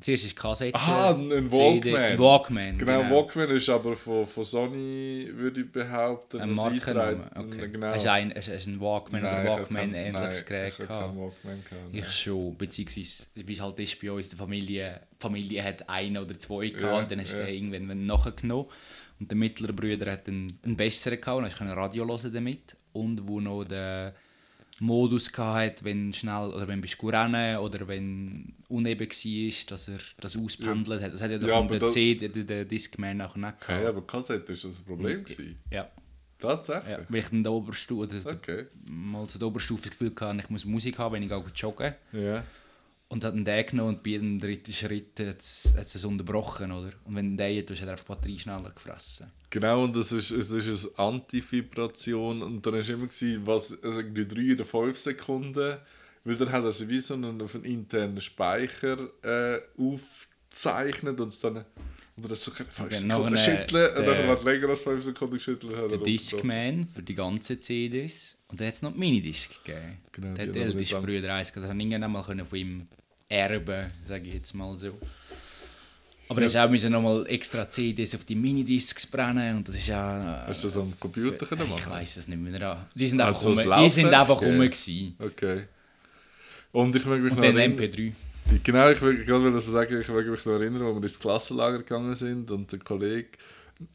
Zuerst 0.00 0.24
ist 0.24 0.32
die 0.32 0.40
Kassette. 0.40 0.78
Ah, 0.78 1.10
ein 1.14 1.48
CD, 1.48 1.92
Walkman. 1.92 2.02
ein 2.02 2.18
Walkman. 2.18 2.78
Genau, 2.78 3.10
Walkman 3.10 3.50
ist 3.50 3.68
aber 3.68 3.96
von, 3.96 4.26
von 4.26 4.44
Sony, 4.44 5.28
würde 5.32 5.60
ich 5.60 5.70
behaupten, 5.70 6.40
Ein 6.40 6.50
ein 6.50 6.54
Markenname. 6.54 7.30
Okay. 7.34 7.68
Genau. 7.68 7.86
Hast 7.88 8.04
du 8.04 8.12
ein, 8.12 8.34
hast, 8.34 8.48
hast 8.48 8.66
du 8.66 8.70
einen 8.70 8.80
Walkman 8.80 9.22
Nein, 9.22 9.46
oder 9.46 9.50
Walkman 9.50 9.94
ähnliches 9.94 10.44
Gerät 10.44 10.74
ich 10.74 10.78
hab 10.80 10.88
gehabt? 10.88 11.16
Walkman 11.16 11.64
gehabt. 11.68 11.88
Ich 11.92 12.10
schon, 12.10 12.56
beziehungsweise 12.56 13.24
wie 13.34 13.52
es 13.52 13.60
halt 13.60 13.78
ist 13.80 14.00
bei 14.00 14.10
uns 14.10 14.28
der 14.28 14.38
Familie, 14.38 15.00
die 15.12 15.22
Familie 15.22 15.62
hat 15.62 15.88
einen 15.88 16.18
oder 16.18 16.38
zwei 16.38 16.68
gehabt 16.68 17.02
und 17.02 17.10
dann 17.10 17.20
hast 17.20 17.34
du 17.34 17.38
ja. 17.38 17.46
den 17.46 17.72
irgendwann 17.72 18.06
nachgenommen. 18.06 18.66
Und 19.20 19.30
der 19.30 19.38
mittlere 19.38 19.72
Bruder 19.72 20.12
hat 20.12 20.26
einen, 20.28 20.58
einen 20.64 20.76
besseren 20.76 21.20
gehabt 21.20 21.38
und 21.38 21.44
hast 21.44 21.58
können 21.58 21.72
Radio 21.72 22.06
hören 22.06 22.32
damit. 22.32 22.76
Und 22.92 23.26
wo 23.26 23.40
noch 23.40 23.64
den 23.64 24.12
Modus 24.80 25.30
gehabt, 25.32 25.84
wenn 25.84 26.12
schnell, 26.12 26.48
oder 26.52 26.66
wenn 26.66 26.80
bist 26.80 27.00
du 27.00 27.08
rennen 27.08 27.58
oder 27.58 27.86
wenn 27.86 28.54
uneben 28.68 29.08
war, 29.08 29.66
dass 29.70 29.88
er 29.88 29.98
das 30.20 30.36
auspendelt 30.36 31.00
hat. 31.02 31.14
Das 31.14 31.22
hat 31.22 31.30
ja, 31.30 31.36
Ja, 31.38 31.46
ja 31.60 31.62
der 31.62 31.78
das- 31.78 31.92
CD, 31.92 32.28
der, 32.28 32.44
der 32.44 32.64
Discman 32.64 33.20
auch 33.20 33.36
nicht 33.36 33.60
gehabt. 33.60 33.86
aber 33.86 34.02
Kassette 34.06 34.52
ist 34.52 34.64
das 34.64 34.80
ein 34.80 34.84
Problem 34.84 35.22
gewesen. 35.24 35.56
Ja, 35.70 35.88
Tatsächlich? 36.38 36.90
ja, 36.90 36.98
weil 37.08 37.20
ich 37.20 37.28
der 37.42 37.52
Oberstufe, 37.52 38.08
oder 38.16 38.26
Okay. 38.26 38.66
mal 38.90 39.26
zu 39.28 39.38
der 39.38 39.48
Oberstufe 39.48 39.88
das 39.88 39.98
Gefühl 39.98 40.12
hatte, 40.20 40.38
ich 40.40 40.50
muss 40.50 40.64
Musik 40.64 40.98
haben, 40.98 41.14
wenn 41.14 41.22
ich 41.22 41.32
auch 41.32 41.44
joggen 41.54 41.94
Ja. 42.12 42.42
Und 43.14 43.22
hat 43.22 43.32
einen 43.32 43.44
den 43.44 43.66
genommen 43.66 43.90
und 43.90 44.02
bei 44.02 44.10
jedem 44.10 44.40
dritten 44.40 44.72
Schritt 44.72 45.20
hat 45.20 45.40
es 45.40 45.72
hat 45.76 45.86
es 45.86 46.04
unterbrochen, 46.04 46.72
oder? 46.72 46.90
Und 47.04 47.14
wenn 47.14 47.36
der 47.36 47.56
hat, 47.56 47.70
hat 47.70 47.80
er 47.82 47.92
einfach 47.92 48.04
die 48.04 48.08
Batterie 48.08 48.38
schneller 48.40 48.70
gefressen. 48.70 49.30
Genau, 49.50 49.84
und 49.84 49.94
das 49.94 50.10
ist, 50.10 50.32
es 50.32 50.50
ist 50.50 50.96
eine 50.96 50.98
Antivibration 50.98 52.42
und 52.42 52.66
dann 52.66 52.74
war 52.74 52.80
immer, 52.80 53.06
gewesen, 53.06 53.46
was, 53.46 53.80
also 53.84 54.00
irgendwie 54.00 54.26
drei 54.26 54.54
oder 54.54 54.64
fünf 54.64 54.98
Sekunden, 54.98 55.76
weil 56.24 56.34
dann 56.34 56.50
hat 56.50 56.64
er 56.64 56.72
sie 56.72 56.88
wie 56.88 56.98
so 56.98 57.14
einen, 57.14 57.40
auf 57.40 57.54
einen 57.54 57.62
internen 57.62 58.20
Speicher 58.20 59.08
äh, 59.22 59.60
aufgezeichnet 59.78 61.20
und 61.20 61.28
es 61.28 61.38
dann 61.38 61.64
oder 62.16 62.28
das 62.28 62.44
so 62.44 62.50
fünf 62.50 62.76
dann 62.76 62.90
Sekunden 62.90 63.34
nachher, 63.34 63.58
schütteln 63.58 63.96
und 63.96 64.06
dann 64.06 64.28
er 64.28 64.42
länger 64.42 64.68
als 64.70 64.80
fünf 64.80 65.04
Sekunden 65.04 65.34
geschüttelt. 65.34 65.72
er 65.72 65.86
Der. 65.86 65.98
Discman 65.98 66.88
für 66.92 67.02
die 67.02 67.14
ganzen 67.14 67.60
CDs. 67.60 68.36
Und 68.48 68.60
dann 68.60 68.68
hat 68.68 68.74
es 68.74 68.82
noch 68.82 68.92
die 68.92 68.98
Minidisc 68.98 69.64
gegeben. 69.64 69.98
Genau, 70.12 70.34
der 70.34 70.46
hat 70.46 70.54
die 70.54 70.76
nicht 70.76 71.02
Brüder 71.02 71.34
eins 71.34 71.52
gehabt. 71.52 71.64
Das 71.64 71.70
haben 71.70 71.80
irgendwann 71.80 72.12
mal 72.12 72.22
können 72.22 72.46
von 72.46 72.58
ihm 72.58 72.88
erben, 73.28 73.90
sage 74.06 74.28
ich 74.28 74.34
jetzt 74.34 74.54
mal 74.54 74.76
so. 74.76 74.92
Aber 76.28 76.42
er 76.42 76.48
ja. 76.48 76.64
auch 76.64 76.70
müssen 76.70 76.90
noch 76.90 77.02
mal 77.02 77.26
extra 77.26 77.68
CDs 77.68 78.14
auf 78.14 78.24
die 78.24 78.34
Minidiscs 78.34 79.06
brennen 79.06 79.58
und 79.58 79.68
das 79.68 79.74
ist 79.74 79.88
ja... 79.88 80.44
Hast 80.46 80.64
du 80.64 80.68
das 80.68 80.76
am 80.78 80.98
Computer 80.98 81.44
können 81.46 81.70
Ich 81.76 81.86
weiß 81.86 82.16
es 82.16 82.28
nicht 82.28 82.40
mehr. 82.40 82.86
Die 82.94 83.06
sind 83.08 83.20
einfach 83.20 83.40
so 83.40 83.50
rum. 83.50 83.56
das 83.58 83.82
Die 83.82 83.90
sind 83.90 84.12
einfach 84.12 84.40
rum 84.40 84.58
gewesen. 84.58 85.16
Okay. 85.18 85.64
Und 86.72 86.96
ich 86.96 87.04
möchte 87.04 87.22
mich 87.22 87.32
Und 87.32 87.38
noch 87.38 87.44
dann 87.44 87.56
erinnern- 87.58 87.78
MP3. 87.78 88.12
Genau, 88.62 88.90
ich 88.90 89.00
will 89.00 89.24
gerade 89.24 89.60
sagen, 89.60 90.00
ich 90.00 90.08
will 90.08 90.30
mich 90.30 90.44
noch 90.44 90.52
erinnern, 90.54 90.82
als 90.82 90.94
wir 90.96 91.02
ins 91.02 91.18
Klassenlager 91.18 91.78
gegangen 91.78 92.14
sind 92.14 92.50
und 92.50 92.70
der 92.72 92.78
Kollege 92.78 93.28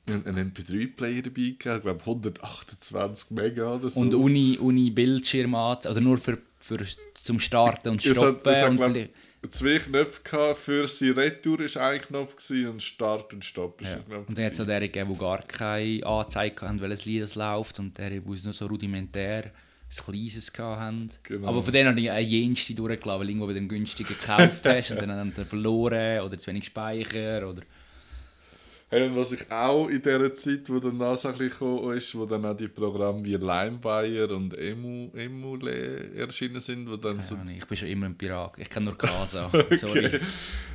einen 0.07 0.25
einen 0.25 0.51
MP3-Player 0.51 1.21
dabei 1.21 1.55
gehabt, 1.57 1.77
ich 1.77 1.83
glaube 1.83 1.99
128 1.99 3.31
Mega 3.31 3.75
oder 3.75 3.89
so. 3.89 3.99
Und 3.99 4.13
Uni, 4.13 4.57
Uni 4.59 4.89
Bildschirm 4.91 5.55
an, 5.55 5.77
oder 5.77 6.01
nur 6.01 6.17
für, 6.17 6.37
für 6.57 6.79
zum 7.23 7.39
Starten 7.39 7.89
und 7.89 8.05
Es 8.05 8.09
hat- 8.11 8.15
Stoppen. 8.17 8.53
es 8.53 8.61
hat, 8.61 8.75
glaub, 8.75 9.51
zwei 9.51 9.79
Knöpfe 9.79 10.55
für 10.55 10.87
sie 10.87 11.11
Retour 11.11 11.61
ist 11.61 11.77
ein 11.77 12.01
Knopf 12.01 12.35
und 12.67 12.83
Start 12.83 13.33
und 13.33 13.45
Stopp 13.45 13.81
Ja. 13.81 13.99
Und 14.27 14.37
dann 14.37 14.45
hat 14.45 14.53
es 14.53 14.59
auch 14.61 14.65
der 14.65 14.81
gegeben, 14.81 15.13
die 15.13 15.19
gar 15.19 15.41
keine 15.43 16.05
Anzeige 16.05 16.61
hatten, 16.61 16.81
welches 16.81 17.05
Lied 17.05 17.23
es 17.23 17.35
läuft. 17.35 17.79
Und 17.79 17.97
der, 17.97 18.09
die 18.09 18.19
nur 18.43 18.53
so 18.53 18.65
rudimentär 18.65 19.45
ein 19.45 19.51
kleines 20.05 20.51
hatten. 20.57 21.09
Genau. 21.23 21.47
Aber 21.47 21.63
von 21.63 21.73
denen 21.73 21.89
habe 21.89 21.99
ich 22.01 22.11
eine 22.11 22.19
jenste 22.21 22.73
durchgelassen, 22.75 23.19
weil 23.21 23.29
irgendwo 23.29 23.47
wieder 23.47 23.57
einen 23.59 23.69
günstigen 23.69 24.09
gekauft 24.19 24.65
hast 24.65 24.91
und 24.91 24.99
dann 25.01 25.11
haben 25.11 25.33
sie 25.35 25.45
verloren 25.45 26.19
oder 26.21 26.37
zu 26.37 26.47
wenig 26.47 26.65
Speicher. 26.65 27.49
Oder 27.49 27.61
Hey, 28.91 29.07
und 29.07 29.15
was 29.15 29.31
ich 29.33 29.51
auch 29.51 29.87
in 29.87 30.01
dieser 30.01 30.33
Zeit, 30.33 30.67
wo 30.67 30.79
dann 30.79 30.97
das 30.97 31.23
ein 31.23 31.33
bisschen 31.33 31.49
gekommen 31.49 31.95
ist, 31.95 32.15
wo 32.15 32.25
dann 32.25 32.43
auch 32.43 32.57
die 32.57 32.67
Programme 32.67 33.23
wie 33.23 33.33
LimeWire 33.33 34.35
und 34.35 34.57
Emu, 34.57 35.11
Emule 35.13 36.15
erschienen 36.15 36.59
sind, 36.59 36.89
wo 36.89 36.97
dann 36.97 37.21
so 37.21 37.37
ich 37.55 37.67
bin 37.67 37.77
schon 37.77 37.87
immer 37.87 38.07
ein 38.07 38.17
Pirat. 38.17 38.57
Ich 38.57 38.67
kenne 38.67 38.87
nur 38.87 38.97
Casa. 38.97 39.51
Sorry. 39.73 40.19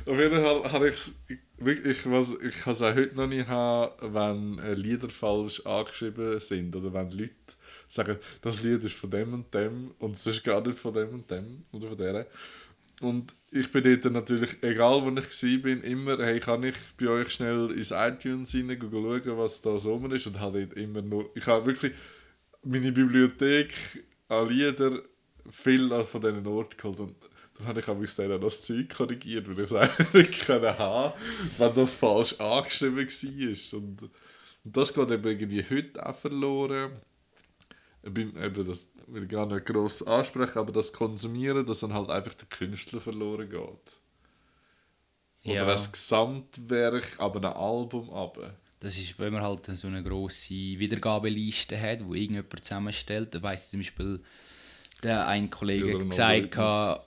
Auf 0.05 0.17
jeden 0.17 0.41
Fall 0.41 0.71
habe 0.71 0.87
ich 0.87 0.95
es 0.95 1.19
wirklich, 1.57 2.09
was, 2.09 2.33
ich 2.41 2.57
kann 2.57 2.71
es 2.71 2.81
auch 2.81 2.95
heute 2.95 3.15
noch 3.17 3.27
nicht 3.27 3.47
haben, 3.49 4.13
wenn 4.13 4.59
äh, 4.59 4.75
Lieder 4.75 5.09
falsch 5.09 5.65
angeschrieben 5.65 6.39
sind 6.39 6.73
oder 6.73 6.93
wenn 6.93 7.11
Leute 7.11 7.33
sagen, 7.89 8.17
das 8.41 8.63
Lied 8.63 8.81
ist 8.85 8.95
von 8.95 9.09
dem 9.09 9.33
und 9.33 9.53
dem 9.53 9.91
und 9.99 10.15
es 10.15 10.25
ist 10.25 10.41
gar 10.41 10.61
nicht 10.65 10.79
von 10.79 10.93
dem 10.93 11.09
und 11.09 11.29
dem 11.29 11.63
oder 11.73 11.89
von 11.89 11.97
der. 11.97 12.27
Und 13.01 13.35
ich 13.51 13.71
bin 13.71 13.83
dort 13.83 14.13
natürlich, 14.13 14.57
egal 14.61 15.03
wo 15.03 15.09
ich 15.09 15.65
war, 15.65 15.83
immer, 15.83 16.17
hey, 16.23 16.39
kann 16.39 16.63
ich 16.63 16.75
bei 16.97 17.07
euch 17.07 17.29
schnell 17.29 17.71
ins 17.71 17.91
iTunes 17.91 18.53
rein 18.53 18.77
schauen, 18.79 19.37
was 19.37 19.61
da 19.61 19.77
so 19.79 19.93
rum 19.93 20.11
ist 20.11 20.27
und 20.27 20.39
habe 20.39 20.65
dort 20.65 20.77
immer 20.77 21.01
nur, 21.01 21.29
ich 21.35 21.45
habe 21.45 21.65
wirklich 21.65 21.93
meine 22.63 22.91
Bibliothek 22.91 23.73
an 24.29 24.49
Lieder 24.49 25.01
viel 25.49 25.89
von 26.05 26.21
diesen 26.21 26.47
Orten 26.47 26.77
geholt 26.77 26.99
und 26.99 27.15
dann 27.57 27.67
habe 27.67 27.79
ich 27.79 27.87
auch 27.87 27.95
bis 27.95 28.15
dann 28.15 28.41
das 28.41 28.63
Zeug 28.63 28.89
korrigiert, 28.89 29.47
weil 29.47 29.63
ich 29.63 29.71
es 29.71 29.73
eigentlich 29.99 30.39
können 30.41 30.77
haben 30.77 31.13
wenn 31.57 31.73
das 31.73 31.93
falsch 31.93 32.39
angeschrieben 32.39 33.07
war. 33.07 33.79
Und, 33.79 34.01
und 34.01 34.77
das 34.77 34.93
geht 34.93 35.11
eben 35.11 35.23
irgendwie 35.23 35.63
heute 35.69 36.05
auch 36.05 36.15
verloren. 36.15 36.91
Beim, 38.07 38.37
eben 38.37 38.67
das 38.67 38.91
will 39.07 39.23
ich 39.23 39.29
gar 39.29 39.45
nicht 39.47 39.65
gross 39.65 40.03
ansprechen, 40.03 40.59
aber 40.59 40.71
das 40.71 40.93
Konsumieren, 40.93 41.65
dass 41.65 41.79
dann 41.79 41.93
halt 41.93 42.09
einfach 42.09 42.35
der 42.35 42.47
Künstler 42.47 42.99
verloren 42.99 43.49
geht. 43.49 43.97
Oder 45.45 45.55
Ja. 45.55 45.65
das 45.65 45.91
Gesamtwerk, 45.91 47.15
aber 47.19 47.39
ein 47.39 47.45
Album 47.57 48.09
aber. 48.11 48.55
Das 48.79 48.97
ist, 48.97 49.17
wenn 49.17 49.33
man 49.33 49.41
halt 49.41 49.65
so 49.65 49.87
eine 49.87 50.03
grosse 50.03 50.53
Wiedergabeliste 50.53 51.79
hat, 51.79 52.05
wo 52.05 52.13
irgendjemand 52.13 52.63
zusammenstellt. 52.63 53.33
Da 53.33 53.41
weiss 53.41 53.69
zum 53.71 53.79
Beispiel 53.79 54.19
der 55.01 55.27
ein 55.27 55.49
Kollege 55.49 55.97
ein 55.97 56.09
gesagt, 56.09 56.51
gehabt, 56.51 57.05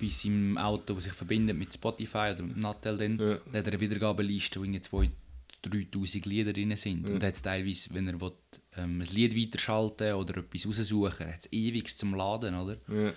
bei 0.00 0.08
seinem 0.08 0.56
Auto, 0.58 0.94
das 0.94 1.04
sich 1.04 1.12
verbindet 1.12 1.56
mit 1.56 1.74
Spotify 1.74 2.32
oder 2.32 2.42
mit 2.42 2.56
Natel, 2.56 2.96
dann, 2.96 3.18
Ja. 3.18 3.34
da 3.52 3.58
hat 3.58 3.66
er 3.66 3.72
eine 3.72 3.80
Wiedergabeliste, 3.80 4.60
wo 4.60 4.64
irgendwie 4.64 4.80
2'000, 4.80 5.10
3'000 5.62 6.28
Lieder 6.28 6.52
drin 6.52 6.74
sind. 6.76 7.08
Und 7.10 7.22
da 7.22 7.26
hat 7.26 7.34
es 7.34 7.42
teilweise, 7.42 7.92
wenn 7.94 8.06
er 8.06 8.20
will, 8.20 8.32
ähm, 8.78 9.00
ein 9.00 9.08
Lied 9.12 9.36
weiterschalten 9.36 10.14
oder 10.14 10.38
etwas 10.38 10.66
raussuchen, 10.66 11.26
hat 11.26 11.40
es 11.40 11.52
ewig 11.52 11.96
zum 11.96 12.14
Laden, 12.14 12.54
oder? 12.54 12.76
Ja. 12.88 13.12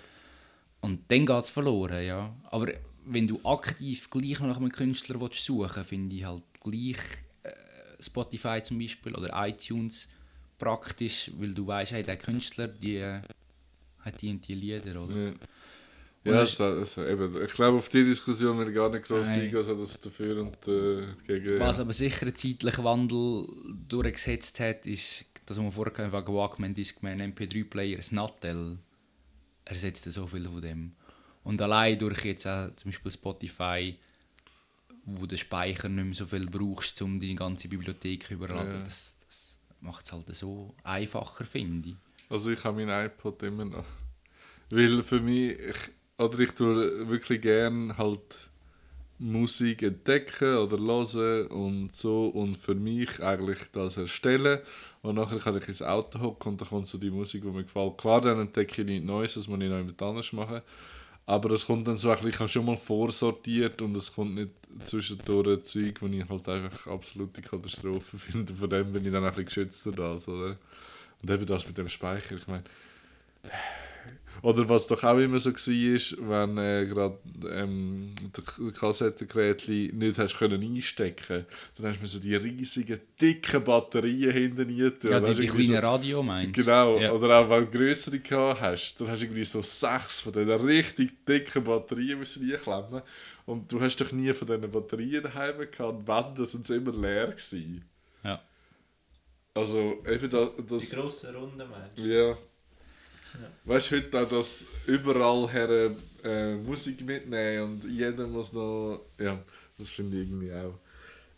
Und 0.80 1.00
dann 1.08 1.26
geht 1.26 1.44
es 1.44 1.50
verloren, 1.50 2.04
ja. 2.04 2.34
Aber 2.50 2.72
wenn 3.04 3.26
du 3.26 3.40
aktiv 3.44 4.10
gleich 4.10 4.38
noch 4.40 4.48
nach 4.48 4.56
einem 4.58 4.70
Künstler 4.72 5.20
willst 5.20 5.44
suchen 5.44 5.84
finde 5.84 6.14
ich 6.16 6.24
halt 6.24 6.42
gleich 6.62 6.98
äh, 7.42 7.50
Spotify 8.00 8.60
zum 8.62 8.78
Beispiel 8.78 9.14
oder 9.14 9.30
iTunes 9.46 10.08
praktisch, 10.58 11.30
weil 11.38 11.52
du 11.52 11.66
weißt, 11.66 11.92
hey, 11.92 12.02
der 12.02 12.16
Künstler, 12.16 12.68
die 12.68 12.96
äh, 12.96 13.20
hat 14.00 14.20
die 14.22 14.30
und 14.30 14.46
die 14.46 14.54
Lieder, 14.54 15.02
oder? 15.02 15.16
Ja, 15.18 15.32
ja 16.24 16.40
das- 16.40 16.60
also, 16.60 17.04
eben, 17.04 17.44
ich 17.44 17.52
glaube, 17.52 17.78
auf 17.78 17.88
die 17.88 18.04
Diskussion 18.04 18.58
will 18.58 18.68
ich 18.68 18.74
gar 18.74 18.88
nicht 18.90 19.04
groß 19.04 19.26
eingehen, 19.28 19.56
also 19.56 19.74
das 19.74 20.00
dafür 20.00 20.40
und 20.42 20.56
äh, 20.68 21.06
gegen. 21.26 21.58
Was 21.58 21.80
aber 21.80 21.92
sicher 21.92 22.22
einen 22.26 22.34
zeitlichen 22.36 22.84
Wandel 22.84 23.46
durchgesetzt 23.88 24.60
hat, 24.60 24.86
ist, 24.86 25.24
dass 25.46 25.60
wir 25.60 25.70
vorher 25.72 25.92
hatten, 25.96 26.12
wegen 26.12 26.34
Walkman, 26.34 26.74
Discman, 26.74 27.20
MP3-Player, 27.20 27.96
das 27.96 28.12
Nattel 28.12 28.78
ersetzt 29.64 30.04
so 30.12 30.26
viel 30.26 30.44
von 30.44 30.60
dem. 30.62 30.92
Und 31.44 31.60
allein 31.60 31.98
durch 31.98 32.24
jetzt 32.24 32.46
auch 32.46 32.74
zum 32.76 32.90
Beispiel 32.90 33.10
Spotify, 33.12 33.96
wo 35.04 35.26
der 35.26 35.36
Speicher 35.36 35.88
nicht 35.88 36.04
mehr 36.04 36.14
so 36.14 36.26
viel 36.26 36.46
brauchst, 36.46 37.00
um 37.02 37.18
deine 37.18 37.34
ganze 37.34 37.68
Bibliothek 37.68 38.24
zu 38.28 38.34
überladen, 38.34 38.74
Ja. 38.78 38.84
das, 38.84 39.16
das 39.26 39.58
macht 39.80 40.04
es 40.04 40.12
halt 40.12 40.34
so 40.34 40.74
einfacher, 40.84 41.44
finde 41.44 41.90
ich. 41.90 41.96
Also 42.28 42.50
ich 42.50 42.62
habe 42.64 42.84
mein 42.84 43.06
iPod 43.06 43.42
immer 43.42 43.64
noch. 43.64 43.84
Weil 44.70 45.02
für 45.02 45.20
mich, 45.20 45.58
ich, 45.58 45.76
oder 46.18 46.38
ich 46.38 46.52
tue 46.52 47.08
wirklich 47.08 47.40
gern 47.42 47.96
halt 47.98 48.48
Musik 49.18 49.82
entdecken 49.82 50.56
oder 50.56 50.78
hören 50.78 51.46
und 51.48 51.92
so 51.92 52.28
und 52.28 52.56
für 52.56 52.74
mich 52.74 53.22
eigentlich 53.22 53.58
das 53.72 53.96
erstellen 53.96 54.60
und 55.02 55.16
nachher 55.16 55.38
kann 55.38 55.56
ich 55.56 55.68
ins 55.68 55.82
Auto 55.82 56.20
hocken 56.20 56.52
und 56.52 56.60
dann 56.60 56.68
kommt 56.68 56.86
so 56.86 56.96
die 56.96 57.10
Musik, 57.10 57.42
die 57.42 57.48
mir 57.48 57.64
gefällt. 57.64 57.98
Klar, 57.98 58.20
dann 58.20 58.40
entdecke 58.40 58.82
ich 58.82 58.88
nichts 58.88 59.06
Neues, 59.06 59.34
das 59.34 59.48
muss 59.48 59.60
ich 59.60 59.68
noch 59.68 59.78
jemand 59.78 60.00
anders 60.00 60.32
machen. 60.32 60.62
Aber 61.26 61.50
es 61.50 61.66
kommt 61.66 61.86
dann 61.86 61.96
so 61.96 62.08
ein 62.10 62.14
bisschen, 62.16 62.30
ich 62.30 62.38
habe 62.38 62.48
schon 62.48 62.66
mal 62.66 62.76
vorsortiert 62.76 63.80
und 63.82 63.96
es 63.96 64.12
kommt 64.14 64.34
nicht 64.34 64.50
zwischendurch 64.84 65.62
Zeug, 65.64 66.00
wo 66.00 66.06
ich 66.06 66.28
halt 66.28 66.48
einfach 66.48 66.86
absolute 66.86 67.42
Katastrophe 67.42 68.18
finde. 68.18 68.54
Von 68.54 68.70
dem 68.70 68.92
bin 68.92 69.04
ich 69.04 69.12
dann 69.12 69.24
ein 69.24 69.30
bisschen 69.30 69.46
geschützter 69.46 69.92
das, 69.92 70.28
oder? 70.28 70.56
Und 71.22 71.30
eben 71.30 71.46
das 71.46 71.66
mit 71.66 71.78
dem 71.78 71.88
Speicher, 71.88 72.36
ich 72.36 72.46
meine. 72.46 72.64
Oder 74.42 74.68
was 74.68 74.88
doch 74.88 75.02
auch 75.04 75.18
immer 75.18 75.38
so 75.38 75.52
war, 75.52 76.46
wenn 76.46 76.58
äh, 76.58 76.86
gerade 76.86 77.16
ähm, 77.48 78.12
der 78.36 78.72
Kassettengerätchen 78.72 79.96
nicht 79.96 80.18
hast 80.18 80.36
können 80.36 80.60
einstecken 80.62 81.46
dann 81.76 81.86
hast 81.86 81.98
du 81.98 82.02
mir 82.02 82.08
so 82.08 82.18
die 82.18 82.34
riesigen, 82.34 83.00
dicken 83.20 83.62
Batterien 83.62 84.32
hinten 84.32 84.62
rein 84.80 84.98
tun. 84.98 85.10
Ja, 85.12 85.20
die, 85.20 85.34
die 85.34 85.42
irgendwie 85.44 85.62
so- 85.64 85.72
kleine 85.72 85.86
Radio 85.86 86.22
meinst? 86.24 86.54
Genau, 86.54 86.98
Ja. 86.98 87.12
oder 87.12 87.38
auch 87.38 87.48
wenn 87.50 87.66
du 87.70 87.78
grössere 87.78 88.18
gehabt 88.18 88.60
hast, 88.60 89.00
dann 89.00 89.08
hast 89.08 89.20
du 89.20 89.26
irgendwie 89.26 89.44
so 89.44 89.62
sechs 89.62 90.18
von 90.20 90.32
diesen 90.32 90.50
richtig 90.50 91.24
dicken 91.24 91.62
Batterien 91.62 92.18
müssen 92.18 92.50
reinklemmen. 92.50 93.02
Und 93.46 93.70
du 93.70 93.80
hast 93.80 93.96
doch 94.00 94.10
nie 94.10 94.32
von 94.32 94.48
diesen 94.48 94.70
Batterien 94.70 95.22
daheim 95.22 95.58
gehabt, 95.70 96.08
dann 96.08 96.46
sind 96.46 96.66
sie 96.66 96.76
immer 96.76 96.92
leer 96.92 97.28
gewesen. 97.28 97.84
Ja. 98.24 98.40
Also 99.54 100.02
eben 100.08 100.30
da, 100.30 100.50
Die 100.58 100.66
das... 100.66 100.90
grossen 100.90 101.34
Runden 101.36 101.58
meinst 101.70 101.96
du? 101.96 102.02
Ja. 102.02 102.36
Weißt 103.64 103.90
du, 103.90 103.96
heute 103.96 104.20
auch, 104.20 104.28
dass 104.28 104.64
überall 104.86 105.50
her 105.50 105.92
äh, 106.24 106.54
Musik 106.56 107.04
mitnehmen 107.04 107.62
und 107.62 107.84
jeder 107.84 108.26
muss 108.26 108.52
noch... 108.52 109.00
Ja, 109.18 109.38
das 109.78 109.90
finde 109.90 110.20
ich 110.20 110.28
irgendwie 110.28 110.52
auch 110.52 110.78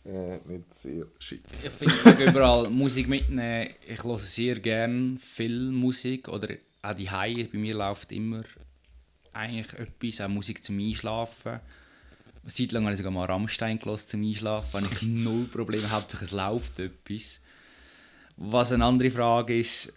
äh, 0.05 0.37
nicht 0.45 0.73
sehr 0.73 1.05
schick. 1.19 1.41
Ich 1.63 1.71
finde 1.71 2.25
überall 2.25 2.69
Musik 2.69 3.07
mitnehmen. 3.07 3.69
Ich 3.87 4.03
höre 4.03 4.19
sehr 4.19 4.59
gerne 4.59 5.17
viel 5.19 5.71
Musik 5.71 6.27
oder 6.27 6.49
auch 6.81 6.93
die 6.95 7.09
Haie. 7.09 7.45
Bei 7.45 7.57
mir 7.57 7.75
läuft 7.75 8.11
immer 8.11 8.43
eigentlich 9.33 9.73
etwas, 9.73 10.21
auch 10.21 10.29
Musik 10.29 10.63
zum 10.63 10.79
Einschlafen. 10.79 11.59
Eine 12.41 12.53
Zeit 12.53 12.71
lang 12.71 12.83
habe 12.83 12.93
ich 12.93 12.97
sogar 12.99 13.11
mal 13.11 13.25
Rammstein 13.25 13.79
gehört 13.79 14.01
zum 14.01 14.21
Einschlafen. 14.23 14.83
Habe 14.83 14.93
ich 14.93 15.01
null 15.01 15.45
Probleme, 15.45 15.89
hauptsächlich 15.89 16.29
es 16.29 16.35
läuft 16.35 16.79
etwas. 16.79 17.41
Was 18.37 18.71
eine 18.71 18.85
andere 18.85 19.09
Frage 19.09 19.59
ist, 19.59 19.93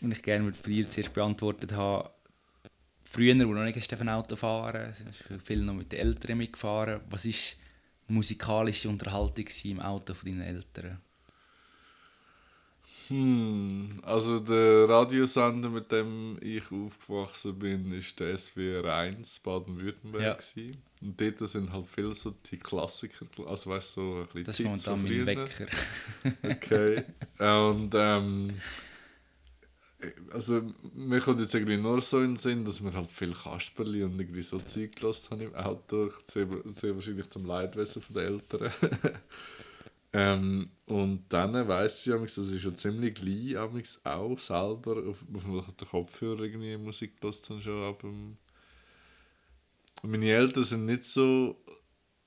und 0.00 0.12
ich 0.12 0.22
gerne 0.22 0.52
von 0.52 0.72
dir 0.72 0.88
zuerst 0.88 1.12
beantwortet 1.12 1.72
habe, 1.72 2.10
früher, 3.04 3.34
wo 3.46 3.54
noch 3.54 3.64
nicht 3.64 3.92
ein 3.92 4.08
Auto 4.08 4.36
fahren 4.36 4.92
viel 5.42 5.62
noch 5.62 5.74
mit 5.74 5.92
den 5.92 6.00
Eltern 6.00 6.38
mitgefahren. 6.38 7.00
Was 7.08 7.26
war 7.26 7.34
musikalische 8.08 8.88
Unterhaltung 8.88 9.46
im 9.64 9.80
Auto 9.80 10.14
von 10.14 10.28
deinen 10.28 10.42
Eltern? 10.42 11.00
Hm, 13.08 14.00
also 14.02 14.40
der 14.40 14.88
Radiosender, 14.88 15.70
mit 15.70 15.92
dem 15.92 16.38
ich 16.40 16.64
aufgewachsen 16.72 17.56
bin, 17.56 17.92
ist 17.92 18.18
der 18.18 18.36
SWR 18.36 18.84
1 18.96 19.38
Baden-Württemberg. 19.40 20.42
Ja. 20.56 20.64
Und 21.02 21.20
dort 21.20 21.48
sind 21.48 21.72
halt 21.72 21.86
viele 21.86 22.14
so 22.14 22.34
die 22.50 22.58
Klassiker, 22.58 23.26
also 23.46 23.70
weißt 23.70 23.96
du, 23.96 24.00
so 24.00 24.20
ein 24.20 24.26
bisschen 24.26 24.44
Das 24.44 24.58
ist 24.58 24.66
momentan 24.66 25.02
mein. 25.02 25.26
Wecker. 25.26 25.66
Okay. 26.42 27.04
Und 27.38 27.94
ähm, 27.94 28.54
also 30.32 30.62
mir 30.94 31.20
kommt 31.20 31.40
jetzt 31.40 31.54
irgendwie 31.54 31.76
nur 31.76 32.00
so 32.00 32.18
in 32.20 32.32
den 32.32 32.36
Sinn, 32.36 32.64
dass 32.64 32.82
wir 32.82 32.92
halt 32.92 33.10
viel 33.10 33.32
Kasperli 33.32 34.02
und 34.02 34.20
irgendwie 34.20 34.42
so 34.42 34.58
Zeug 34.58 34.94
gelassen 34.96 35.30
haben 35.30 35.40
im 35.42 35.54
Auto. 35.54 36.10
Sehr, 36.26 36.46
sehr 36.72 36.94
wahrscheinlich 36.94 37.28
zum 37.28 37.44
Leidwesen 37.46 38.02
der 38.10 38.22
Eltern. 38.24 38.72
ähm, 40.12 40.70
und 40.86 41.24
dann 41.28 41.68
weiss 41.68 42.06
ich, 42.06 42.12
amigs, 42.12 42.34
dass 42.34 42.50
ich 42.50 42.62
schon 42.62 42.76
ziemlich 42.76 43.56
amigs 43.56 44.00
auch 44.04 44.38
selber 44.38 45.02
auf, 45.08 45.24
auf 45.34 45.74
den 45.76 45.88
Kopfhörer 45.88 46.40
irgendwie 46.40 46.76
Musik 46.76 47.20
gelassen 47.20 47.56
habe, 47.56 47.62
schon 47.62 47.84
ab 47.84 48.00
dem... 48.00 48.36
Meine 50.02 50.30
Eltern 50.30 50.64
sind 50.64 50.84
nicht 50.84 51.04
so 51.04 51.56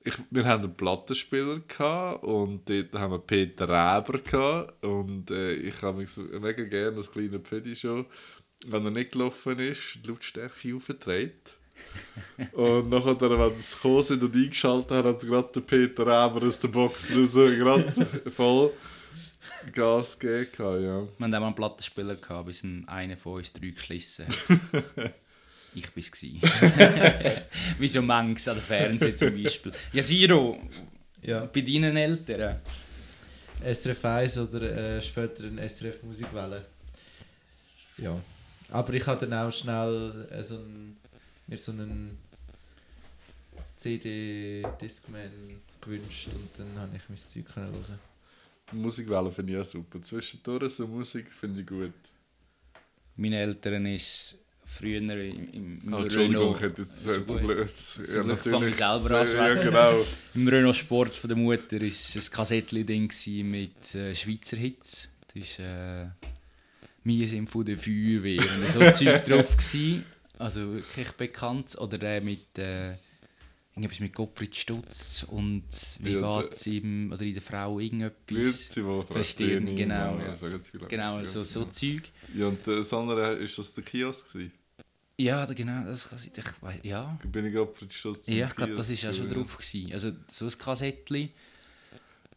ich, 0.02 0.14
wir 0.30 0.44
hatten 0.44 0.64
einen 0.64 0.76
Plattenspieler 0.76 1.60
gehabt 1.60 2.24
und 2.24 2.68
dort 2.68 2.94
haben 2.94 3.12
wir 3.12 3.18
Peter 3.18 3.68
Reber 3.68 4.18
gehabt 4.18 4.84
und 4.84 5.30
äh, 5.30 5.52
ich 5.54 5.82
habe 5.82 5.98
mich 5.98 6.10
so 6.10 6.22
mega 6.22 6.64
gerne 6.64 6.96
das 6.96 7.10
kleine 7.10 7.38
Pfedi 7.38 7.76
schon, 7.76 8.06
wenn 8.66 8.84
er 8.84 8.90
nicht 8.90 9.12
gelaufen 9.12 9.58
ist, 9.58 9.98
die 10.02 10.08
Lautstärke 10.08 10.74
aufgedreht. 10.74 11.54
und 12.52 12.90
nachher, 12.90 13.20
wenn 13.20 13.60
sie 13.60 13.74
gekommen 13.74 14.02
sind 14.02 14.22
und 14.22 14.34
eingeschaltet 14.34 14.90
haben, 14.90 15.08
hat 15.08 15.20
gerade 15.20 15.52
der 15.54 15.60
Peter 15.60 16.02
Reber 16.02 16.46
aus 16.46 16.60
der 16.60 16.68
Box 16.68 17.10
raus 17.14 17.32
gerade 17.34 18.06
voll 18.30 18.72
Gas 19.72 20.18
gegeben. 20.18 20.84
Ja. 20.84 21.02
Wir 21.02 21.08
hatten 21.18 21.34
auch 21.34 21.46
einen 21.46 21.54
Plattenspieler, 21.54 22.16
gehabt, 22.16 22.46
bis 22.46 22.62
ein 22.62 22.86
einer 22.88 23.16
von 23.16 23.34
uns 23.34 23.52
drei 23.52 23.70
geschlissen 23.70 24.26
hat. 24.26 25.14
Ich 25.74 25.84
war 25.84 26.02
es. 26.02 26.20
Wie 27.78 27.88
so 27.88 28.02
manches 28.02 28.48
an 28.48 28.56
der 28.56 28.62
Fernsehen 28.64 29.16
zum 29.16 29.42
Beispiel. 29.42 29.72
Ja, 29.92 30.02
Siro, 30.02 30.58
Ja. 31.22 31.44
bei 31.46 31.60
deinen 31.60 31.96
Eltern? 31.96 32.56
SRF 33.62 34.04
1 34.04 34.38
oder 34.38 34.62
äh, 34.96 35.02
später 35.02 35.44
ein 35.44 35.58
SRF 35.58 36.02
Musikwelle. 36.02 36.64
Ja. 37.98 38.18
Aber 38.70 38.92
ich 38.94 39.06
habe 39.06 39.26
dann 39.26 39.46
auch 39.46 39.52
schnell 39.52 40.26
äh, 40.30 40.42
so 40.42 40.58
mir 41.46 41.58
so 41.58 41.72
einen 41.72 42.16
CD 43.76 44.62
Discman 44.80 45.30
gewünscht 45.80 46.28
und 46.34 46.48
dann 46.58 46.78
habe 46.80 46.96
ich 46.96 47.02
mein 47.08 47.18
Zeug 47.18 47.46
können 47.52 47.72
hören. 47.72 47.98
Musikwellen 48.72 49.32
finde 49.32 49.52
ich 49.54 49.58
auch 49.58 49.64
super. 49.64 50.00
Zwischendurch 50.00 50.72
so 50.74 50.86
Musik 50.86 51.30
finde 51.32 51.60
ich 51.62 51.66
gut. 51.66 51.92
Meine 53.16 53.38
Eltern 53.40 53.86
ist 53.86 54.36
früher 54.70 54.98
im, 54.98 55.10
im, 55.10 55.74
im 55.84 55.94
Ah, 55.94 56.02
Entschuldigung, 56.02 56.54
Renault, 56.54 56.60
hätte 56.60 56.82
jetzt 56.82 57.00
So 57.02 57.20
blöd. 57.36 57.68
So 57.76 58.22
gut, 58.22 58.38
fange 58.38 58.68
ich 58.68 58.76
selber 58.76 59.20
an 59.20 59.26
Ja, 59.28 59.54
genau. 59.54 60.06
im 60.34 60.48
Renault 60.48 60.76
Sport 60.76 61.14
von 61.14 61.28
der 61.28 61.36
Mutter 61.36 61.80
ist 61.80 62.16
ein 62.16 62.32
Kassettchen-Ding 62.32 63.12
mit 63.50 63.94
äh, 63.94 64.14
Schweizer 64.14 64.56
Hits. 64.56 65.08
Das 65.32 65.42
ist 65.42 65.58
äh, 65.58 66.06
«Wir 67.04 67.28
sind 67.28 67.48
von 67.50 67.64
der 67.64 67.76
Feuerwehr» 67.78 68.40
und 68.40 68.68
so 68.68 68.80
Zeug 68.92 69.24
drauf 69.24 69.56
gsi. 69.56 70.02
Also 70.38 70.72
wirklich 70.74 71.10
bekannt. 71.12 71.76
Oder 71.78 72.00
äh, 72.02 72.20
mit 72.20 72.58
äh, 72.58 72.94
irgendetwas 73.74 74.00
mit 74.00 74.12
Gottfried 74.14 74.56
Stutz 74.56 75.24
und 75.28 75.64
«Wie 76.00 76.12
Ja, 76.14 76.42
geht's 76.42 76.66
ihm?» 76.66 77.12
oder 77.12 77.22
in 77.22 77.34
der 77.34 77.42
Frau 77.42 77.78
irgendetwas. 77.78 78.70
Verstehen, 79.08 79.76
genau, 79.76 80.18
Ja, 80.18 80.34
ja. 80.34 80.86
Genau, 80.88 81.18
Ja. 81.18 81.24
so, 81.24 81.42
so 81.44 81.64
Zeug. 81.66 82.02
Ja, 82.34 82.46
und 82.48 82.66
das 82.66 82.92
andere, 82.92 83.34
ist 83.34 83.58
das 83.58 83.74
der 83.74 83.84
Kiosk 83.84 84.32
gewesen? 84.32 84.52
Ja, 85.22 85.44
genau, 85.46 85.84
das 85.84 86.08
kann 86.08 86.18
ich, 86.18 86.38
ich 86.38 86.62
weiss- 86.62 86.80
ja. 86.82 87.18
Bin 87.30 87.44
ich 87.46 87.52
gerade 87.52 87.72
für 87.74 87.86
die 87.86 87.94
Schuss 87.94 88.22
Ja, 88.26 88.46
ich 88.48 88.56
glaube, 88.56 88.74
das 88.74 88.88
ist 88.88 89.02
ja 89.02 89.12
schon 89.12 89.28
drauf 89.28 89.56
gewesen. 89.58 89.92
Also 89.92 90.12
so 90.30 90.46
ein 90.46 90.58
Kassettchen. 90.58 91.30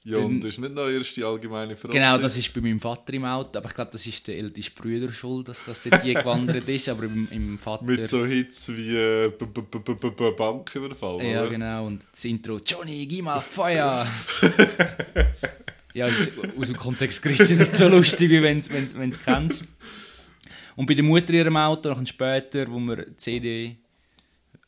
Ja, 0.05 0.17
und 0.17 0.23
Dann- 0.23 0.41
das 0.41 0.49
ist 0.55 0.59
nicht 0.59 0.73
noch 0.75 0.89
erste 0.89 1.25
allgemeine 1.25 1.77
Frage. 1.77 1.93
Genau, 1.93 2.17
das 2.17 2.35
ist 2.35 2.53
bei 2.53 2.59
meinem 2.59 2.81
Vater 2.81 3.13
im 3.13 3.23
Auto, 3.23 3.57
aber 3.57 3.69
ich 3.69 3.73
glaube, 3.75 3.91
das 3.91 4.05
ist 4.05 4.27
der 4.27 4.37
älteste 4.37 4.71
Bruder 4.71 5.09
schuld, 5.13 5.47
dass 5.47 5.63
das 5.63 5.81
dort 5.81 6.03
hier 6.03 6.15
gewandert 6.15 6.67
ist, 6.67 6.89
aber 6.89 7.05
im, 7.05 7.25
im 7.31 7.57
Vater... 7.57 7.85
Mit 7.85 8.05
so 8.09 8.25
Hits 8.25 8.67
wie 8.67 8.97
äh, 8.97 9.29
B- 9.29 9.45
B- 9.45 9.61
B- 9.61 9.93
B- 9.93 10.09
B- 10.09 10.31
Banküberfall, 10.31 11.23
ja, 11.23 11.43
oder? 11.43 11.49
genau, 11.51 11.85
und 11.85 12.01
das 12.11 12.25
Intro 12.25 12.59
«Johnny, 12.65 13.05
gib 13.07 13.23
mal 13.23 13.39
Feuer!» 13.39 14.05
Ja, 15.93 16.07
ist 16.07 16.31
aus 16.57 16.67
dem 16.67 16.75
Kontext 16.75 17.21
gerissen 17.21 17.59
nicht 17.59 17.75
so 17.75 17.87
lustig, 17.87 18.29
wie 18.31 18.41
wenn 18.41 18.59
du 18.59 19.09
es 19.09 19.19
kennst. 19.23 19.61
Und 20.75 20.85
bei 20.85 20.93
der 20.93 21.03
Mutter 21.03 21.29
in 21.29 21.35
ihrem 21.35 21.57
Auto, 21.57 21.89
noch 21.89 22.05
später, 22.05 22.69
wo 22.71 22.79
wir 22.79 23.17
CD, 23.17 23.77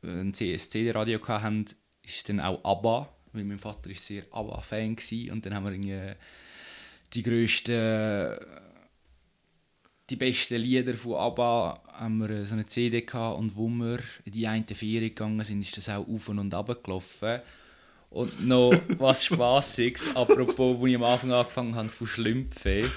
äh, 0.04 0.08
ein 0.08 0.34
CD-Radio 0.34 1.20
hatten, 1.28 1.66
ist 2.04 2.30
dann 2.30 2.40
auch 2.40 2.64
ABBA, 2.64 3.10
weil 3.34 3.44
mein 3.44 3.60
Vater 3.60 3.90
ist 3.90 4.06
sehr 4.06 4.24
ABBA-Fan 4.32 4.98
war. 4.98 5.34
Und 5.34 5.46
dann 5.46 5.56
haben 5.56 5.84
wir 5.84 6.16
die 7.14 7.24
grössten, 7.24 8.38
die 10.10 10.16
besten 10.16 10.62
Lieder 10.62 10.94
von 10.94 11.16
ABBA 11.16 11.82
haben 11.94 12.18
wir 12.20 12.46
so 12.46 12.54
eine 12.54 12.68
CD 12.68 13.02
gehabt 13.02 13.40
und 13.40 13.56
wo 13.56 13.68
wir 13.68 14.00
in 14.26 14.32
die 14.32 14.46
eine 14.46 14.66
Ferien 14.66 15.10
gegangen 15.10 15.44
sind, 15.44 15.62
ist 15.62 15.78
das 15.78 15.90
auch 15.90 16.08
auf 16.08 16.30
und 16.30 16.54
ab 16.54 16.84
gelaufen. 16.84 17.42
Und 18.16 18.48
noch 18.48 18.72
was 18.98 19.26
Spassiges, 19.26 20.16
apropos, 20.16 20.80
wo 20.80 20.88
ich 20.88 20.96
am 20.96 21.04
Anfang 21.04 21.34
angefangen 21.34 21.76
habe 21.76 21.90
zu 21.94 22.06
schlümpfen. 22.06 22.90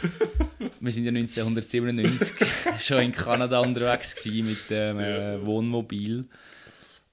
Wir 0.79 0.93
sind 0.93 1.07
ja 1.07 1.11
1997 1.11 2.37
schon 2.79 3.03
in 3.03 3.11
Kanada 3.11 3.59
unterwegs 3.59 4.25
mit 4.27 4.71
dem 4.71 5.01
äh, 5.01 5.45
Wohnmobil. 5.45 6.25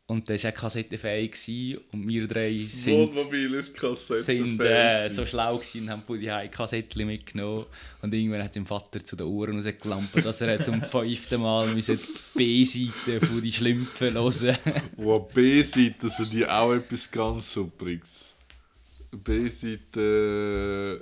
Und 0.08 0.30
das 0.30 0.44
war 0.44 0.52
auch 0.52 0.56
kassettenfähig 0.56 1.32
gewesen. 1.32 1.82
und 1.92 2.08
wir 2.08 2.28
drei 2.28 2.52
Das 2.54 4.26
sind, 4.26 4.58
sind 4.58 4.62
äh, 4.62 5.10
so 5.10 5.26
schlau 5.26 5.58
gewesen 5.58 5.82
und 5.82 5.90
haben 5.90 6.04
von 6.04 6.20
die 6.20 6.28
Kassettchen 6.52 7.08
mitgenommen. 7.08 7.66
Und 8.04 8.14
irgendwann 8.14 8.44
hat 8.44 8.56
dem 8.56 8.68
Vater 8.68 9.04
zu 9.04 9.16
den 9.16 9.26
Ohren 9.26 9.56
rausgelampt, 9.56 10.24
dass 10.24 10.42
er 10.42 10.60
zum 10.60 10.80
fünften 10.84 11.42
Mal 11.42 11.74
die 11.74 12.00
B-Seite 12.36 13.26
von 13.26 13.42
die 13.42 13.52
Schlümpfen 13.52 14.14
hören 14.14 14.58
Wo 14.96 15.20
B-Seite 15.22 16.08
sind 16.10 16.32
die 16.32 16.46
auch 16.46 16.74
etwas 16.74 17.10
ganz 17.10 17.52
Superiges. 17.52 18.36
B-Seite 19.12 21.02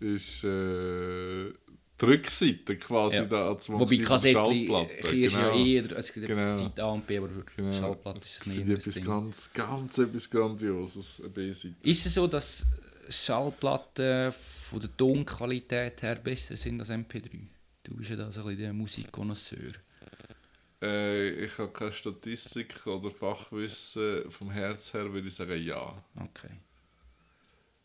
ist 0.00 0.42
äh, 0.42 1.52
die 2.00 2.04
Rückseite 2.06 2.76
quasi 2.78 3.16
Ja. 3.16 3.24
da 3.24 3.48
als 3.48 3.68
Wobei 3.68 3.96
Kassettchen 3.98 4.44
Schallplatte. 4.44 5.16
ist 5.16 5.32
ja 5.34 5.50
genau. 5.50 5.64
eher, 5.64 5.92
es 5.98 6.12
gibt 6.12 6.26
Genau. 6.26 6.54
Zeit 6.54 6.80
A 6.80 6.86
und 6.90 7.06
B, 7.06 7.18
aber 7.18 7.28
für 7.28 7.44
Genau. 7.56 7.72
Schallplatte 7.72 8.20
ist 8.20 8.40
es 8.40 8.46
Ich 8.46 8.46
nicht 8.64 8.68
etwas 8.68 9.04
ganz, 9.04 9.52
ganz 9.52 9.98
etwas 9.98 10.30
Grandioses, 10.30 11.20
eine 11.20 11.28
B-Seite. 11.30 11.74
Ist 11.82 12.06
es 12.06 12.14
so, 12.14 12.26
dass 12.26 12.66
Schallplatten 13.08 14.32
von 14.32 14.80
der 14.80 14.96
Tonqualität 14.96 16.02
her 16.02 16.16
besser 16.16 16.56
sind 16.56 16.80
als 16.80 16.90
MP3? 16.90 17.30
Du 17.82 17.96
bist 17.96 18.10
ja 18.10 18.16
da 18.16 18.30
so 18.30 18.40
ein 18.40 18.46
bisschen 18.46 18.62
der 18.62 18.72
Musikkonnoisseur. 18.72 19.72
Äh, 20.82 21.44
ich 21.44 21.58
habe 21.58 21.70
keine 21.72 21.92
Statistik 21.92 22.86
oder 22.86 23.10
Fachwissen. 23.10 24.30
Vom 24.30 24.50
Herz 24.50 24.94
her 24.94 25.12
würde 25.12 25.28
ich 25.28 25.34
sagen, 25.34 25.62
ja. 25.62 26.02
Okay. 26.16 26.54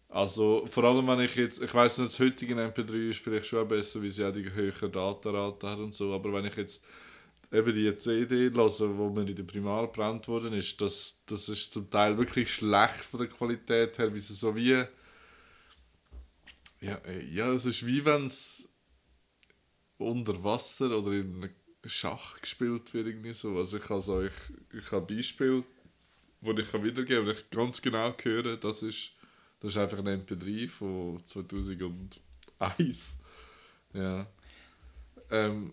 Also 0.10 0.66
vor 0.68 0.84
allem 0.86 1.08
wenn 1.08 1.22
ich 1.22 1.36
jetzt, 1.36 1.62
ich 1.62 1.74
weiß 1.74 1.98
nicht, 1.98 2.12
das 2.12 2.20
heutige 2.20 2.56
MP3 2.56 3.10
ist 3.10 3.20
vielleicht 3.20 3.48
schon 3.48 3.68
besser, 3.68 4.02
weil 4.02 4.10
sie 4.12 4.24
auch 4.24 4.32
die 4.32 4.50
höhere 4.52 4.90
Datenrate 4.90 5.68
hat 5.68 5.80
und 5.80 5.94
so, 5.94 6.14
aber 6.14 6.32
wenn 6.32 6.46
ich 6.46 6.56
jetzt 6.56 6.84
eben 7.52 7.76
die 7.76 7.96
CD 7.98 8.50
höre, 8.52 8.98
wo 8.98 9.10
mir 9.10 9.28
in 9.28 9.36
der 9.36 9.44
Primar 9.44 9.88
gebrannt 9.88 10.28
worden 10.28 10.54
ist, 10.54 10.80
das, 10.82 11.22
das 11.26 11.50
ist 11.50 11.72
zum 11.72 11.90
Teil 11.90 12.18
wirklich 12.18 12.54
schlecht 12.54 13.04
von 13.04 13.20
der 13.20 13.30
Qualität 13.30 13.98
her, 13.98 14.14
wie 14.14 14.20
sie 14.20 14.34
so 14.34 14.56
wie 14.56 14.86
ja, 16.82 16.96
äh, 17.06 17.26
ja 17.32 17.52
es 17.52 17.66
ist 17.66 17.86
wie 17.86 18.04
wenn 18.06 18.26
es 18.26 18.70
unter 19.98 20.44
Wasser 20.44 20.98
oder 20.98 21.14
in 21.14 21.44
einem 21.44 21.56
Schach 21.86 22.40
gespielt 22.42 22.94
wird 22.94 23.08
irgendwie 23.08 23.34
so. 23.34 23.58
Also 23.58 23.78
ich 23.78 23.90
also 23.90 24.22
ich, 24.24 24.34
ich 24.74 24.92
habe 24.92 25.16
Beispiel, 25.16 25.64
wo 26.42 26.52
ich 26.52 26.72
kann 26.72 26.84
wiedergeben, 26.84 27.28
wo 27.28 27.32
ich 27.32 27.50
ganz 27.50 27.82
genau 27.82 28.14
höre, 28.22 28.58
das 28.58 28.82
ist 28.82 29.15
das 29.66 29.76
ist 29.76 29.78
einfach 29.82 29.98
ein 30.00 30.08
MP3 30.26 30.68
von 30.70 31.20
2001. 31.26 33.18
Ja. 33.94 34.28
Ähm, 35.32 35.72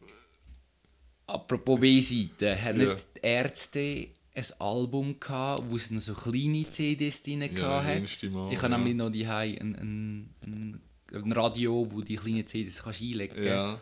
Apropos 1.27 1.79
B-Seite, 1.81 2.61
hat 2.61 2.77
Ja. 2.77 2.93
nicht 2.95 3.07
die 3.17 3.21
Ärzte 3.27 4.09
ein 4.35 4.45
Album 4.59 5.21
gehabt, 5.21 5.65
wo 5.69 5.77
es 5.77 5.91
noch 5.91 6.01
so 6.01 6.15
kleine 6.15 6.67
CDs 6.69 7.23
drin 7.23 7.43
Ja, 7.55 7.83
hat? 7.85 8.03
Mal, 8.31 8.53
Ich 8.53 8.63
habe 8.63 8.73
ja. 8.73 8.79
nämlich 8.79 8.95
noch 8.95 9.11
die 9.11 9.27
ein, 9.27 9.59
ein, 9.59 10.31
ein, 10.43 10.81
ein 11.13 11.33
Radio, 11.33 11.87
wo 11.91 12.01
die 12.01 12.17
kleinen 12.17 12.47
CDs 12.47 12.83
kannst 12.83 13.03
einlegen 13.03 13.45
ja. 13.45 13.79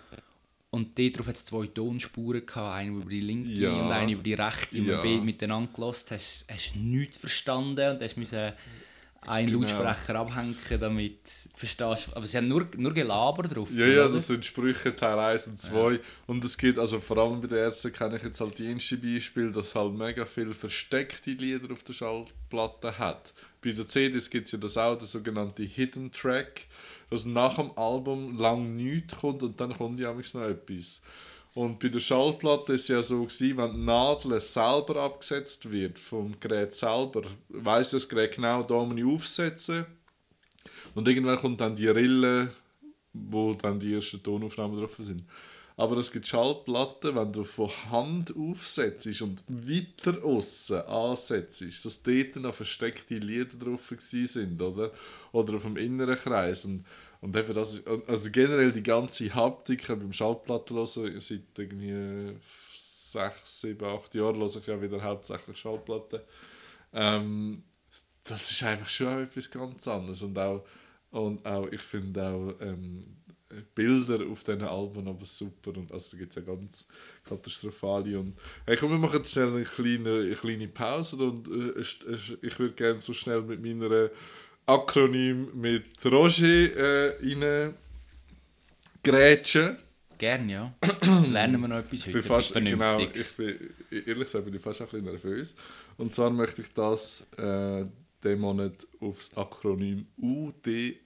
Und 0.70 0.96
dort 0.98 1.18
drauf 1.18 1.26
hat 1.26 1.34
es 1.36 1.44
zwei 1.44 1.66
Tonspuren 1.66 2.46
gehabt, 2.46 2.76
eine 2.76 2.90
über 2.96 3.10
die 3.10 3.20
linke 3.20 3.50
Ja. 3.50 3.72
und 3.72 3.90
eine 3.90 4.12
über 4.12 4.22
die 4.22 4.34
rechte. 4.34 4.78
Und 4.78 4.86
Ja. 4.86 4.94
ja. 4.94 5.02
beide 5.02 5.20
miteinander 5.22 5.70
gehört, 5.72 6.10
hast 6.10 6.44
hast 6.48 6.76
nichts 6.76 7.18
verstanden 7.18 7.94
und 7.96 8.02
hast 8.02 8.16
müssen 8.16 8.52
einen 9.26 9.48
Genau. 9.48 9.60
Lautsprecher 9.60 10.18
abhängen, 10.18 10.56
damit 10.78 11.18
du 11.24 11.58
verstehst. 11.58 12.08
Aber 12.16 12.26
sie 12.26 12.36
haben 12.38 12.48
nur, 12.48 12.66
nur 12.76 12.94
Gelaber 12.94 13.42
drauf. 13.42 13.68
Ja, 13.74 13.86
ja, 13.86 14.04
oder? 14.06 14.14
das 14.14 14.28
sind 14.28 14.44
Sprüche 14.44 14.94
Teil 14.96 15.18
1 15.18 15.46
und 15.48 15.60
2. 15.60 16.00
Und 16.26 16.44
es 16.44 16.56
gibt, 16.56 16.78
also 16.78 17.00
vor 17.00 17.18
allem 17.18 17.40
bei 17.40 17.48
den 17.48 17.58
Ärzten 17.58 17.92
kenne 17.92 18.16
ich 18.16 18.22
jetzt 18.22 18.40
halt 18.40 18.58
die 18.58 18.66
erste 18.72 18.96
Beispiel, 18.96 19.52
dass 19.52 19.74
halt 19.74 19.92
mega 19.92 20.24
viel 20.24 20.54
versteckte 20.54 21.32
Lieder 21.32 21.72
auf 21.72 21.82
der 21.82 21.92
Schallplatte 21.92 22.98
hat. 22.98 23.34
Bei 23.62 23.72
den 23.72 23.86
CDs 23.86 24.30
gibt 24.30 24.46
es 24.46 24.52
ja 24.52 24.58
das 24.58 24.78
auch, 24.78 24.96
der 24.96 25.06
sogenannte 25.06 25.64
Hidden 25.64 26.12
Track, 26.12 26.62
dass 27.10 27.26
nach 27.26 27.56
dem 27.56 27.76
Album 27.76 28.38
lang 28.38 28.74
nichts 28.76 29.16
kommt 29.16 29.42
und 29.42 29.60
dann 29.60 29.76
kommt 29.76 30.00
ja 30.00 30.12
noch 30.14 30.40
etwas. 30.42 31.02
Und 31.54 31.80
bei 31.80 31.88
der 31.88 32.00
Schallplatte 32.00 32.74
ist 32.74 32.82
es 32.82 32.88
ja 32.88 33.02
so 33.02 33.24
gewesen, 33.24 33.56
wenn 33.56 33.72
die 33.72 33.80
Nadel 33.80 34.40
selber 34.40 35.02
abgesetzt 35.02 35.70
wird, 35.70 35.98
vom 35.98 36.38
Gerät 36.38 36.74
selber, 36.74 37.22
weiss 37.48 37.90
das 37.90 38.08
Gerät 38.08 38.36
genau, 38.36 38.62
da 38.62 38.84
muss 38.84 38.98
ich 38.98 39.04
aufsetzen. 39.04 39.84
Und 40.94 41.08
irgendwann 41.08 41.38
kommt 41.38 41.60
dann 41.60 41.74
die 41.74 41.88
Rille, 41.88 42.52
wo 43.12 43.54
dann 43.54 43.80
die 43.80 43.94
ersten 43.94 44.22
Tonaufnahmen 44.22 44.78
drauf 44.78 44.94
sind. 44.98 45.24
Aber 45.76 45.96
es 45.96 46.12
gibt 46.12 46.26
Schallplatten, 46.26 47.16
wenn 47.16 47.32
du 47.32 47.42
von 47.42 47.70
Hand 47.90 48.34
aufsetzt 48.36 49.22
und 49.22 49.42
weiter 49.48 50.22
außen 50.22 50.82
ansetzt, 50.82 51.84
dass 51.84 52.02
dort 52.02 52.36
noch 52.36 52.54
versteckte 52.54 53.14
Lieder 53.14 53.56
drauf 53.56 53.92
sind, 54.08 54.60
oder? 54.60 54.92
Oder 55.32 55.54
auf 55.54 55.62
dem 55.62 55.78
inneren 55.78 56.16
Kreis. 56.16 56.66
Und, 56.66 56.84
und 57.20 57.36
eben 57.36 57.54
das 57.54 57.74
ist, 57.74 57.86
also 57.86 58.30
generell 58.30 58.72
die 58.72 58.82
ganze 58.82 59.34
Haptik 59.34 59.86
beim 59.88 60.12
Schallplatten 60.12 60.76
hören, 60.76 61.20
seit 61.20 61.42
irgendwie 61.56 62.36
sechs, 62.72 63.60
sieben, 63.60 63.84
acht 63.84 64.14
Jahren 64.14 64.38
höre 64.38 64.56
ich 64.56 64.66
ja 64.66 64.80
wieder 64.80 65.02
hauptsächlich 65.02 65.58
Schallplatten. 65.58 66.20
Ähm, 66.92 67.62
das 68.24 68.50
ist 68.50 68.62
einfach 68.62 68.88
schon 68.88 69.22
etwas 69.22 69.50
ganz 69.50 69.86
anderes. 69.86 70.22
Und 70.22 70.38
auch, 70.38 70.64
und 71.10 71.44
auch 71.44 71.66
ich 71.70 71.80
finde 71.80 72.22
auch 72.22 72.54
ähm, 72.60 73.02
Bilder 73.74 74.24
auf 74.30 74.44
diesen 74.44 74.62
Alben 74.62 75.08
aber 75.08 75.24
super. 75.24 75.76
Und 75.76 75.92
also 75.92 76.12
da 76.12 76.18
gibt 76.18 76.30
es 76.30 76.36
ja 76.36 76.42
ganz 76.42 76.88
katastrophale. 77.24 78.18
Und 78.18 78.38
hey, 78.66 78.76
komm, 78.76 78.92
wir 78.92 78.98
machen 78.98 79.18
jetzt 79.18 79.32
schnell 79.32 79.48
eine 79.48 79.64
kleine, 79.64 80.20
eine 80.20 80.34
kleine 80.34 80.68
Pause 80.68 81.16
und 81.16 81.48
äh, 81.48 81.80
ich, 81.80 82.58
würde 82.58 82.74
gerne 82.74 83.00
so 83.00 83.12
schnell 83.12 83.42
mit 83.42 83.60
meiner 83.62 84.10
Akronym 84.74 85.48
mit 85.60 85.86
Roger 86.04 86.46
äh, 86.46 87.16
rein 87.22 87.74
grätschen. 89.02 89.76
Gerne, 90.18 90.52
ja. 90.52 90.74
Lernen 91.30 91.60
wir 91.62 91.68
noch 91.68 91.78
etwas 91.78 92.00
Ich 92.00 92.06
heute. 92.08 92.12
bin 92.18 92.22
fast, 92.22 92.54
genau, 92.54 92.98
ich 92.98 93.36
bin, 93.36 93.56
ehrlich 93.90 94.24
gesagt 94.24 94.44
bin 94.44 94.54
ich 94.54 94.60
fast 94.62 94.80
ein 94.82 94.88
bisschen 94.88 95.04
nervös. 95.06 95.56
Und 95.96 96.14
zwar 96.14 96.28
möchte 96.30 96.60
ich 96.62 96.72
das 96.74 97.26
äh, 97.38 97.86
den 98.22 98.38
Monat 98.38 98.86
aufs 99.00 99.34
Akronym 99.36 100.06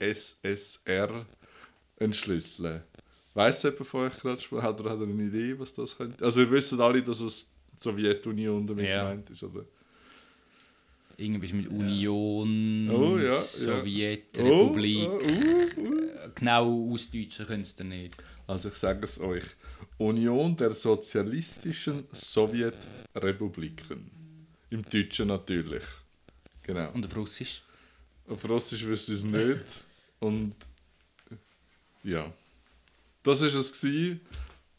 UdSSR 0.02 1.24
entschlüsseln. 1.96 2.82
Weiss 3.34 3.62
jemand 3.62 3.86
von 3.86 4.00
euch 4.08 4.18
gerade 4.18 4.40
schon, 4.40 4.62
hat 4.62 4.80
er 4.80 4.90
hat 4.90 4.98
er 5.00 5.06
eine 5.06 5.22
Idee, 5.22 5.58
was 5.58 5.72
das 5.74 5.96
könnte? 5.96 6.24
Also 6.24 6.40
ihr 6.42 6.50
wisst 6.50 6.72
alle, 6.74 7.02
dass 7.02 7.20
es 7.20 7.46
die 7.72 7.82
Sowjetunion 7.84 8.66
damit 8.66 8.86
Ja. 8.86 9.04
gemeint 9.08 9.30
ist, 9.30 9.42
oder? 9.44 9.64
Irgendwas 11.16 11.52
mit 11.52 11.68
Union, 11.68 12.90
Oh, 12.90 13.18
ja. 13.18 13.40
Sowjetrepublik. 13.40 15.08
Oh, 15.08 15.18
uh, 15.20 15.80
uh. 15.80 16.30
Genau 16.34 16.90
ausdeutschen 16.92 17.46
können 17.46 17.64
sie 17.64 17.84
nicht. 17.84 18.16
Also 18.46 18.68
ich 18.68 18.74
sage 18.74 19.04
es 19.04 19.20
euch. 19.20 19.44
Union 19.98 20.56
der 20.56 20.74
Sozialistischen 20.74 22.04
Sowjetrepubliken. 22.12 24.10
Im 24.70 24.82
Deutschen 24.82 25.28
natürlich. 25.28 25.84
Genau. 26.62 26.90
Und 26.92 27.06
auf 27.06 27.16
Russisch? 27.16 27.62
Auf 28.28 28.48
Russisch 28.48 28.84
wüsste 28.84 29.12
ich 29.12 29.18
es 29.18 29.24
nicht. 29.24 29.84
Und 30.20 30.54
ja. 32.02 32.32
Das 33.22 33.40
war 33.40 33.46
es. 33.48 33.80
Gewesen. 33.80 34.20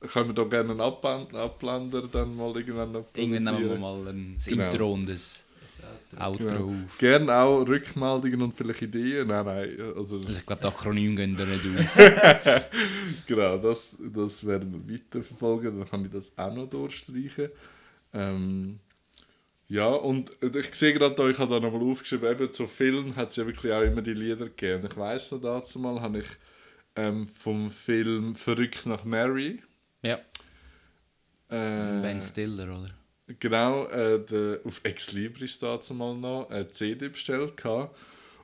Können 0.01 0.29
wir 0.29 0.33
da 0.35 0.43
gerne 0.43 0.71
einen 0.71 0.81
Abblend- 0.81 1.33
Abblender 1.33 2.07
dann 2.07 2.35
mal 2.35 2.55
irgendwann 2.55 2.91
noch 2.91 3.05
Irgendwann 3.15 3.55
nehmen 3.55 3.69
wir 3.71 3.77
mal 3.77 4.07
ein 4.07 4.37
Genau. 4.45 4.69
Intro 4.71 4.93
und 4.93 5.09
ein 5.09 5.17
Outro 6.17 6.45
Genau. 6.45 6.65
auf. 6.67 6.97
Gerne 6.97 7.33
auch 7.33 7.67
Rückmeldungen 7.67 8.41
und 8.43 8.53
vielleicht 8.53 8.81
Ideen. 8.81 9.27
Nein, 9.27 9.45
nein. 9.45 9.77
Also, 9.95 10.17
Also 10.17 10.29
ich 10.39 10.45
glaube, 10.45 10.61
die 10.61 10.67
Akronym 10.67 11.15
gehen 11.15 11.35
da 11.35 11.45
nicht 11.45 11.63
aus. 11.65 11.97
genau, 13.27 13.57
das, 13.57 13.97
das 13.99 14.45
werden 14.45 14.85
wir 14.87 14.95
weiterverfolgen. 14.95 15.79
Dann 15.79 15.89
kann 15.89 16.05
ich 16.05 16.11
das 16.11 16.31
auch 16.37 16.53
noch 16.53 16.67
durchstreichen. 16.69 17.49
Ähm, 18.13 18.79
ja, 19.67 19.87
und 19.87 20.31
ich 20.41 20.75
sehe 20.75 20.93
gerade, 20.93 21.15
da, 21.15 21.27
ich 21.27 21.37
habe 21.39 21.53
da 21.53 21.59
nochmal 21.59 21.81
aufgeschrieben, 21.91 22.29
eben 22.31 22.53
zu 22.53 22.67
Film 22.67 23.15
hat 23.15 23.31
es 23.31 23.35
ja 23.37 23.45
wirklich 23.47 23.71
auch 23.73 23.81
immer 23.81 24.01
die 24.01 24.13
Lieder 24.13 24.45
gegeben. 24.45 24.87
Ich 24.89 24.95
weiss 24.95 25.31
noch 25.31 25.41
dazu 25.41 25.79
mal, 25.79 25.99
habe 26.01 26.19
ich 26.19 26.27
ähm, 26.95 27.27
vom 27.27 27.71
Film 27.71 28.35
Verrückt 28.35 28.85
nach 28.85 29.03
Mary. 29.03 29.61
ja, 30.03 30.19
Äh, 31.49 32.01
Ben 32.01 32.21
Stiller, 32.21 32.65
oder? 32.65 32.91
Genau, 33.39 33.85
äh, 33.87 34.23
der, 34.23 34.59
auf 34.65 34.81
Ex 34.83 35.11
Libris 35.13 35.57
dazu 35.59 35.93
mal 35.95 36.15
noch 36.15 36.49
eine 36.49 36.69
CD 36.69 37.09
bestellt. 37.09 37.57
Gehabt. 37.57 37.97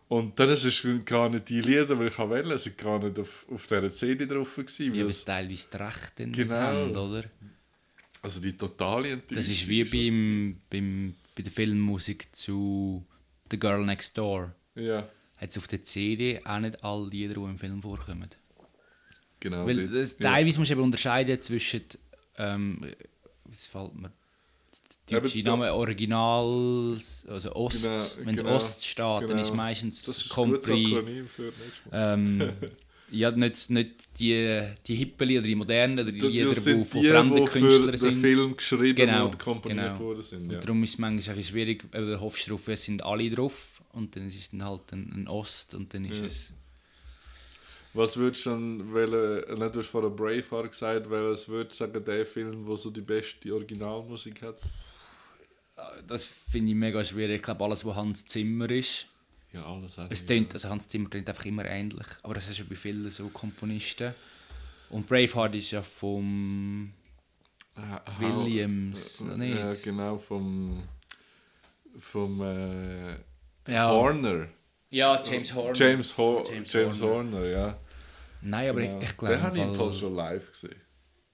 Und 0.08 0.38
dann 0.40 0.50
ist 0.50 0.66
es 0.66 0.86
gar 1.06 1.30
nicht 1.30 1.48
die 1.50 1.62
Lieder, 1.62 1.96
die 1.96 2.06
ich 2.08 2.18
wählen 2.18 2.52
es 2.52 2.64
sind 2.66 2.78
gar 2.78 3.00
nicht 3.00 3.18
auf, 3.20 3.46
auf 3.50 3.68
dieser 3.68 3.94
CD 3.94 4.26
drauf. 4.26 4.56
Gewesen, 4.56 4.94
Ja, 4.96 5.04
weil 5.04 5.10
es- 5.10 5.24
teilweise 5.24 5.68
nicht 6.26 6.34
Genau. 6.36 6.54
haben, 6.56 6.96
oder? 6.96 7.24
also 8.24 8.42
die 8.42 8.54
totale 8.58 9.10
Enttäuschung. 9.12 9.36
Das 9.38 9.48
ist 9.50 9.68
wie 9.70 9.84
beim, 9.84 10.58
beim, 10.70 11.16
bei 11.36 11.44
der 11.44 11.52
Filmmusik 11.52 12.36
zu 12.36 13.06
The 13.50 13.58
Girl 13.60 13.86
Next 13.86 14.18
Door. 14.18 14.54
Ja, 14.76 15.08
Hat 15.38 15.50
es 15.50 15.58
auf 15.58 15.68
der 15.68 15.84
CD 15.84 16.42
auch 16.44 16.60
nicht 16.60 16.84
alle 16.84 17.08
Lieder, 17.10 17.36
die 17.36 17.40
im 17.42 17.58
Film 17.58 17.82
vorkommen. 17.82 18.30
genau. 19.40 19.66
Weil 19.66 19.88
das, 19.88 20.18
ja. 20.20 20.30
teilweise 20.32 20.60
musst 20.60 20.70
du 20.72 20.74
eben 20.74 20.84
unterscheiden 20.84 21.40
zwischen, 21.42 21.84
ähm, 22.38 22.82
es 23.50 23.68
fällt 23.68 23.96
mir 23.96 24.12
der 25.12 25.22
deutsche 25.22 25.38
Eben, 25.38 25.46
da- 25.46 25.52
Name 25.52 25.74
Original, 25.74 26.98
also 27.28 27.56
Ost, 27.56 27.84
Genau, 27.84 28.26
wenn 28.26 28.36
es 28.36 28.42
genau, 28.42 28.56
Ost 28.56 28.86
steht, 28.88 29.30
dann 29.30 29.38
ist 29.40 29.48
genau. 29.48 29.56
meistens 29.58 30.02
Das 30.04 30.18
ist 30.18 30.30
Compris, 30.30 30.90
ähm, 31.92 32.54
ja, 33.12 33.30
nicht, 33.32 33.70
nicht 33.70 34.20
die, 34.20 34.62
die 34.88 34.96
Hippeli 34.96 35.38
oder 35.40 35.48
die 35.48 35.56
modernen 35.56 36.00
oder 36.00 36.12
die 36.12 36.20
Das- 36.20 36.30
Lieder, 36.32 36.50
die 36.54 36.60
sind 36.60 36.88
von 36.88 37.02
die, 37.02 37.08
fremden 37.10 37.36
die 37.36 37.44
Künstlern 37.46 37.98
sind. 37.98 38.14
Film 38.22 38.56
geschrieben 38.58 38.96
Genau, 38.96 39.26
und 39.26 39.38
komponiert 39.40 39.94
genau. 39.98 40.00
worden 40.00 40.22
sind. 40.24 40.50
Ja. 40.50 40.58
Und 40.58 40.64
darum 40.66 40.84
ist 40.84 40.92
es 40.92 40.98
manchmal 40.98 41.44
schwierig, 41.44 41.84
weil 41.92 42.06
du 42.06 42.20
hoffst 42.22 42.50
drauf, 42.50 42.68
es 42.68 42.84
sind 42.86 43.04
alle 43.04 43.30
drauf 43.30 43.82
und 43.92 44.16
dann 44.16 44.28
ist 44.28 44.40
es 44.40 44.52
dann 44.52 44.64
halt 44.64 44.92
ein, 44.94 45.12
ein 45.14 45.28
Ost 45.28 45.76
und 45.76 45.94
dann 45.94 46.06
ist 46.06 46.20
Ja. 46.20 46.26
es... 46.26 46.54
Was 47.94 48.16
würdest 48.16 48.46
du 48.46 48.52
dann, 48.52 48.94
welche, 48.94 49.46
nicht, 49.54 49.76
du 49.76 49.80
hast 49.80 49.88
vorher 49.90 50.10
Braveheart 50.10 50.72
gesagt, 50.72 51.10
welches 51.10 51.50
würdest 51.50 51.78
du 51.82 51.86
sagen, 51.86 52.06
der 52.06 52.26
Film, 52.26 52.66
der 52.66 52.78
so 52.78 52.90
die 52.90 53.02
beste 53.02 53.54
Originalmusik 53.54 54.42
hat? 54.44 54.60
Das 56.08 56.26
finde 56.26 56.70
ich 56.72 56.76
mega 56.78 57.04
schwierig. 57.04 57.38
Ich 57.38 57.44
glaube, 57.44 57.64
alles, 57.64 57.86
was 57.86 57.96
Hans 57.96 58.26
Zimmer 58.26 58.70
ist, 58.70 59.08
Ja, 59.54 59.66
alles 59.66 59.98
auch. 60.00 60.08
es 60.10 60.26
tönt, 60.26 60.54
also 60.54 60.70
Hans 60.70 60.88
Zimmer 60.88 61.10
tönt 61.10 61.28
einfach 61.30 61.46
immer 61.46 61.66
ähnlich. 61.66 62.08
Aber 62.24 62.34
das 62.34 62.50
ist 62.50 62.58
ja 62.60 62.66
bei 62.70 62.76
vielen 62.76 63.10
so 63.10 63.28
Komponisten. 63.30 64.14
Und 64.90 65.08
Braveheart 65.08 65.56
ist 65.56 65.72
ja 65.72 65.82
vom 65.82 66.92
Ah, 67.76 68.02
ah, 68.06 68.20
Williams, 68.20 69.22
äh, 69.22 69.24
oder 69.24 69.38
nicht? 69.38 69.56
Ja, 69.58 69.74
genau, 69.92 70.18
vom, 70.18 70.84
vom 71.98 72.42
äh, 72.42 73.16
Ja, 73.72 73.90
Horner. 73.90 74.48
ja 74.90 75.22
James 75.24 75.54
Horner. 75.54 75.74
James, 75.76 76.18
Ho 76.18 76.44
James 76.52 76.74
James, 76.74 77.02
Horner. 77.02 77.32
Horner. 77.38 77.48
ja. 77.48 77.80
Nein, 78.42 78.70
aber 78.70 78.82
genau. 78.82 78.98
ich, 79.00 79.04
ich 79.10 79.18
glaube, 79.18 79.36
Den 79.36 79.44
habe 79.44 79.58
ich 79.58 79.64
im 79.64 79.76
Fall- 79.76 79.94
schon 79.94 80.16
live 80.16 80.52
gesehen. 80.52 80.76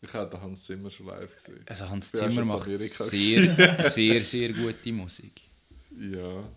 Ich 0.01 0.13
habe 0.13 0.29
den 0.29 0.41
Hans 0.41 0.63
Zimmer 0.65 0.89
schon 0.91 1.07
live 1.07 1.33
gesehen. 1.35 1.63
also 1.65 1.89
Hans 1.89 2.11
Zimmer 2.11 2.45
macht 2.45 2.77
sehr, 2.77 3.89
sehr, 3.89 4.23
sehr 4.23 4.53
gute 4.53 4.93
Musik. 4.93 5.41
Ja. 5.99 6.47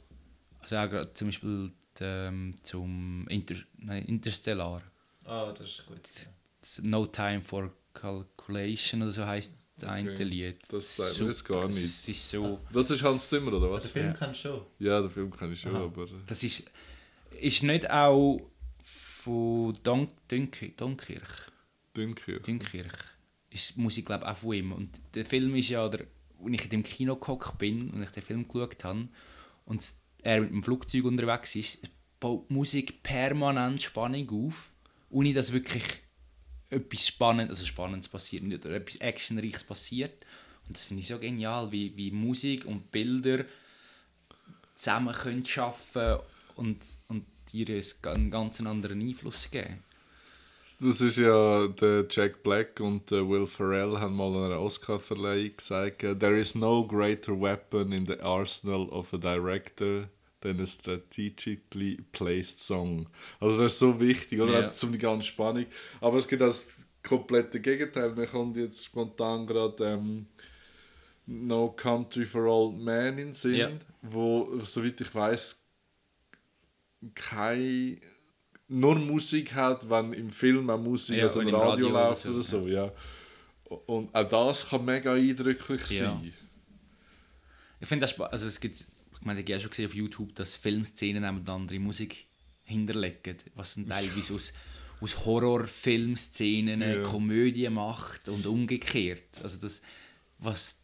Also 0.59 0.76
auch 0.76 0.91
gerade 0.91 1.12
zum 1.14 1.28
Beispiel 1.28 1.72
ähm, 2.01 2.55
zum 2.62 3.26
Inter 3.28 3.57
nein, 3.78 4.05
Interstellar. 4.05 4.82
Ah, 5.24 5.53
das 5.53 5.70
ist 5.70 5.86
gut. 5.86 5.97
Ja. 5.97 6.30
Das 6.61 6.82
No 6.82 7.07
Time 7.07 7.41
for 7.41 7.72
Calculation 7.95 9.03
oder 9.03 9.11
so 9.12 9.24
heißt 9.26 9.57
das 9.78 9.88
eine 9.88 10.12
Okay. 10.12 10.24
Lied. 10.24 10.59
Das 10.68 10.97
sagt 10.97 11.20
mir 11.20 11.26
jetzt 11.28 11.45
gar 11.45 11.66
nicht. 11.66 11.78
Es 11.78 12.09
ist 12.09 12.30
so... 12.30 12.61
Das 12.72 12.91
ist 12.91 13.03
Hans 13.03 13.28
Zimmer, 13.28 13.49
oder 13.49 13.61
Der 13.61 13.70
was? 13.70 13.86
Film 13.86 14.07
Ja. 14.07 14.12
kannst 14.12 14.45
du 14.45 14.49
schon. 14.49 14.66
Ja, 14.78 15.01
den 15.01 15.11
Film 15.11 15.30
kann 15.30 15.51
ich 15.53 15.61
schon, 15.61 15.74
Aha. 15.74 15.84
aber... 15.84 16.07
Das 16.26 16.43
ist, 16.45 16.62
ist 17.41 17.62
nicht 17.62 17.91
auch 17.91 18.41
von 18.84 19.72
Dunk, 19.82 20.11
Dunkirch, 20.28 20.76
Dunkirch, 20.76 21.22
Dunkirk. 21.95 22.43
Dunkirch 22.45 22.93
ist 23.51 23.76
Musik 23.76 24.07
glaube 24.07 24.28
auch 24.28 24.36
von 24.36 24.55
ihm. 24.55 24.72
Und 24.72 25.01
der 25.14 25.24
Film 25.24 25.55
ist 25.57 25.68
ja, 25.68 25.84
oder, 25.84 26.01
als 26.44 26.55
ich 26.55 26.64
in 26.64 26.70
dem 26.70 26.82
Kino 26.82 27.16
gehockt 27.16 27.59
bin 27.59 27.90
und 27.90 28.03
ich 28.03 28.11
den 28.11 28.22
Film 28.22 28.48
geschaut 28.48 28.82
habe 28.84 29.09
und 29.64 29.84
er 30.22 30.40
mit 30.40 30.51
dem 30.51 30.62
Flugzeug 30.62 31.05
unterwegs 31.05 31.55
ist, 31.57 31.78
baut 32.18 32.51
Musik 32.51 33.03
permanent 33.03 33.80
Spannung 33.82 34.46
auf, 34.46 34.70
ohne 35.09 35.32
dass 35.32 35.53
wirklich 35.53 35.82
etwas 36.68 37.07
Spannendes, 37.07 37.59
also 37.59 37.66
Spannendes 37.66 38.09
passiert 38.09 38.44
oder 38.44 38.76
etwas 38.76 38.96
Actionreiches 38.96 39.64
passiert. 39.64 40.24
Und 40.66 40.76
das 40.76 40.84
finde 40.84 41.03
ich 41.03 41.09
so 41.09 41.18
genial, 41.18 41.72
wie, 41.72 41.96
wie 41.96 42.11
Musik 42.11 42.64
und 42.64 42.92
Bilder 42.92 43.44
zusammen 44.76 45.14
können 45.14 45.44
schaffen 45.44 46.18
und, 46.55 46.78
und 47.09 47.26
dir 47.53 47.82
einen 48.05 48.30
ganz 48.30 48.61
anderen 48.61 49.01
Einfluss 49.01 49.51
geben. 49.51 49.82
Das 50.82 51.02
ist 51.02 51.18
ja 51.18 51.68
der 51.68 52.06
Jack 52.08 52.42
Black 52.42 52.80
und 52.80 53.10
der 53.10 53.28
Will 53.28 53.46
Ferrell 53.46 53.98
haben 53.98 54.16
mal 54.16 54.34
an 54.34 54.44
einer 54.44 54.60
Oscar-Verleihung 54.60 55.54
gesagt, 55.56 55.98
there 56.00 56.38
is 56.38 56.54
no 56.54 56.86
greater 56.86 57.38
weapon 57.38 57.92
in 57.92 58.06
the 58.06 58.18
arsenal 58.20 58.88
of 58.88 59.12
a 59.12 59.18
director 59.18 60.08
than 60.40 60.58
a 60.58 60.66
strategically 60.66 61.98
placed 62.12 62.62
song. 62.62 63.06
Also 63.40 63.58
das 63.62 63.72
ist 63.74 63.78
so 63.80 64.00
wichtig, 64.00 64.40
oder? 64.40 64.60
Yeah. 64.60 64.72
Um 64.82 64.92
die 64.92 64.98
ganze 64.98 65.26
Spannung. 65.26 65.66
Aber 66.00 66.16
es 66.16 66.26
gibt 66.26 66.40
das 66.40 66.66
komplette 67.06 67.60
Gegenteil. 67.60 68.14
Mir 68.14 68.26
kommt 68.26 68.56
jetzt 68.56 68.82
spontan 68.86 69.46
gerade 69.46 69.84
ähm, 69.84 70.26
No 71.26 71.68
Country 71.72 72.24
for 72.24 72.44
Old 72.46 72.78
Men 72.78 73.18
in 73.18 73.34
Sinn, 73.34 73.54
Ja. 73.54 73.70
wo, 74.00 74.58
soweit 74.62 74.98
ich 74.98 75.14
weiß, 75.14 75.62
keine 77.14 77.98
nur 78.70 78.94
Musik 78.96 79.52
hat, 79.54 79.88
wenn 79.90 80.12
im 80.12 80.30
Film 80.30 80.70
auch 80.70 80.78
Musik, 80.80 81.16
Ja, 81.18 81.24
also 81.24 81.40
im 81.40 81.48
Radio, 81.48 81.60
Radio 81.70 81.86
oder 81.90 82.08
läuft 82.08 82.22
so, 82.22 82.30
oder 82.30 82.42
so, 82.42 82.66
ja. 82.68 82.92
Und 83.86 84.14
auch 84.14 84.28
das 84.28 84.68
kann 84.68 84.84
mega 84.84 85.12
eindrücklich 85.14 85.90
Ja. 85.90 86.06
sein. 86.20 86.32
Ich 87.80 87.88
finde 87.88 88.02
das 88.04 88.10
spannend. 88.10 88.32
Also 88.32 88.46
es 88.46 88.58
gibt, 88.60 88.76
ich 88.76 88.86
meine, 89.24 89.40
ich 89.40 89.50
habe 89.50 89.60
schon 89.60 89.70
gesehen 89.70 89.86
auf 89.86 89.94
YouTube, 89.94 90.34
dass 90.34 90.56
Filmszenen 90.56 91.22
neben 91.22 91.48
andere 91.48 91.78
Musik 91.78 92.26
hinterlegen, 92.62 93.36
was 93.54 93.74
dann 93.74 93.88
teilweise 93.88 94.34
aus, 94.34 94.52
aus 95.00 95.24
Horrorfilmszenen 95.24 96.80
Ja. 96.80 97.02
Komödie 97.02 97.68
macht 97.68 98.28
und 98.28 98.46
umgekehrt. 98.46 99.40
Also 99.42 99.58
das, 99.58 99.82
was 100.38 100.79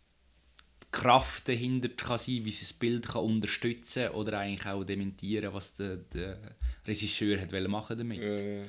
Kraft 0.96 1.48
dahinter 1.48 1.88
kann 1.90 2.18
sein, 2.18 2.44
wie 2.44 2.50
sie 2.50 2.64
das 2.64 2.72
Bild 2.72 3.06
kann 3.08 3.22
unterstützen 3.22 4.08
oder 4.10 4.38
eigentlich 4.38 4.66
auch 4.66 4.82
dementieren, 4.82 5.52
was 5.52 5.74
der, 5.74 5.96
der 5.96 6.38
Regisseur 6.86 7.38
hat 7.40 7.52
machen 7.68 7.98
damit. 7.98 8.20
Äh, 8.20 8.62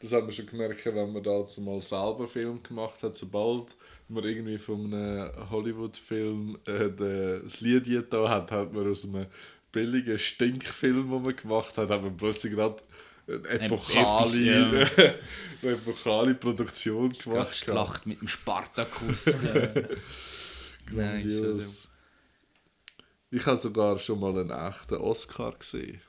das 0.00 0.12
hat 0.12 0.22
man 0.22 0.32
schon 0.32 0.46
gemerkt, 0.46 0.86
wenn 0.86 1.12
man 1.12 1.22
da 1.22 1.44
mal 1.60 1.82
selber 1.82 2.28
Film 2.28 2.62
gemacht 2.62 3.02
hat. 3.02 3.16
Sobald 3.16 3.74
man 4.08 4.22
irgendwie 4.22 4.58
von 4.58 4.92
einem 4.92 5.50
Hollywood-Film 5.50 6.58
äh, 6.66 6.90
das 7.42 7.60
Lied 7.60 8.12
da 8.12 8.28
hat, 8.28 8.52
hat 8.52 8.72
man 8.72 8.88
aus 8.88 9.04
einem 9.04 9.26
billigen 9.72 10.18
Stinkfilm, 10.18 11.10
den 11.10 11.22
man 11.22 11.34
gemacht 11.34 11.76
hat, 11.78 11.90
hat 11.90 12.02
man 12.02 12.16
plötzlich 12.16 12.52
gerade 12.52 12.76
eine 13.26 13.60
epochale, 13.64 14.88
eine 15.62 15.72
epochale 15.72 16.34
Produktion 16.34 17.12
gemacht. 17.12 17.56
Schlacht 17.56 18.06
mit 18.06 18.20
dem 18.20 18.28
Spartakus. 18.28 19.24
Nein, 20.92 21.20
Grandios. 21.20 21.82
so. 21.82 21.88
Ich 23.30 23.44
habe 23.46 23.56
sogar 23.56 23.98
schon 23.98 24.20
mal 24.20 24.38
einen 24.38 24.50
echten 24.50 24.94
Oscar 24.96 25.52
gesehen. 25.52 26.00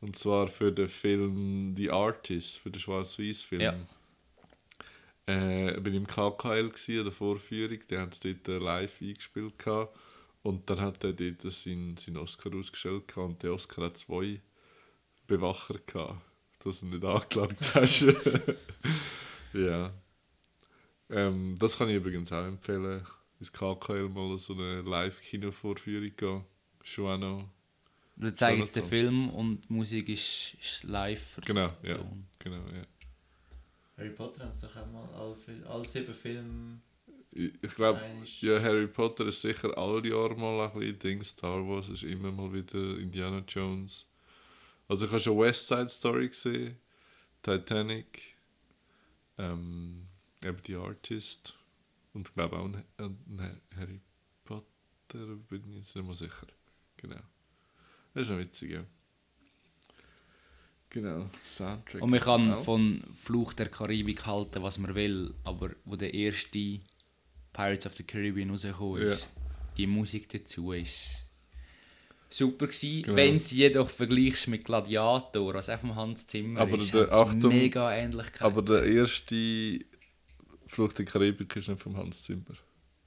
Und 0.00 0.16
zwar 0.16 0.48
für 0.48 0.72
den 0.72 0.88
Film 0.88 1.74
The 1.76 1.90
Artist, 1.90 2.58
für 2.58 2.70
den 2.70 2.80
Schwarz-Weiß-Film. 2.80 3.60
Ja. 3.60 3.74
Äh, 5.26 5.80
bin 5.80 5.94
im 5.94 6.06
KKL 6.06 6.68
gsi 6.68 6.98
an 6.98 7.04
der 7.04 7.12
Vorführung, 7.12 7.78
die 7.88 7.96
haben 7.96 8.10
es 8.10 8.20
dort 8.20 8.46
live 8.46 9.00
eingespielt 9.00 9.58
gehabt. 9.58 9.96
und 10.42 10.68
dann 10.68 10.80
hat 10.80 11.02
er 11.04 11.14
dort 11.14 11.40
seinen, 11.50 11.96
seinen 11.96 12.18
Oscar 12.18 12.54
ausgestellt 12.54 13.08
gehabt. 13.08 13.26
und 13.26 13.42
der 13.42 13.54
Oscar 13.54 13.86
hat 13.86 13.96
zwei 13.96 14.42
Bewacher 15.26 15.78
gehabt, 15.86 16.20
dass 16.58 16.80
du 16.80 16.86
nicht 16.86 17.04
angelangt 17.04 17.74
hast. 17.74 18.02
ja. 19.54 19.94
Ähm, 21.08 21.56
das 21.58 21.78
kann 21.78 21.88
ich 21.88 21.96
übrigens 21.96 22.30
auch 22.30 22.44
empfehlen, 22.44 23.06
ins 23.38 23.52
KKL 23.52 24.08
mal 24.08 24.36
so 24.38 24.54
eine 24.54 24.82
Live-Kino-Vorführung 24.82 26.16
gehen. 26.16 26.44
Schon 26.82 27.06
auch 27.06 27.18
noch. 27.18 27.48
Wir 28.16 28.36
zeigen 28.36 28.60
jetzt 28.60 28.76
den. 28.76 28.84
Film 28.84 29.30
und 29.30 29.62
die 29.68 29.72
Musik 29.72 30.08
ist, 30.08 30.56
ist 30.60 30.84
live. 30.84 31.40
Genau, 31.44 31.72
ja. 31.82 31.98
Genau, 32.38 32.62
ja. 32.72 32.84
Harry 33.96 34.10
Potter 34.10 34.44
haben 34.44 34.52
sie 34.52 34.66
doch 34.66 34.76
auch 34.76 34.86
mal 34.86 35.08
alle, 35.14 35.66
alle 35.68 35.84
sieben 35.84 36.14
Filme. 36.14 36.80
Ich, 37.32 37.52
ich 37.62 37.74
glaube, 37.74 38.00
ja, 38.40 38.60
Harry 38.60 38.86
Potter 38.86 39.26
ist 39.26 39.42
sicher 39.42 39.76
alle 39.76 40.08
Jahre 40.08 40.36
mal 40.36 40.60
ein 40.60 40.78
bisschen 40.78 40.98
Ding. 40.98 41.24
Star 41.24 41.66
Wars 41.66 41.88
ist 41.88 42.04
immer 42.04 42.30
mal 42.30 42.52
wieder 42.52 42.98
Indiana 42.98 43.42
Jones. 43.48 44.06
Also 44.86 45.06
ich 45.06 45.12
habe 45.12 45.20
schon 45.20 45.38
West 45.38 45.66
Side 45.66 45.88
Story 45.88 46.28
gesehen, 46.28 46.76
Titanic, 47.42 48.36
ähm, 49.38 50.06
eben 50.42 50.58
The 50.66 50.76
Artist 50.76 51.56
und 52.14 52.28
ich 52.28 52.34
glaube 52.34 52.56
auch 52.58 52.64
ein, 52.64 52.84
ein 52.98 53.60
Harry 53.76 54.00
Potter, 54.44 55.36
bin 55.48 55.62
ich 55.70 55.76
jetzt 55.76 55.94
nicht 55.94 56.04
mehr 56.04 56.14
sicher. 56.14 56.46
Genau. 56.96 57.20
Das 58.14 58.22
ist 58.24 58.30
noch 58.30 58.38
witzig, 58.38 58.70
ja. 58.70 58.84
Genau, 60.90 61.28
Soundtrack. 61.42 62.00
Und 62.02 62.10
man 62.10 62.20
kann 62.20 62.52
auch. 62.52 62.62
von 62.62 63.02
Fluch 63.20 63.52
der 63.52 63.68
Karibik 63.68 64.26
halten, 64.26 64.62
was 64.62 64.78
man 64.78 64.94
will, 64.94 65.34
aber 65.42 65.70
wo 65.84 65.96
der 65.96 66.14
erste 66.14 66.80
Pirates 67.52 67.86
of 67.86 67.94
the 67.96 68.04
Caribbean 68.04 68.50
rausgekommen 68.50 69.02
ist, 69.02 69.28
die 69.76 69.88
Musik 69.88 70.28
dazu 70.28 70.72
ist 70.72 71.24
super 72.30 72.66
gewesen. 72.66 73.02
Genau. 73.02 73.16
Wenn 73.16 73.36
es 73.36 73.50
jedoch 73.50 73.90
vergleichst 73.90 74.48
mit 74.48 74.64
Gladiator, 74.64 75.54
was 75.54 75.68
auch 75.68 75.78
vom 75.80 75.94
Hans 75.94 76.26
Zimmer 76.26 76.60
Aber 76.60 76.76
ist, 76.76 76.92
der- 76.94 77.12
Achtung, 77.12 77.48
mega 77.48 77.92
Ähnlichkeit. 77.92 78.42
Aber 78.42 78.62
der 78.62 78.84
erste 78.84 79.78
Flucht 80.74 80.98
die 80.98 81.04
Karibik 81.04 81.54
ist 81.56 81.68
nicht 81.68 81.80
vom 81.82 81.96
Hans 81.96 82.22
Zimmer. 82.24 82.42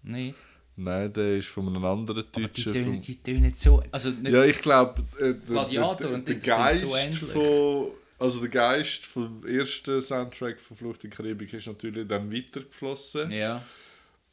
nicht? 0.03 0.35
Nein, 0.79 1.11
der 1.11 1.37
ist 1.37 1.47
von 1.47 1.67
einem 1.67 1.83
anderen 1.85 2.19
Aber 2.31 2.47
die 2.47 2.63
Deutschen. 2.63 2.71
tönen, 2.71 3.01
die 3.01 3.15
tönen 3.15 3.51
so... 3.55 3.83
Also 3.91 4.11
nicht, 4.11 4.31
Ja, 4.31 4.43
ich 4.45 4.61
glaube, 4.61 5.01
äh, 5.19 5.33
der, 5.33 5.65
der, 5.65 6.17
der 6.19 6.35
so 6.35 6.39
Geist 6.39 6.83
ähnlich. 7.07 7.19
von, 7.19 7.87
also 8.19 8.39
der 8.41 8.49
Geist 8.49 9.05
vom 9.07 9.43
ersten 9.43 9.99
Soundtrack 10.03 10.61
von 10.61 10.77
Flucht 10.77 11.03
in 11.03 11.09
Karibik 11.09 11.51
ist 11.53 11.65
natürlich 11.65 12.07
dann 12.07 12.31
weitergeflossen. 12.31 13.31
ja, 13.31 13.65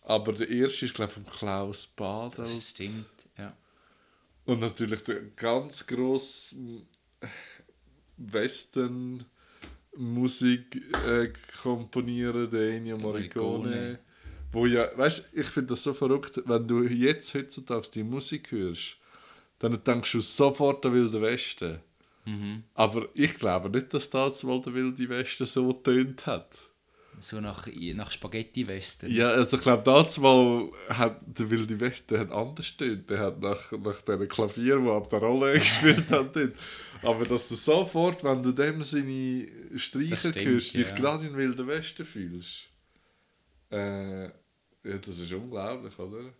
Aber 0.03 0.35
der 0.35 0.51
erste 0.51 0.85
ist, 0.85 0.93
glaube 0.95 1.11
ich, 1.11 1.15
von 1.15 1.27
Klaus 1.33 1.87
Badel. 1.87 2.45
das 2.45 2.69
stimmt. 2.69 3.07
Ja. 3.39 3.57
Und 4.45 4.61
natürlich 4.61 5.03
der 5.03 5.23
ganz 5.37 5.87
grosse 5.87 6.57
Western 8.19 9.25
Musik 9.97 10.83
äh, 11.09 11.33
komponieren, 11.63 12.51
der 12.51 12.71
Ennio 12.73 12.99
Morricone. 12.99 13.69
Morricone. 13.69 13.99
Wo 14.53 14.67
ja, 14.67 14.89
weißt 14.97 15.31
ich 15.33 15.47
finde 15.47 15.71
das 15.71 15.83
so 15.83 15.95
verrückt, 15.95 16.41
wenn 16.47 16.67
du 16.67 16.85
jetzt 16.85 17.35
heutzutage 17.35 17.89
die 17.93 18.05
Musik 18.05 18.53
hörst, 18.53 18.99
dann 19.59 19.83
denkst 19.83 20.13
du 20.13 20.21
sofort 20.21 20.87
an 20.87 20.93
Wilde 20.93 21.21
Westen. 21.21 21.81
Aber 22.75 23.09
ich 23.15 23.35
glaube 23.39 23.69
nicht, 23.71 23.93
dass 23.93 24.09
damals 24.11 24.41
der 24.41 24.75
Wilde 24.75 25.09
Westen 25.09 25.45
so 25.45 25.73
tönt 25.73 26.27
hat. 26.27 26.71
So 27.21 27.41
nach, 27.41 27.67
nach 27.95 28.11
Spaghetti-Western. 28.11 29.11
Ja, 29.11 29.29
also 29.29 29.57
ich 29.57 29.63
glaube, 29.63 29.83
damals 29.83 30.19
mal 30.19 30.69
hat 30.89 31.21
der 31.27 31.49
Wilde 31.49 31.79
Westen 31.81 32.19
hat 32.19 32.31
anders 32.31 32.77
tönt. 32.77 33.09
Der 33.09 33.19
hat 33.19 33.41
nach, 33.41 33.73
nach 33.73 34.01
diesen 34.03 34.29
Klavier, 34.29 34.79
die 34.79 34.89
ab 34.89 35.09
der 35.09 35.19
Rolle 35.21 35.55
gespielt 35.59 36.11
hat. 36.11 36.37
Aber 37.03 37.25
dass 37.25 37.49
du 37.49 37.55
sofort, 37.55 38.23
wenn 38.25 38.43
du 38.43 38.53
dem 38.53 38.83
seine 38.83 39.47
Streicher 39.77 40.11
Das 40.11 40.21
stimmt, 40.21 40.47
hörst, 40.47 40.75
dich 40.75 40.89
ja. 40.89 40.95
gerade 40.95 41.27
in 41.27 41.37
Wilden 41.37 41.67
Westen 41.67 42.05
fühlst. 42.05 42.69
Äh, 43.71 44.25
ja, 44.25 44.99
das 45.01 45.19
ist 45.19 45.33
unglaublich, 45.33 45.99
oder? 45.99 46.33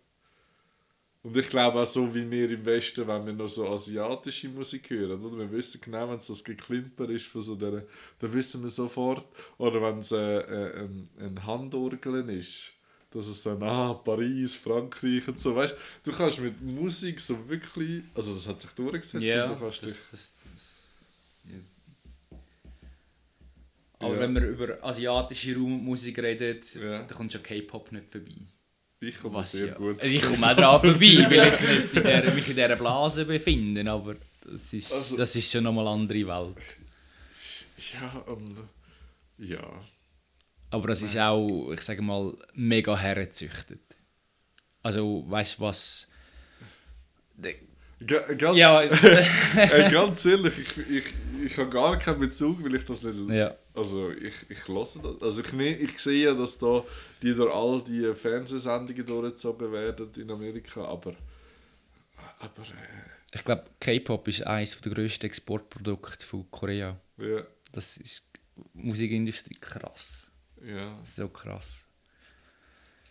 Und 1.25 1.35
ich 1.35 1.49
glaube 1.49 1.79
auch 1.81 1.87
so 1.87 2.13
wie 2.13 2.29
wir 2.29 2.51
im 2.51 2.63
Westen, 2.67 3.07
wenn 3.07 3.25
wir 3.25 3.33
noch 3.33 3.47
so 3.47 3.67
asiatische 3.67 4.47
Musik 4.47 4.91
hören, 4.91 5.19
oder? 5.25 5.39
Wir 5.39 5.51
wissen 5.53 5.81
genau, 5.81 6.07
wenn 6.07 6.17
es 6.19 6.27
das 6.27 6.43
Geklimper 6.43 7.09
ist 7.09 7.25
von 7.25 7.41
so 7.41 7.55
der, 7.55 7.83
dann 8.19 8.31
wissen 8.33 8.61
wir 8.61 8.69
sofort, 8.69 9.25
oder 9.57 9.81
wenn 9.81 9.97
es 9.97 10.11
äh, 10.11 10.17
äh, 10.17 10.81
ein, 10.83 11.03
ein 11.19 11.43
Handorgeln 11.47 12.29
ist, 12.29 12.73
dass 13.09 13.25
es 13.25 13.41
dann, 13.41 13.63
ah, 13.63 13.95
Paris, 13.95 14.53
Frankreich 14.55 15.27
und 15.27 15.39
so, 15.39 15.55
weißt 15.55 15.75
du, 16.03 16.11
kannst 16.11 16.41
mit 16.41 16.61
Musik 16.61 17.19
so 17.19 17.49
wirklich, 17.49 18.03
also 18.13 18.31
das 18.31 18.47
hat 18.47 18.61
sich 18.61 18.69
durchgesetzt 18.73 19.23
Ja, 19.25 19.47
du 19.47 19.55
kannst 19.57 19.81
das, 19.81 19.93
dich, 19.93 20.01
das, 20.11 20.33
das, 20.53 20.93
ja. 21.45 22.37
Aber 23.97 24.13
Ja. 24.13 24.19
wenn 24.19 24.35
wir 24.35 24.47
über 24.47 24.77
asiatische 24.83 25.55
Raummusik 25.55 26.19
reden, 26.19 26.61
Ja. 26.75 26.99
dann 26.99 27.17
kommt 27.17 27.31
schon 27.33 27.41
K-Pop 27.41 27.91
nicht 27.93 28.11
vorbei. 28.11 28.45
Ich 28.99 29.19
komme 29.19 29.35
Was 29.35 29.51
sehr 29.51 29.67
ja. 29.67 29.73
gut. 29.75 30.03
Ich 30.03 30.21
komme 30.21 30.51
auch 30.51 30.55
dran 30.55 30.81
vorbei, 30.81 31.25
weil 31.29 31.53
ich 31.53 31.83
nicht 31.83 31.93
in 31.95 32.03
der, 32.03 32.33
mich 32.33 32.47
in 32.49 32.55
dieser 32.55 32.75
Blase 32.75 33.25
befinde, 33.25 33.89
aber 33.89 34.15
das 34.45 34.73
ist, 34.73 34.91
Also- 34.93 35.17
das 35.17 35.35
ist 35.35 35.51
schon 35.51 35.63
nochmal 35.63 35.87
eine 35.87 35.95
andere 36.01 36.27
Welt. 36.27 36.77
Ja, 37.93 38.19
und, 38.27 38.55
ja, 39.37 39.63
Aber 40.71 40.89
es 40.89 41.01
ist 41.01 41.17
auch, 41.17 41.71
ich 41.71 41.81
sage 41.81 42.01
mal, 42.01 42.35
mega 42.53 42.97
hergezüchtet. 42.97 43.81
Also, 44.81 45.23
weißt 45.27 45.57
du 45.57 45.61
was? 45.61 46.07
Ganz, 48.05 48.57
Ja, 48.57 48.81
Ey, 48.81 49.91
ganz 49.91 50.25
ehrlich, 50.25 50.57
ich, 50.59 50.77
ich, 50.89 51.13
ich 51.45 51.57
habe 51.57 51.69
gar 51.69 51.97
keinen 51.97 52.19
Bezug, 52.19 52.63
weil 52.63 52.75
ich 52.75 52.83
das 52.83 53.03
nicht. 53.03 53.29
ja. 53.29 53.55
Also 53.73 54.11
ich, 54.11 54.33
ich 54.49 54.67
lasse 54.67 54.99
das. 54.99 55.21
Also 55.21 55.41
ich, 55.41 55.53
ne, 55.53 55.75
ich 55.75 55.97
sehe 55.99 56.25
ja, 56.25 56.33
dass 56.33 56.57
da 56.57 56.83
die 57.21 57.33
durch 57.33 57.53
all 57.53 57.81
die 57.81 58.13
Fernsehsendungen 58.13 59.05
durchgezogen 59.05 59.71
werden 59.71 60.09
in 60.17 60.29
Amerika, 60.29 60.83
aber. 60.83 61.15
Aber. 62.39 62.63
Ich 63.33 63.43
glaube, 63.43 63.65
K-Pop 63.79 64.27
ist 64.27 64.45
eines 64.45 64.79
der 64.81 64.93
grössten 64.93 65.25
Exportprodukte 65.25 66.25
von 66.25 66.49
Korea. 66.51 66.99
Äh, 67.17 67.35
ja. 67.35 67.43
Das 67.71 67.97
ist 67.97 68.23
Musikindustrie 68.73 69.57
krass. 69.59 70.31
Ja. 70.65 70.99
So 71.03 71.27
krass. 71.29 71.87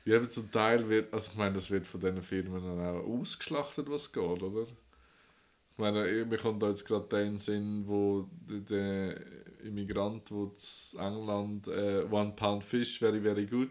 Ja, 0.04 0.16
aber 0.18 0.28
zum 0.28 0.50
Teil 0.50 0.88
wird. 0.88 1.12
Also 1.12 1.30
ich 1.32 1.36
meine, 1.38 1.54
das 1.54 1.70
wird 1.70 1.86
von 1.86 2.00
diesen 2.00 2.22
Firmen 2.22 2.62
dann 2.62 2.80
auch 2.80 3.06
ausgeschlachtet, 3.06 3.90
was 3.90 4.12
geht, 4.12 4.42
oder? 4.42 4.62
Ich 4.62 5.78
meine, 5.78 6.06
eh, 6.08 6.24
mir 6.24 6.38
kommt 6.38 6.62
da 6.62 6.68
jetzt 6.68 6.84
gerade 6.86 7.08
den 7.08 7.38
Sinn, 7.38 7.84
wo 7.86 8.28
der, 8.46 9.20
Immigrant, 9.64 10.30
der 10.30 10.36
in 10.36 10.98
England 11.00 11.68
äh, 11.68 12.04
One 12.10 12.32
Pound 12.36 12.62
Fish 12.62 12.98
very, 12.98 13.20
very 13.20 13.46
good 13.46 13.70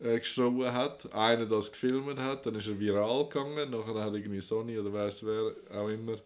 äh, 0.00 0.18
gestroben 0.18 0.72
hat, 0.72 1.12
einer 1.14 1.46
das 1.46 1.70
gefilmt 1.72 2.18
hat, 2.18 2.44
dann 2.46 2.56
ist 2.56 2.68
er 2.68 2.78
viral 2.78 3.28
gegangen, 3.28 3.70
nachher 3.70 4.04
hat 4.04 4.14
irgendwie 4.14 4.40
Sony 4.40 4.78
oder 4.78 4.92
weiß 4.92 5.24
wer 5.24 5.52
auch 5.78 5.88
immer 5.88 6.18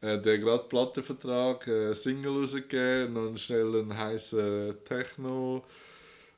äh, 0.00 0.18
der 0.18 0.38
gerade 0.38 0.64
Plattenvertrag, 0.64 1.66
äh, 1.66 1.94
Single 1.94 2.40
rausgegeben, 2.40 3.12
noch 3.12 3.36
schnell 3.36 3.80
einen 3.80 3.96
heißen 3.96 4.76
Techno 4.84 5.64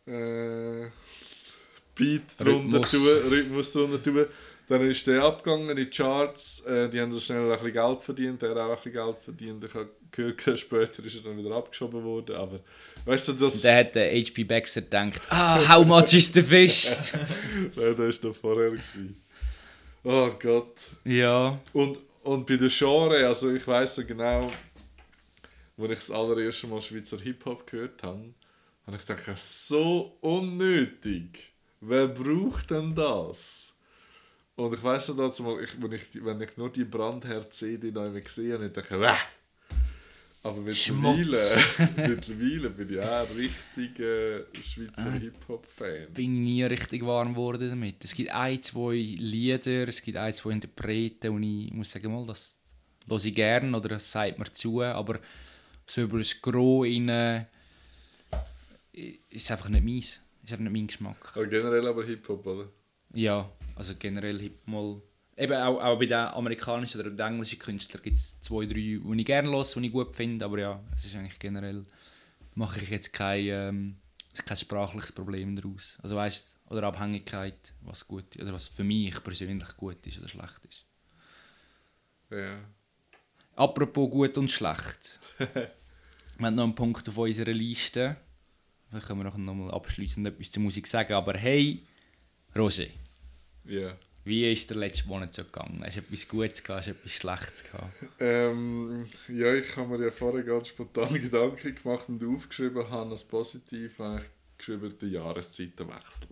äh, 0.07 0.87
Beat 1.95 2.23
drunter 2.39 2.79
Rhythmus. 2.79 2.91
tun, 2.91 3.31
Rhythmus 3.31 3.73
drunter 3.73 4.03
tun. 4.03 4.27
Dann 4.69 4.89
ist 4.89 5.07
der 5.07 5.23
abgegangen 5.23 5.71
in 5.71 5.77
die 5.77 5.91
Charts, 5.91 6.61
äh, 6.61 6.89
die 6.89 7.01
haben 7.01 7.13
so 7.13 7.21
schnell 7.21 7.51
ein 7.51 7.59
bisschen 7.59 7.73
Geld 7.73 8.03
verdient, 8.03 8.41
der 8.41 8.51
hat 8.51 8.59
auch 8.59 8.71
ein 8.71 8.77
bisschen 8.77 8.93
Geld 8.93 9.19
verdient. 9.19 9.65
Ich 9.65 9.75
habe 9.75 9.91
gehört, 10.11 10.59
später 10.59 11.05
ist 11.05 11.17
er 11.17 11.23
dann 11.23 11.37
wieder 11.37 11.55
abgeschoben 11.55 12.03
worden, 12.03 12.37
aber 12.37 12.61
weißt 13.05 13.29
du, 13.29 13.33
das... 13.33 13.57
Und 13.57 13.65
dann 13.65 13.77
hat 13.77 13.95
der 13.95 14.11
H.P. 14.13 14.45
Baxter 14.45 14.83
gedacht, 14.83 15.21
ah, 15.29 15.77
how 15.77 15.85
much 15.85 16.15
is 16.15 16.33
the 16.33 16.41
fish? 16.41 16.91
Nein, 17.77 17.97
der 17.97 17.99
war 17.99 18.15
noch 18.23 18.35
vorher. 18.35 18.71
Gewesen. 18.71 19.23
Oh 20.05 20.31
Gott. 20.39 20.77
ja. 21.05 21.57
Und, 21.73 21.99
und 22.23 22.47
bei 22.47 22.57
der 22.57 22.69
Genre, 22.69 23.27
also 23.27 23.53
ich 23.53 23.67
weiss 23.67 23.97
so 23.97 24.05
genau, 24.05 24.51
als 25.77 25.91
ich 25.91 25.99
das 25.99 26.11
allererste 26.11 26.67
Mal 26.67 26.81
Schweizer 26.81 27.19
Hip-Hop 27.19 27.67
gehört 27.67 28.03
habe, 28.03 28.33
habe 28.87 28.97
ich 28.97 29.07
gedacht, 29.07 29.39
so 29.39 30.17
unnötig. 30.21 31.52
Wer 31.85 32.07
braucht 32.09 32.71
denn 32.71 32.95
das? 32.95 33.73
Und 34.55 34.73
ich 34.75 34.83
weiss 34.83 35.09
noch 35.09 35.17
dazu 35.17 35.43
mal, 35.43 35.63
ich, 35.65 35.71
wenn, 35.83 35.93
ich, 35.93 36.09
die- 36.11 36.25
wenn 36.25 36.41
ich 36.41 36.57
nur 36.57 36.71
die 36.71 36.85
Brandherz-CD 36.85 37.91
noch 37.91 38.03
einmal 38.03 38.21
gesehen 38.21 38.53
habe, 38.55 38.67
ich 38.67 38.73
dachte, 38.73 39.01
Wäh! 39.01 39.15
Aber 40.45 40.61
mittlerweile, 40.61 41.39
mittlerweile 42.09 42.71
bin 42.71 42.91
ich 42.93 42.99
auch 43.01 43.29
ein 43.29 43.37
richtiger 43.37 44.41
Schweizer 44.61 45.13
Hip-Hop-Fan. 45.13 46.13
bin 46.13 46.35
ich 46.35 46.41
nie 46.41 46.63
richtig 46.65 47.05
warm 47.07 47.33
geworden 47.35 47.69
damit. 47.71 48.05
Es 48.05 48.13
gibt 48.13 48.31
ein, 48.31 48.61
zwei 48.61 48.95
Lieder, 48.95 49.87
es 49.89 50.03
gibt 50.03 50.17
ein, 50.19 50.35
zwei 50.35 50.51
Interpreten 50.51 51.31
und 51.31 51.43
ich 51.45 51.73
muss 51.73 51.93
sagen, 51.93 52.13
mal, 52.13 52.27
das 52.27 52.59
höre 53.09 53.25
ich 53.25 53.35
gerne 53.35 53.77
oder 53.77 53.91
das 53.91 54.11
sagt 54.11 54.39
mir 54.39 54.51
zu, 54.53 54.83
aber 54.83 55.21
so 55.87 56.03
über 56.03 56.19
das 56.19 56.41
Gros 56.41 56.87
rein 56.87 57.47
ist 59.31 59.51
einfach 59.51 59.69
nicht 59.69 59.85
meins. 59.85 60.21
Ist 60.43 60.53
einfach 60.53 60.65
nicht 60.65 60.73
mein 60.73 60.87
Geschmack. 60.87 61.33
Aber 61.35 61.47
generell 61.47 61.87
aber 61.87 62.05
Hip-Hop, 62.05 62.47
oder? 62.47 62.69
Ja, 63.15 63.51
also 63.77 63.95
generell 63.99 64.39
Hip 64.39 64.67
mal. 64.67 65.01
Eben 65.37 65.55
auch, 65.55 65.81
auch 65.83 65.99
bei 65.99 66.07
den 66.07 66.19
amerikanischen 66.19 67.01
oder 67.01 67.11
den 67.11 67.19
englischen 67.19 67.59
Künstlern 67.59 68.03
gibt 68.03 68.17
es 68.17 68.41
zwei, 68.43 68.67
drei, 68.67 68.75
die 68.75 69.15
ich 69.17 69.25
gerne 69.25 69.51
höre, 69.51 69.65
die 69.65 69.87
ich 69.87 69.93
gut 69.93 70.15
finde, 70.15 70.45
aber 70.45 70.59
ja, 70.59 70.85
es 70.95 71.07
ist 71.07 71.17
eigentlich 71.17 71.39
generell, 71.39 71.87
mache 72.55 72.81
ich 72.81 72.91
jetzt 72.91 73.13
kein, 73.13 73.47
ähm, 73.47 73.97
kein 74.45 74.57
sprachliches 74.57 75.13
Problem 75.13 75.57
daraus. 75.57 75.99
Also 76.03 76.17
weißt 76.17 76.61
oder 76.69 76.85
Abhängigkeit, 76.85 77.75
was 77.81 78.07
gut 78.07 78.37
oder 78.37 78.53
was 78.53 78.69
für 78.69 78.85
mich 78.85 79.23
persönlich 79.23 79.77
gut 79.77 80.07
ist 80.07 80.19
oder 80.19 80.29
schlecht 80.29 80.65
ist. 80.69 80.87
Ja. 82.31 82.59
Apropos 83.57 84.11
gut 84.11 84.37
und 84.39 84.51
schlecht. 84.51 85.21
wir 85.39 85.71
haben 86.41 86.55
noch 86.55 86.65
einen 86.65 86.75
Punkt 86.75 87.07
auf 87.09 87.19
unserer 87.19 87.53
Liste. 87.53 88.17
Vielleicht 88.93 89.07
können 89.07 89.23
wir 89.23 89.39
noch 89.39 89.55
mal 89.55 89.71
abschließend 89.71 90.27
etwas 90.27 90.51
zur 90.51 90.63
Musik 90.63 90.87
sagen, 90.87 91.15
aber 91.15 91.33
hey, 91.33 91.83
Rosé. 92.55 92.91
Ja. 93.65 93.97
Wie 94.23 94.53
ist 94.53 94.69
der 94.69 94.77
letzte 94.77 95.09
Monat 95.09 95.33
so 95.33 95.45
gegangen? 95.45 95.83
Hast 95.83 95.97
du 95.97 96.01
etwas 96.01 96.29
Gutes 96.29 96.63
gehabt, 96.63 96.81
hast 96.81 96.89
du 96.89 96.91
etwas 96.91 97.13
Schlechtes 97.13 97.65
gehabt? 97.65 97.95
Ähm, 98.21 99.07
ja, 99.29 99.55
ich 99.55 99.75
habe 99.77 99.97
mir 99.97 100.05
ja 100.05 100.11
vorher 100.11 100.43
ganz 100.43 100.69
spontan 100.69 101.15
Gedanken 101.21 101.75
gemacht 101.75 102.07
und 102.11 102.23
aufgeschrieben 102.23 102.91
habe 102.91 103.13
als 103.13 103.25
positiv 103.25 103.99
habe 103.99 104.21
ich 104.21 104.59
geschrieben, 104.59 104.95
der 105.01 105.09
Jahreszeitenwechsel. 105.09 106.29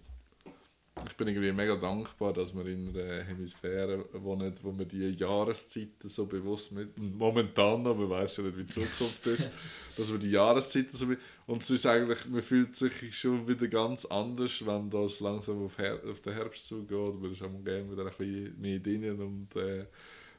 Ich 1.06 1.16
bin 1.16 1.28
irgendwie 1.28 1.52
mega 1.52 1.76
dankbar, 1.76 2.32
dass 2.32 2.54
wir 2.54 2.66
in 2.66 2.88
einer 2.88 3.22
Hemisphäre 3.22 4.04
wohnen, 4.12 4.54
wo 4.62 4.76
wir 4.76 4.84
die 4.84 5.10
Jahreszeiten 5.10 6.08
so 6.08 6.26
bewusst 6.26 6.72
mit, 6.72 6.96
momentan 6.98 7.82
noch, 7.82 7.96
man 7.96 8.10
weiß 8.10 8.38
ja 8.38 8.44
nicht, 8.44 8.56
wie 8.56 8.64
die 8.64 8.72
Zukunft 8.72 9.26
ist, 9.26 9.50
dass 9.96 10.12
wir 10.12 10.18
die 10.18 10.30
Jahreszeiten 10.30 10.96
so 10.96 11.06
und 11.46 11.62
es 11.62 11.70
ist 11.70 11.86
eigentlich, 11.86 12.26
man 12.26 12.42
fühlt 12.42 12.76
sich 12.76 13.16
schon 13.16 13.46
wieder 13.46 13.68
ganz 13.68 14.04
anders, 14.06 14.64
wenn 14.66 14.90
das 14.90 15.20
langsam 15.20 15.64
auf, 15.64 15.78
Her 15.78 16.00
auf 16.08 16.20
den 16.20 16.34
Herbst 16.34 16.66
zugeht, 16.66 17.20
man 17.20 17.32
ist 17.32 17.42
auch 17.42 17.64
gerne 17.64 17.90
wieder 17.90 18.02
ein 18.02 18.08
bisschen 18.16 18.60
mehr 18.60 18.78
drin 18.78 19.20
und 19.20 19.56
äh, 19.56 19.86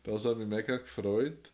das 0.04 0.26
hat 0.26 0.38
mich 0.38 0.48
mega 0.48 0.78
gefreut. 0.78 1.52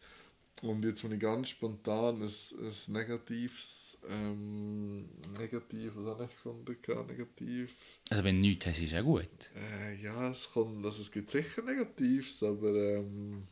Und 0.63 0.83
jetzt, 0.85 1.03
wenn 1.03 1.11
ich 1.11 1.19
ganz 1.19 1.49
spontan 1.49 2.21
ein, 2.21 2.23
ein 2.23 2.93
negatives, 2.93 3.86
ähm, 4.07 5.05
negativ, 5.37 5.93
was 5.95 6.07
habe 6.07 6.23
ich 6.25 6.31
gefunden? 6.31 7.07
Negativ. 7.07 7.99
Also 8.09 8.23
wenn 8.23 8.35
du 8.35 8.47
nichts 8.47 8.65
hast, 8.65 8.79
ist 8.79 8.91
ja 8.91 9.01
gut. 9.01 9.27
Äh, 9.55 9.95
ja, 9.95 10.29
es 10.29 10.51
kommt, 10.51 10.85
also 10.85 11.01
es 11.01 11.11
gibt 11.11 11.29
sicher 11.29 11.61
Negatives, 11.61 12.43
aber 12.43 12.73
ähm, 12.73 13.47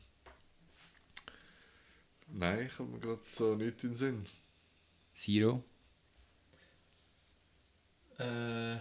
nein, 2.28 2.68
ich 2.68 2.80
habe 2.80 2.90
mir 2.90 3.00
gerade 3.00 3.22
so 3.30 3.56
nicht 3.56 3.84
in 3.84 3.92
den 3.92 3.98
Sinn. 3.98 4.26
Zero. 5.14 5.64
Äh. 8.18 8.78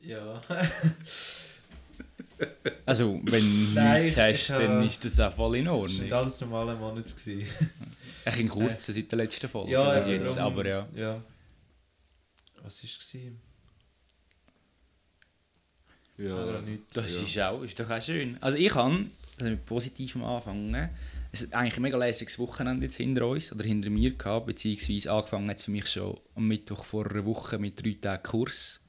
Ja. 0.00 0.40
Also 2.86 3.20
wenn 3.24 3.42
du 3.42 3.72
Nein, 3.74 4.02
nichts 4.04 4.16
ich- 4.18 4.50
hast, 4.50 4.50
dann 4.50 4.82
ist 4.84 5.04
das 5.04 5.20
auch 5.20 5.34
voll 5.34 5.56
in 5.56 5.64
Das 5.66 5.72
war 5.74 5.78
ein 5.78 5.82
Ordnung. 5.90 6.08
ganz 6.10 6.40
normaler 6.40 6.76
Monat. 6.76 7.06
Echt 8.26 8.40
in 8.40 8.48
kurzen 8.48 8.94
seit 8.94 9.10
der 9.12 9.16
letzten 9.18 9.48
Folge. 9.48 9.72
Ja, 9.72 9.94
bis 9.94 10.06
eben 10.06 10.22
jetzt, 10.24 10.36
darum. 10.36 10.52
aber 10.52 10.66
ja. 10.68 10.88
ja. 10.94 11.22
Was 12.62 12.82
war 12.82 12.90
es? 12.90 13.14
Ja, 16.16 16.36
Aber 16.36 16.60
nichts. 16.62 16.94
Das 16.94 17.12
Ja. 17.14 17.22
ist, 17.22 17.38
auch, 17.40 17.62
ist 17.62 17.80
doch 17.80 17.90
auch 17.90 18.00
schön. 18.02 18.38
Also 18.40 18.56
ich 18.56 18.68
kann, 18.70 19.10
also 19.38 19.50
mit 19.50 19.66
positivem 19.66 20.22
anfangen, 20.24 20.88
es 21.32 21.42
hat 21.42 21.52
eigentlich 21.54 21.76
ein 21.76 21.82
mega 21.82 21.96
lässiges 21.98 22.38
Wochenende 22.38 22.86
jetzt 22.86 22.94
hinter 22.96 23.26
uns 23.26 23.52
oder 23.52 23.64
hinter 23.64 23.90
mir 23.90 24.12
gehabt, 24.12 24.46
beziehungsweise 24.46 25.10
angefangen 25.10 25.50
hat 25.50 25.56
es 25.58 25.64
für 25.64 25.72
mich 25.72 25.88
schon 25.88 26.18
am 26.36 26.46
Mittwoch 26.46 26.84
vor 26.84 27.10
einer 27.10 27.24
Woche 27.24 27.58
mit 27.58 27.82
drei 27.84 27.96
Tagen 28.00 28.22
Kurs, 28.22 28.80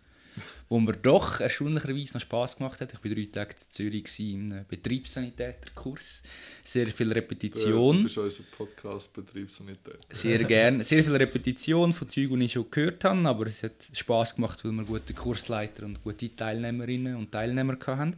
wo 0.70 0.80
mir 0.80 0.94
doch 0.94 1.40
erstaunlicherweise 1.40 2.14
noch 2.14 2.22
Spass 2.22 2.58
gemacht 2.58 2.82
hat. 2.82 2.94
Ich 2.94 3.04
war 3.04 3.12
drei 3.16 3.28
Tage 3.32 3.54
in 3.54 3.72
Zürich 3.72 4.20
in 4.20 4.54
einem 4.54 4.66
Betriebssanitäterkurs. 4.68 6.24
Sehr 6.64 6.88
viel 6.88 7.10
Du 7.10 7.16
Repetition. 7.16 8.04
bist 8.04 8.18
unser 8.18 8.44
Podcast 8.44 9.14
Betriebssanität. 9.14 10.00
Sehr 10.10 10.44
gerne. 10.44 10.84
Sehr 10.84 11.04
viel 11.04 11.16
Repetition 11.16 11.94
von 11.94 12.10
Zeugen, 12.10 12.40
die 12.40 12.46
ich 12.46 12.54
schon 12.54 12.70
gehört 12.70 13.04
habe, 13.04 13.28
aber 13.28 13.48
es 13.48 13.64
hat 13.64 13.90
Spass 13.94 14.36
gemacht, 14.36 14.64
weil 14.66 14.72
wir 14.72 14.84
gute 14.84 15.14
Kursleiter 15.14 15.86
und 15.86 16.04
gute 16.04 16.36
Teilnehmerinnen 16.36 17.16
und 17.16 17.32
Teilnehmer 17.32 17.78
hatten. 17.86 18.16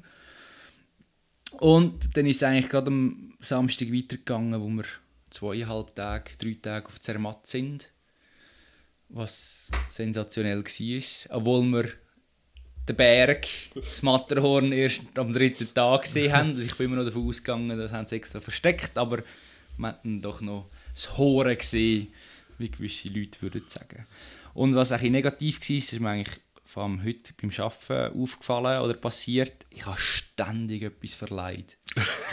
Und 1.59 2.15
dann 2.15 2.26
ist 2.26 2.38
es 2.38 2.43
eigentlich 2.43 2.70
gerade 2.70 2.88
am 2.88 3.34
Samstag 3.39 3.91
weitergegangen, 3.91 4.59
wo 4.61 4.68
wir 4.70 4.86
zweieinhalb 5.30 5.95
Tage, 5.95 6.32
drei 6.38 6.57
Tage 6.61 6.88
auf 6.88 6.99
Zermatt 7.01 7.47
sind. 7.47 7.89
Was 9.09 9.68
sensationell 9.89 10.63
war. 10.63 11.38
Obwohl 11.38 11.63
wir 11.65 11.89
den 12.88 12.95
Berg, 12.95 13.47
das 13.75 14.01
Matterhorn, 14.01 14.71
erst 14.71 15.01
am 15.15 15.33
dritten 15.33 15.73
Tag 15.73 16.03
gesehen 16.03 16.31
haben. 16.31 16.49
Also 16.55 16.65
ich 16.65 16.75
bin 16.75 16.88
immer 16.88 16.97
noch 16.97 17.05
davon 17.05 17.27
ausgegangen, 17.27 17.77
das 17.77 17.91
haben 17.91 18.07
sie 18.07 18.15
extra 18.15 18.39
versteckt, 18.39 18.97
aber 18.97 19.23
wir 19.77 19.88
hatten 19.88 20.21
doch 20.21 20.41
noch 20.41 20.69
das 20.93 21.17
Horen 21.17 21.57
gesehen, 21.57 22.13
wie 22.57 22.71
gewisse 22.71 23.09
Leute 23.09 23.41
würden 23.41 23.63
sagen. 23.67 24.05
Und 24.53 24.75
was 24.75 24.91
ein 24.91 25.11
negativ 25.11 25.59
war, 25.59 25.77
ist 25.77 25.99
mir 25.99 26.09
eigentlich 26.09 26.39
vor 26.65 26.83
allem 26.83 27.03
heute 27.03 27.33
beim 27.41 27.49
Arbeiten 27.57 28.21
aufgefallen 28.21 28.81
oder 28.81 28.93
passiert, 28.93 29.65
ich 29.69 29.85
habe 29.85 29.97
ständig 29.99 30.83
etwas 30.83 31.13
verleiht. 31.13 31.77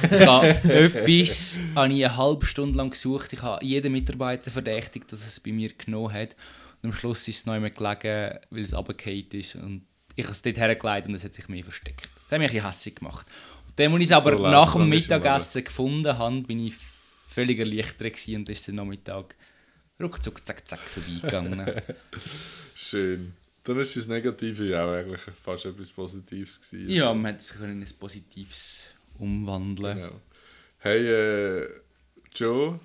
ich 0.03 0.27
habe 0.27 0.49
etwas 0.49 1.61
habe 1.75 1.93
ich 1.93 2.05
eine 2.05 2.17
halbe 2.17 2.45
Stunde 2.45 2.77
lang 2.77 2.91
gesucht, 2.91 3.33
ich 3.33 3.43
habe 3.43 3.65
jeden 3.65 3.93
Mitarbeiter 3.93 4.51
verdächtigt, 4.51 5.13
dass 5.13 5.25
es 5.25 5.39
bei 5.39 5.53
mir 5.53 5.73
genommen 5.73 6.13
hat. 6.13 6.35
Und 6.83 6.91
am 6.91 6.93
Schluss 6.93 7.29
ist 7.29 7.39
es 7.39 7.47
noch 7.47 7.55
einmal 7.55 7.71
gelegen, 7.71 8.39
weil 8.51 8.63
es 8.63 8.75
runtergefallen 8.75 9.31
ist 9.31 9.55
und 9.55 9.87
ich 10.17 10.25
habe 10.25 10.33
es 10.33 10.43
dort 10.43 10.57
hergelegt 10.57 11.09
und 11.09 11.15
es 11.15 11.25
hat 11.25 11.35
sich 11.35 11.49
mehr 11.49 11.65
versteckt. 11.65 12.09
Das 12.25 12.33
hat 12.33 12.39
mich 12.39 12.49
ein 12.51 12.55
bisschen 12.55 12.67
hässig 12.67 12.97
gemacht. 12.97 13.27
Und 13.67 13.79
dann, 13.79 13.93
als 13.93 14.01
ich 14.01 14.11
es 14.11 14.13
aber 14.13 14.37
So 14.37 14.43
nach 14.43 14.73
dem 14.75 14.89
Mittagessen 14.89 15.65
gefunden 15.65 16.19
habe, 16.19 16.43
bin 16.43 16.67
ich 16.67 16.75
völlig 17.27 17.59
erleichtert 17.59 18.29
und 18.29 18.49
ist 18.49 18.67
der 18.67 18.75
Nachmittag 18.75 19.35
ruckzuck, 20.01 20.47
zack, 20.47 20.67
zack, 20.69 20.81
vorbeigegangen. 20.81 21.81
Schön. 22.75 23.35
Dann 23.65 23.79
ist 23.79 23.97
das 23.97 24.09
Negative 24.09 24.67
ja 24.67 24.85
auch 24.85 24.93
eigentlich 24.93 25.23
fast 25.43 25.65
etwas 25.65 25.91
Positives 25.91 26.61
gewesen. 26.61 26.91
ja, 26.91 27.15
man 27.15 27.33
hätte 27.33 27.39
es 27.39 27.55
können 27.55 27.81
in 27.81 27.89
ein 27.89 27.95
Positives 27.99 28.91
umwandeln 29.19 29.97
Genau. 29.97 30.21
Hey, 30.79 31.07
äh, 31.07 31.69
Joe, 32.35 32.79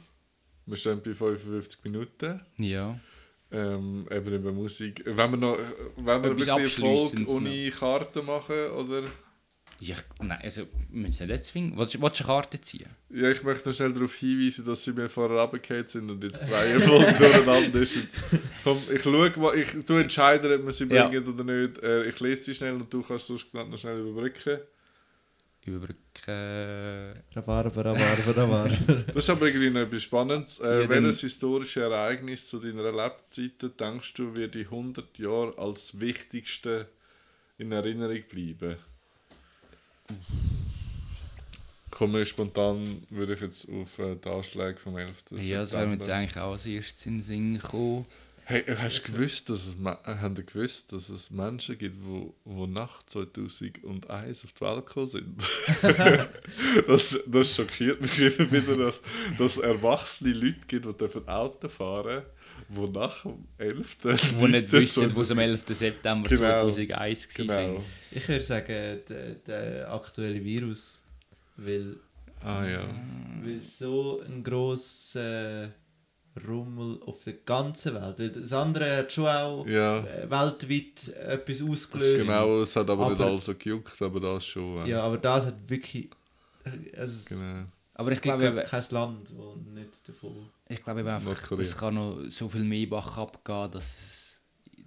wir 0.66 0.78
stehen 0.78 1.02
bei 1.04 1.14
55 1.14 1.84
Minuten. 1.84 2.40
Ja. 2.58 2.98
Ähm, 3.52 4.08
eben 4.12 4.34
über 4.34 4.52
Musik. 4.52 5.02
Wenn 5.06 5.32
wir 5.32 5.38
noch, 5.38 5.58
wenn 5.98 6.06
wir 6.24 6.30
wirklich 6.30 6.52
eine 6.52 6.68
Folge 6.68 7.26
ohne 7.30 7.72
Karten 7.72 8.26
machen, 8.26 8.68
oder? 8.78 9.04
ja 9.82 9.96
nein, 10.22 10.40
also, 10.44 10.64
wir 10.92 11.08
müssen 11.08 11.26
nicht 11.28 11.46
zwingen. 11.46 11.78
Willst, 11.78 12.00
willst 12.02 12.20
du 12.20 12.24
eine 12.26 12.34
Karte 12.34 12.60
ziehen? 12.62 12.90
Ja, 13.10 13.32
ich 13.32 13.42
möchte 13.44 13.70
noch 13.70 13.76
schnell 13.76 13.94
darauf 13.94 14.14
hinweisen, 14.14 14.66
dass 14.66 14.84
sie 14.84 14.92
mir 14.92 15.08
vorher 15.10 15.40
runtergefallen 15.40 15.88
sind 15.88 16.12
und 16.12 16.24
jetzt 16.24 16.42
zwei 16.48 16.80
Folgen 16.80 17.18
durcheinander 17.18 17.80
ist. 17.82 17.96
Jetzt, 17.96 18.18
komm, 18.64 18.78
ich 18.94 19.02
schaue 19.02 19.32
mal, 19.38 19.58
ich, 19.58 19.70
du 19.86 19.94
entscheidest, 19.96 20.54
ob 20.54 20.66
wir 20.66 20.72
sie 20.74 20.84
Ja. 20.86 21.08
bringen 21.08 21.28
oder 21.28 21.44
nicht. 21.44 21.82
Äh, 21.82 22.10
ich 22.10 22.20
lese 22.20 22.44
sie 22.44 22.56
schnell 22.56 22.74
und 22.74 22.94
du 22.94 23.02
kannst 23.02 23.28
sonst 23.28 23.54
noch 23.54 23.78
schnell 23.78 24.00
überbrücken. 24.02 24.60
Überbrücken. 25.66 27.22
Rhabarber, 27.36 27.86
Rhabarber, 27.86 28.38
Rhabarber. 28.38 29.04
Das 29.08 29.16
ist 29.18 29.30
aber 29.30 29.48
irgendwie 29.48 29.70
noch 29.70 29.82
etwas 29.82 30.04
Spannendes. 30.04 30.60
Äh, 30.60 30.84
Ja, 30.84 30.90
welches 30.90 31.22
historische 31.22 31.82
Ereignis 31.82 32.48
zu 32.48 32.60
deiner 32.60 32.92
Lebzeit 32.92 33.80
denkst 33.80 34.14
du, 34.14 34.36
wird 34.36 34.56
in 34.56 34.66
100 34.66 35.18
Jahren 35.20 35.58
als 35.58 36.00
wichtigste 36.00 36.88
in 37.58 37.72
Erinnerung 37.72 38.24
bleiben? 38.30 38.78
Komme 41.92 42.26
spontan 42.26 43.04
würde 43.10 43.34
ich 43.34 43.42
jetzt 43.42 43.70
auf 43.70 44.00
äh, 44.00 44.16
die 44.16 44.30
Anschläge 44.30 44.78
vom 44.80 44.98
11. 44.98 45.18
Ja, 45.42 45.62
das 45.62 45.74
wäre 45.74 45.88
mir 45.88 45.94
jetzt 45.94 46.10
eigentlich 46.10 46.38
auch 46.38 46.54
als 46.54 46.66
erstes 46.66 47.06
in 47.06 47.18
den 47.18 47.24
Sinn 47.24 47.54
gekommen. 47.60 48.06
Hey, 48.52 48.64
hast 48.80 49.08
du 49.08 49.12
gewusst, 49.12 49.48
dass 49.52 49.68
es, 49.68 49.76
äh, 49.76 50.16
haben 50.16 50.36
ihr 50.36 50.42
gewusst, 50.42 50.92
dass 50.92 51.10
es 51.10 51.30
Menschen 51.30 51.78
gibt, 51.78 52.04
wo, 52.04 52.34
wo 52.46 52.66
nach 52.66 53.04
2001 53.04 54.44
auf 54.44 54.54
die 54.54 54.62
Welt 54.62 54.88
gekommen 54.88 55.06
sind? 55.06 55.44
das, 56.88 57.20
das 57.28 57.56
schockiert 57.56 58.02
mich 58.02 58.20
immer 58.20 58.52
wieder, 58.52 58.76
dass 58.76 59.04
dass 59.38 59.58
es 59.58 59.58
erwachsene 59.60 60.34
Leute 60.34 60.66
gibt, 60.68 60.86
die 60.86 60.94
dürfen 60.98 61.28
Auto 61.28 61.70
fahren 61.70 62.24
wo 62.70 62.88
nach 62.88 63.22
dem 63.22 63.46
11. 63.60 63.98
Wo 64.40 64.48
nicht 64.48 64.72
wissen, 64.72 65.16
wo 65.16 65.22
es 65.22 65.30
am 65.30 65.38
11. 65.38 65.64
September 65.70 66.28
Genau. 66.28 66.72
2001 66.72 67.40
war. 67.40 67.46
Genau. 67.46 67.84
Ich 68.10 68.28
würde 68.28 68.44
sagen, 68.44 69.00
der, 69.10 69.36
der 69.46 69.94
aktuelle 69.94 70.44
Virus, 70.44 71.04
weil, 71.56 71.98
Ah 72.44 72.66
ja. 72.66 72.90
weil 73.44 73.62
so 73.62 74.24
ein 74.28 74.44
grosser 74.44 75.70
Rummel 76.48 77.00
auf 77.06 77.24
der 77.24 77.34
ganzen 77.46 77.96
Welt, 77.96 78.20
weil 78.20 78.30
das 78.30 78.54
andere 78.54 78.98
hat 78.98 79.12
schon 79.12 79.28
auch 79.28 79.66
Ja, 79.68 80.00
äh, 80.00 80.30
weltweit 80.30 81.08
etwas 81.18 81.62
ausgelöst. 81.62 82.26
genau, 82.26 82.62
es 82.62 82.76
hat 82.76 82.90
aber, 82.90 83.10
nicht 83.10 83.20
Aber- 83.20 83.30
alles 83.32 83.46
so 83.46 83.56
gejuckt, 83.56 84.02
aber 84.02 84.20
das 84.20 84.46
schon. 84.46 84.86
äh, 84.86 84.90
Ja, 84.90 85.02
aber 85.04 85.18
das 85.18 85.46
hat 85.48 85.70
wirklich... 85.70 86.10
Also, 86.98 87.36
Genau. 87.36 87.66
Aber 87.96 88.12
ich 88.14 88.22
glaube, 88.22 88.48
eben- 88.48 88.64
kein 88.64 88.84
Land, 88.92 89.30
das 89.30 89.74
nicht 89.74 90.08
davon... 90.08 90.50
ich 90.70 90.84
glaube 90.84 91.02
eben 91.02 91.10
einfach, 91.10 91.26
Nordkorea. 91.32 91.62
es 91.64 91.76
kann 91.78 91.96
noch 91.96 92.18
so 92.30 92.48
viel 92.48 92.64
mehr 92.64 92.88
Bach 92.88 93.18
abgehen, 93.18 93.72
dass 93.72 93.84
es 93.86 94.42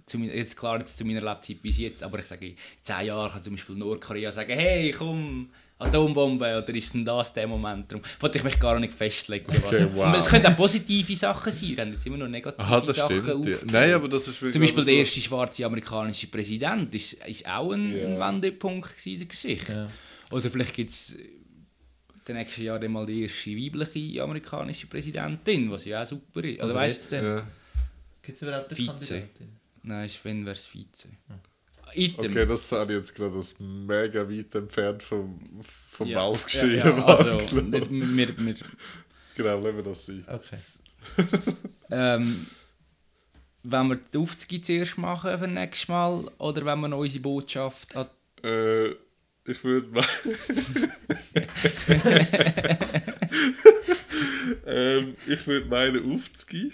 zu 0.07 0.17
mein, 0.17 0.29
jetzt 0.29 0.57
klar 0.57 0.79
jetzt 0.79 0.97
zu 0.97 1.05
meiner 1.05 1.21
Lebzeit 1.21 1.61
bis 1.61 1.77
jetzt, 1.77 2.01
aber 2.03 2.19
ich 2.19 2.25
sage, 2.25 2.47
in 2.49 2.55
10 2.81 3.05
Jahren 3.05 3.31
kann 3.31 3.43
zum 3.43 3.53
Beispiel 3.53 3.75
Nordkorea 3.75 4.31
sagen, 4.31 4.53
hey, 4.53 4.91
komm, 4.91 5.49
Atombombe, 5.87 6.45
oder 6.57 6.69
ist 6.75 6.93
denn 6.93 7.05
das 7.05 7.33
der 7.33 7.47
Moment? 7.47 7.91
Darum 7.91 8.03
wollte 8.19 8.37
ich 8.37 8.43
mich 8.43 8.59
gar 8.59 8.79
nicht 8.79 8.93
festlegen. 8.93 9.45
was. 9.47 9.63
Okay, 9.65 9.87
wow. 9.93 10.15
Es 10.17 10.27
können 10.27 10.45
auch 10.45 10.55
positive 10.57 11.15
Sachen 11.15 11.51
sein, 11.51 11.69
wir 11.77 11.83
haben 11.83 11.91
jetzt 11.93 12.05
immer 12.05 12.17
noch 12.17 12.27
negative 12.27 12.61
Aha, 12.61 12.81
das 12.81 12.95
Sachen 12.95 13.21
stimmt. 13.21 13.45
Ja. 13.45 13.57
Nein, 13.71 13.93
aber 13.93 14.07
das 14.09 14.27
ist 14.27 14.39
Zum 14.39 14.61
Beispiel 14.61 14.83
so- 14.83 14.89
der 14.89 14.93
erste 14.99 15.21
schwarze 15.21 15.65
amerikanische 15.65 16.27
Präsident 16.27 16.93
ist, 16.95 17.13
ist 17.13 17.47
auch 17.47 17.71
ein, 17.71 17.95
Ja. 17.95 18.05
ein 18.07 18.19
Wendepunkt 18.19 18.95
in 19.05 19.17
der 19.19 19.27
Geschichte. 19.27 19.71
Ja. 19.73 19.89
Oder 20.31 20.49
vielleicht 20.49 20.73
gibt 20.73 20.89
es 20.89 21.17
den 22.27 22.37
nächsten 22.37 22.63
Jahr 22.63 22.79
mal 22.89 23.05
die 23.05 23.23
erste 23.23 23.51
weibliche 23.51 24.23
amerikanische 24.23 24.87
Präsidentin, 24.87 25.69
was 25.69 25.85
ja 25.85 26.01
auch 26.03 26.05
super 26.07 26.43
ist. 26.43 26.59
Also 26.59 26.73
Oder 26.73 26.81
weißt 26.81 26.95
jetzt 26.95 27.11
denn? 27.11 27.23
Ja. 27.25 27.47
Gibt 28.21 28.35
es 28.37 28.41
überhaupt 28.41 28.69
eine 28.69 28.77
Vize. 28.77 28.87
Kandidatin? 28.87 29.49
nein, 29.83 30.05
ist 30.05 30.23
wenn 30.23 30.45
wär's 30.45 30.65
Vize. 30.65 31.09
Item. 31.95 32.31
Okay, 32.31 32.45
das 32.45 32.71
habe 32.71 32.93
ich 32.93 32.99
jetzt 32.99 33.15
gerade 33.15 33.35
das 33.35 33.55
mega 33.59 34.29
weit 34.29 34.55
entfernt 34.55 35.03
vom, 35.03 35.39
vom 35.61 36.07
ja. 36.07 36.21
Wald 36.21 36.43
geschrieben. 36.43 36.77
Ja, 36.77 36.97
ja, 36.97 37.05
also, 37.05 37.31
jetzt, 37.31 37.91
wir, 37.91 38.37
wir, 38.37 38.55
Genau, 39.35 39.59
lassen 39.59 39.77
wir 39.77 39.83
das 39.83 40.05
sein. 40.05 40.25
Okay. 40.27 40.57
ähm, 41.91 42.47
wenn 43.63 43.87
wir 43.87 43.95
die 43.95 44.11
50 44.11 44.65
zuerst 44.65 44.97
machen 44.97 45.39
für 45.39 45.47
nächstes 45.47 45.87
Mal 45.87 46.29
oder 46.37 46.65
wenn 46.65 46.81
wir 46.81 46.89
noch 46.89 46.99
unsere 46.99 47.21
Botschaft 47.21 47.95
an 47.95 48.07
Äh, 48.43 48.89
ich 49.45 49.61
würde 49.63 49.87
mal. 49.87 50.05
ähm, 54.65 55.15
ich 55.27 55.47
würde 55.47 55.67
meine 55.67 56.01
aufzugehen, 56.01 56.73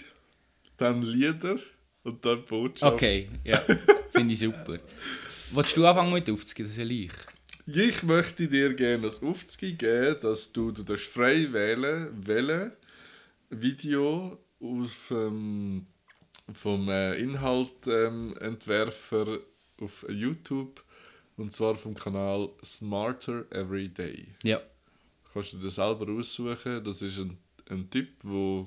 dann 0.76 1.02
Lieder 1.02 1.56
und 2.02 2.24
dann 2.24 2.42
Botschaft. 2.44 2.94
Okay, 2.94 3.28
ja, 3.44 3.62
finde 4.10 4.32
ich 4.32 4.38
super. 4.38 4.78
Willst 5.52 5.76
du 5.76 5.86
anfangen 5.86 6.12
mit 6.12 6.30
aufzugehen? 6.30 6.68
Das 6.68 6.76
ist 6.76 6.78
ja 6.78 6.84
leicht. 6.84 7.26
Ich 7.66 8.02
möchte 8.02 8.48
dir 8.48 8.74
gerne 8.74 9.02
das 9.02 9.22
Aufzug 9.22 9.78
geben, 9.78 10.16
dass 10.20 10.52
du, 10.52 10.72
du 10.72 10.82
darfst 10.82 11.06
frei 11.06 11.52
wählen, 11.52 12.08
wählen 12.26 12.72
Video 13.50 14.38
auf, 14.60 15.10
ähm, 15.10 15.86
vom 16.52 16.88
äh, 16.88 17.14
Inhaltentwerfer 17.16 19.40
auf 19.80 20.06
YouTube 20.08 20.84
und 21.36 21.52
zwar 21.52 21.74
vom 21.74 21.94
Kanal 21.94 22.50
Smarter 22.64 23.44
Every 23.50 23.88
Day. 23.88 24.28
Ja. 24.42 24.60
Kannst 25.32 25.52
du 25.52 25.58
dir 25.58 25.70
selber 25.70 26.10
aussuchen. 26.12 26.82
Das 26.84 27.02
ist 27.02 27.18
ein, 27.18 27.38
ein 27.68 27.90
Typ, 27.90 28.08
der 28.22 28.66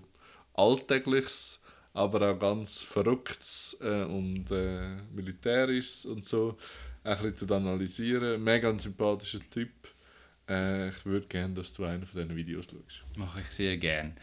alltägliches, 0.53 1.61
aber 1.93 2.31
auch 2.31 2.39
ganz 2.39 2.81
verrücktes 2.81 3.77
äh, 3.81 4.03
und 4.03 4.49
äh, 4.51 4.95
militärisches 5.13 6.05
und 6.05 6.25
so 6.25 6.57
ein 7.03 7.17
bisschen 7.21 7.51
analysieren. 7.51 8.43
Mega 8.43 8.77
sympathischer 8.77 9.39
Typ. 9.49 9.71
Äh, 10.49 10.89
ich 10.89 11.05
würde 11.05 11.27
gerne, 11.27 11.53
dass 11.53 11.71
du 11.73 11.85
einen 11.85 12.05
von 12.05 12.21
diesen 12.21 12.35
Videos 12.35 12.65
schaust. 12.65 13.03
Mache 13.17 13.41
ich 13.41 13.47
sehr 13.47 13.77
gern. 13.77 14.15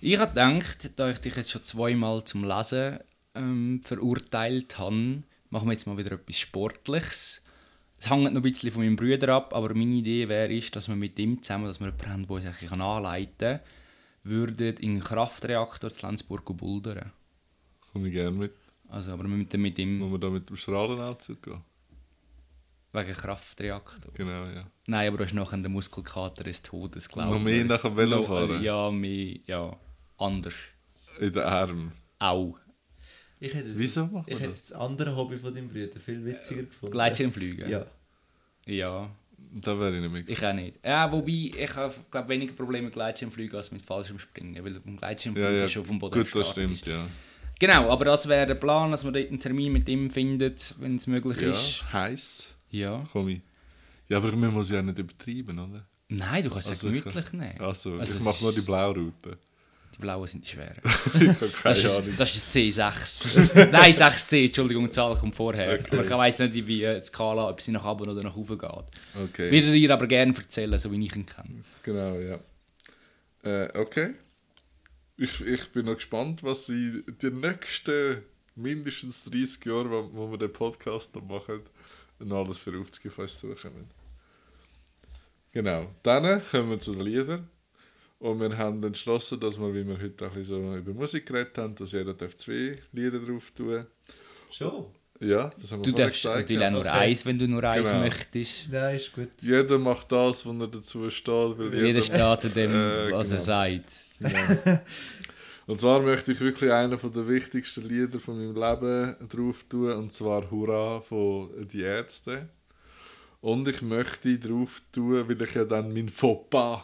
Ich 0.00 0.18
habe 0.18 0.30
gedacht, 0.30 0.90
da 0.96 1.10
ich 1.10 1.18
dich 1.18 1.36
jetzt 1.36 1.50
schon 1.50 1.62
zweimal 1.62 2.24
zum 2.24 2.44
Lesen 2.44 3.00
ähm, 3.34 3.80
verurteilt 3.82 4.78
habe, 4.78 5.22
machen 5.50 5.68
wir 5.68 5.72
jetzt 5.72 5.86
mal 5.86 5.98
wieder 5.98 6.12
etwas 6.12 6.38
Sportliches. 6.38 7.42
Es 7.98 8.08
hängt 8.08 8.24
noch 8.24 8.30
ein 8.30 8.42
bisschen 8.42 8.72
von 8.72 8.82
meinem 8.82 8.96
Bruder 8.96 9.34
ab, 9.34 9.54
aber 9.54 9.74
meine 9.74 9.96
Idee 9.96 10.28
wäre, 10.28 10.58
dass 10.70 10.88
wir 10.88 10.96
mit 10.96 11.18
ihm 11.18 11.42
zusammen, 11.42 11.66
dass 11.66 11.80
wir 11.80 11.88
jemanden 11.88 12.10
haben, 12.10 12.26
der 12.26 12.70
uns 12.70 12.72
anleiten 12.72 13.36
kann, 13.38 13.60
würden 14.22 14.76
in 14.76 14.90
einen 14.92 15.00
Kraftreaktor 15.00 15.90
zu 15.90 16.06
Lenzburg 16.06 16.44
buldern. 16.56 17.12
Komme 17.92 18.08
ich 18.08 18.14
gerne 18.14 18.30
mit. 18.36 18.52
Also, 18.88 19.12
aber 19.12 19.22
wir 19.24 19.28
müssen 19.28 19.60
mit 19.60 19.78
ihm 19.78 19.98
Muss 19.98 20.10
man 20.10 20.20
da 20.20 20.30
mit 20.30 20.48
dem 20.48 20.56
Strahlenanzug 20.56 21.42
gehen? 21.42 21.62
wegen 22.92 23.12
Kraftreaktor. 23.14 24.12
Genau, 24.14 24.44
ja. 24.46 24.66
Nein, 24.86 25.08
aber 25.08 25.18
du 25.18 25.24
hast 25.24 25.32
nachher 25.34 25.58
den 25.58 25.70
Muskelkater 25.72 26.42
des 26.42 26.60
Todes, 26.62 27.08
glaube 27.08 27.30
Noch 27.30 27.40
mehr 27.40 27.64
nach 27.64 27.80
dem 27.80 27.96
Velofahren? 27.96 28.62
Ja, 28.62 28.90
mehr, 28.90 29.36
ja, 29.46 29.76
anders. 30.18 30.54
In 31.20 31.32
den 31.32 31.42
Armen. 31.42 31.92
Auch. 32.18 32.58
Ich 33.38 33.54
hätte 33.54 33.70
Wieso 33.78 34.06
machen 34.06 34.24
Ich 34.26 34.34
wir 34.34 34.40
hätte 34.40 34.50
das? 34.50 34.66
das 34.66 34.72
andere 34.72 35.14
Hobby 35.16 35.36
von 35.36 35.54
deinem 35.54 35.68
Bruder 35.68 36.00
viel 36.00 36.24
witziger 36.24 36.64
gefunden. 36.64 36.92
Gleitschirmfliegen? 36.92 37.70
Ja. 37.70 37.86
Ja, 38.66 39.10
Da 39.52 39.78
wäre 39.78 39.94
ich 39.96 40.00
nicht 40.02 40.12
mit. 40.12 40.28
ich 40.28 40.46
auch 40.46 40.52
nicht. 40.52 40.76
Ja, 40.84 41.10
wobei, 41.10 41.50
ich 41.56 41.74
habe 41.76 41.94
glaub, 42.10 42.28
weniger 42.28 42.52
Probleme 42.52 42.84
mit 42.84 42.94
Gleitschirmfliegen 42.94 43.56
als 43.56 43.72
mit 43.72 43.82
Fallschirmspringen, 43.82 44.64
weil 44.64 44.78
beim 44.80 44.96
Gleitschirmfliegen 44.96 45.52
Ja, 45.52 45.58
ja. 45.58 45.64
ist 45.64 45.72
schon 45.72 45.84
vom 45.84 45.98
Boden 45.98 46.20
Gut, 46.22 46.34
das 46.34 46.50
stimmt, 46.50 46.86
ja. 46.86 47.06
Genau, 47.58 47.90
aber 47.90 48.04
das 48.06 48.28
wäre 48.28 48.46
der 48.46 48.54
Plan, 48.54 48.90
dass 48.90 49.04
man 49.04 49.12
dort 49.12 49.28
einen 49.28 49.40
Termin 49.40 49.72
mit 49.72 49.88
ihm 49.88 50.10
findet, 50.10 50.74
wenn 50.78 50.96
es 50.96 51.06
möglich 51.06 51.40
Ja, 51.40 51.50
ist. 51.50 51.92
heiß. 51.92 52.46
Ja. 52.70 53.04
Komm 53.12 53.28
ich. 53.28 53.40
Ja, 54.08 54.16
aber 54.18 54.32
man 54.32 54.52
muss 54.52 54.70
ja 54.70 54.80
nicht 54.82 54.98
übertreiben, 54.98 55.58
oder? 55.58 55.84
Nein, 56.08 56.42
du 56.44 56.50
kannst 56.50 56.66
es 56.68 56.72
Also 56.84 56.88
ja 56.88 56.94
ich- 56.94 57.04
gemütlich 57.04 57.32
nehmen. 57.32 57.60
Also, 57.60 57.94
Also 57.94 58.12
ich 58.14 58.18
es 58.18 58.24
mache 58.24 58.36
ist- 58.36 58.42
nur 58.42 58.52
die 58.54 58.60
Blaurute. 58.62 59.38
Die 60.00 60.06
blauen 60.06 60.26
sind 60.26 60.44
die 60.44 60.48
schweren. 60.48 60.80
Das 61.62 61.84
ist, 61.84 62.02
das 62.18 62.36
ist 62.36 62.56
ein 62.56 62.70
C6. 62.70 63.70
Nein, 63.70 63.92
6C, 63.92 64.46
Entschuldigung, 64.46 64.84
die 64.84 64.90
Zahl 64.90 65.14
kommt 65.14 65.34
vorher. 65.34 65.78
Okay. 65.78 65.88
Aber 65.92 66.04
ich 66.04 66.10
weiss 66.10 66.38
nicht, 66.38 66.66
wie 66.66 66.82
äh, 66.82 67.00
die 67.00 67.06
Skala, 67.06 67.50
ob 67.50 67.60
sie 67.60 67.72
nach 67.72 67.84
oben 67.84 68.08
oder 68.08 68.22
nach 68.22 68.34
oben 68.34 68.56
geht. 68.56 68.70
Okay. 68.70 69.50
Würde 69.50 69.72
dir 69.72 69.92
aber 69.92 70.06
gerne 70.06 70.34
erzählen, 70.34 70.78
so 70.78 70.90
wie 70.90 71.04
ich 71.04 71.14
ihn 71.14 71.26
kenne. 71.26 71.62
Genau, 71.82 72.18
ja. 72.18 72.38
Äh, 73.42 73.78
okay. 73.78 74.14
Ich, 75.18 75.40
ich 75.42 75.68
bin 75.68 75.84
noch 75.84 75.96
gespannt, 75.96 76.42
was 76.42 76.70
in 76.70 77.04
den 77.22 77.40
nächsten 77.40 78.22
mindestens 78.56 79.24
30 79.24 79.66
Jahren, 79.66 79.90
wo, 79.90 80.10
wo 80.12 80.30
wir 80.30 80.38
den 80.38 80.52
Podcast 80.52 81.14
noch 81.14 81.24
machen, 81.24 81.60
noch 82.20 82.46
alles 82.46 82.56
für 82.56 82.78
Aufzüge 82.78 83.10
fast 83.10 83.40
suchen. 83.40 83.70
Genau. 85.52 85.90
Dann 86.02 86.42
kommen 86.50 86.70
wir 86.70 86.80
zu 86.80 86.92
den 86.94 87.02
Liedern. 87.02 87.48
Und 88.20 88.38
wir 88.38 88.56
haben 88.56 88.82
entschlossen, 88.84 89.40
dass 89.40 89.58
wir, 89.58 89.74
wie 89.74 89.86
wir 89.86 89.98
heute 90.00 90.26
auch 90.26 90.30
ein 90.32 90.38
bisschen 90.40 90.62
so 90.72 90.76
über 90.76 90.92
Musik 90.92 91.24
geredet 91.26 91.56
haben, 91.58 91.74
dass 91.74 91.92
jeder 91.92 92.12
darf 92.14 92.36
zwei 92.36 92.76
Lieder 92.92 93.18
drauf 93.18 93.50
tun 93.50 93.86
Schon? 94.50 94.84
Ja, 95.20 95.50
das 95.60 95.72
haben 95.72 95.80
wir 95.80 95.84
Du 95.86 95.90
vorher 95.90 96.06
darfst 96.06 96.22
gesagt. 96.22 96.40
natürlich 96.40 96.64
auch 96.66 96.70
nur 96.70 96.80
okay. 96.80 96.88
eins, 96.90 97.26
wenn 97.26 97.38
du 97.38 97.48
nur 97.48 97.64
eins 97.64 97.88
Genau. 97.88 98.00
möchtest. 98.00 98.68
Nein, 98.70 98.96
ist 98.96 99.12
gut. 99.12 99.28
Jeder 99.40 99.78
macht 99.78 100.12
das, 100.12 100.44
was 100.46 100.54
er 100.60 100.66
dazu 100.68 101.10
steht. 101.10 101.34
Weil 101.58 101.74
Jeder 101.74 101.86
jeder 101.86 102.02
steht 102.02 102.40
zu 102.40 102.48
dem, 102.50 102.70
Äh, 102.74 103.12
was 103.12 103.30
er 103.30 103.36
genau. 103.38 103.44
sagt. 103.44 103.90
Genau. 104.18 104.80
Und 105.66 105.78
zwar 105.78 106.00
möchte 106.00 106.32
ich 106.32 106.40
wirklich 106.40 106.70
einen 106.72 106.98
von 106.98 107.12
der 107.12 107.28
wichtigsten 107.28 107.86
Lieder 107.88 108.18
von 108.18 108.36
meinem 108.36 108.54
Leben 108.54 109.16
drauf 109.28 109.64
tun, 109.68 109.92
und 109.92 110.12
zwar 110.12 110.50
Hurra 110.50 111.00
von 111.00 111.50
Die 111.68 111.82
Ärzte. 111.82 112.48
Und 113.40 113.66
ich 113.68 113.80
möchte 113.82 114.38
drauf 114.38 114.82
tun, 114.92 115.26
weil 115.28 115.40
ich 115.42 115.54
ja 115.54 115.64
dann 115.64 115.92
mein 115.92 116.08
Fauxpas 116.08 116.82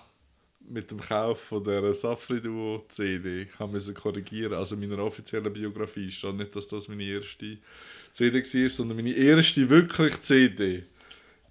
mit 0.69 0.91
dem 0.91 1.01
Kauf 1.01 1.41
von 1.41 1.65
der 1.65 1.95
Safri 1.95 2.41
Duo 2.41 2.85
CD 2.89 3.43
ich 3.43 3.67
müssen 3.67 3.95
korrigieren. 3.95 4.55
Also 4.55 4.75
in 4.75 4.89
meiner 4.89 5.03
offiziellen 5.03 5.53
Biografie 5.53 6.11
steht 6.11 6.35
nicht, 6.35 6.55
dass 6.55 6.69
das 6.69 6.89
meine 6.89 7.05
erste 7.05 7.59
CD 8.13 8.43
war, 8.43 8.69
sondern 8.69 8.97
meine 8.97 9.13
erste 9.13 9.69
wirklich 9.71 10.21
CD 10.21 10.85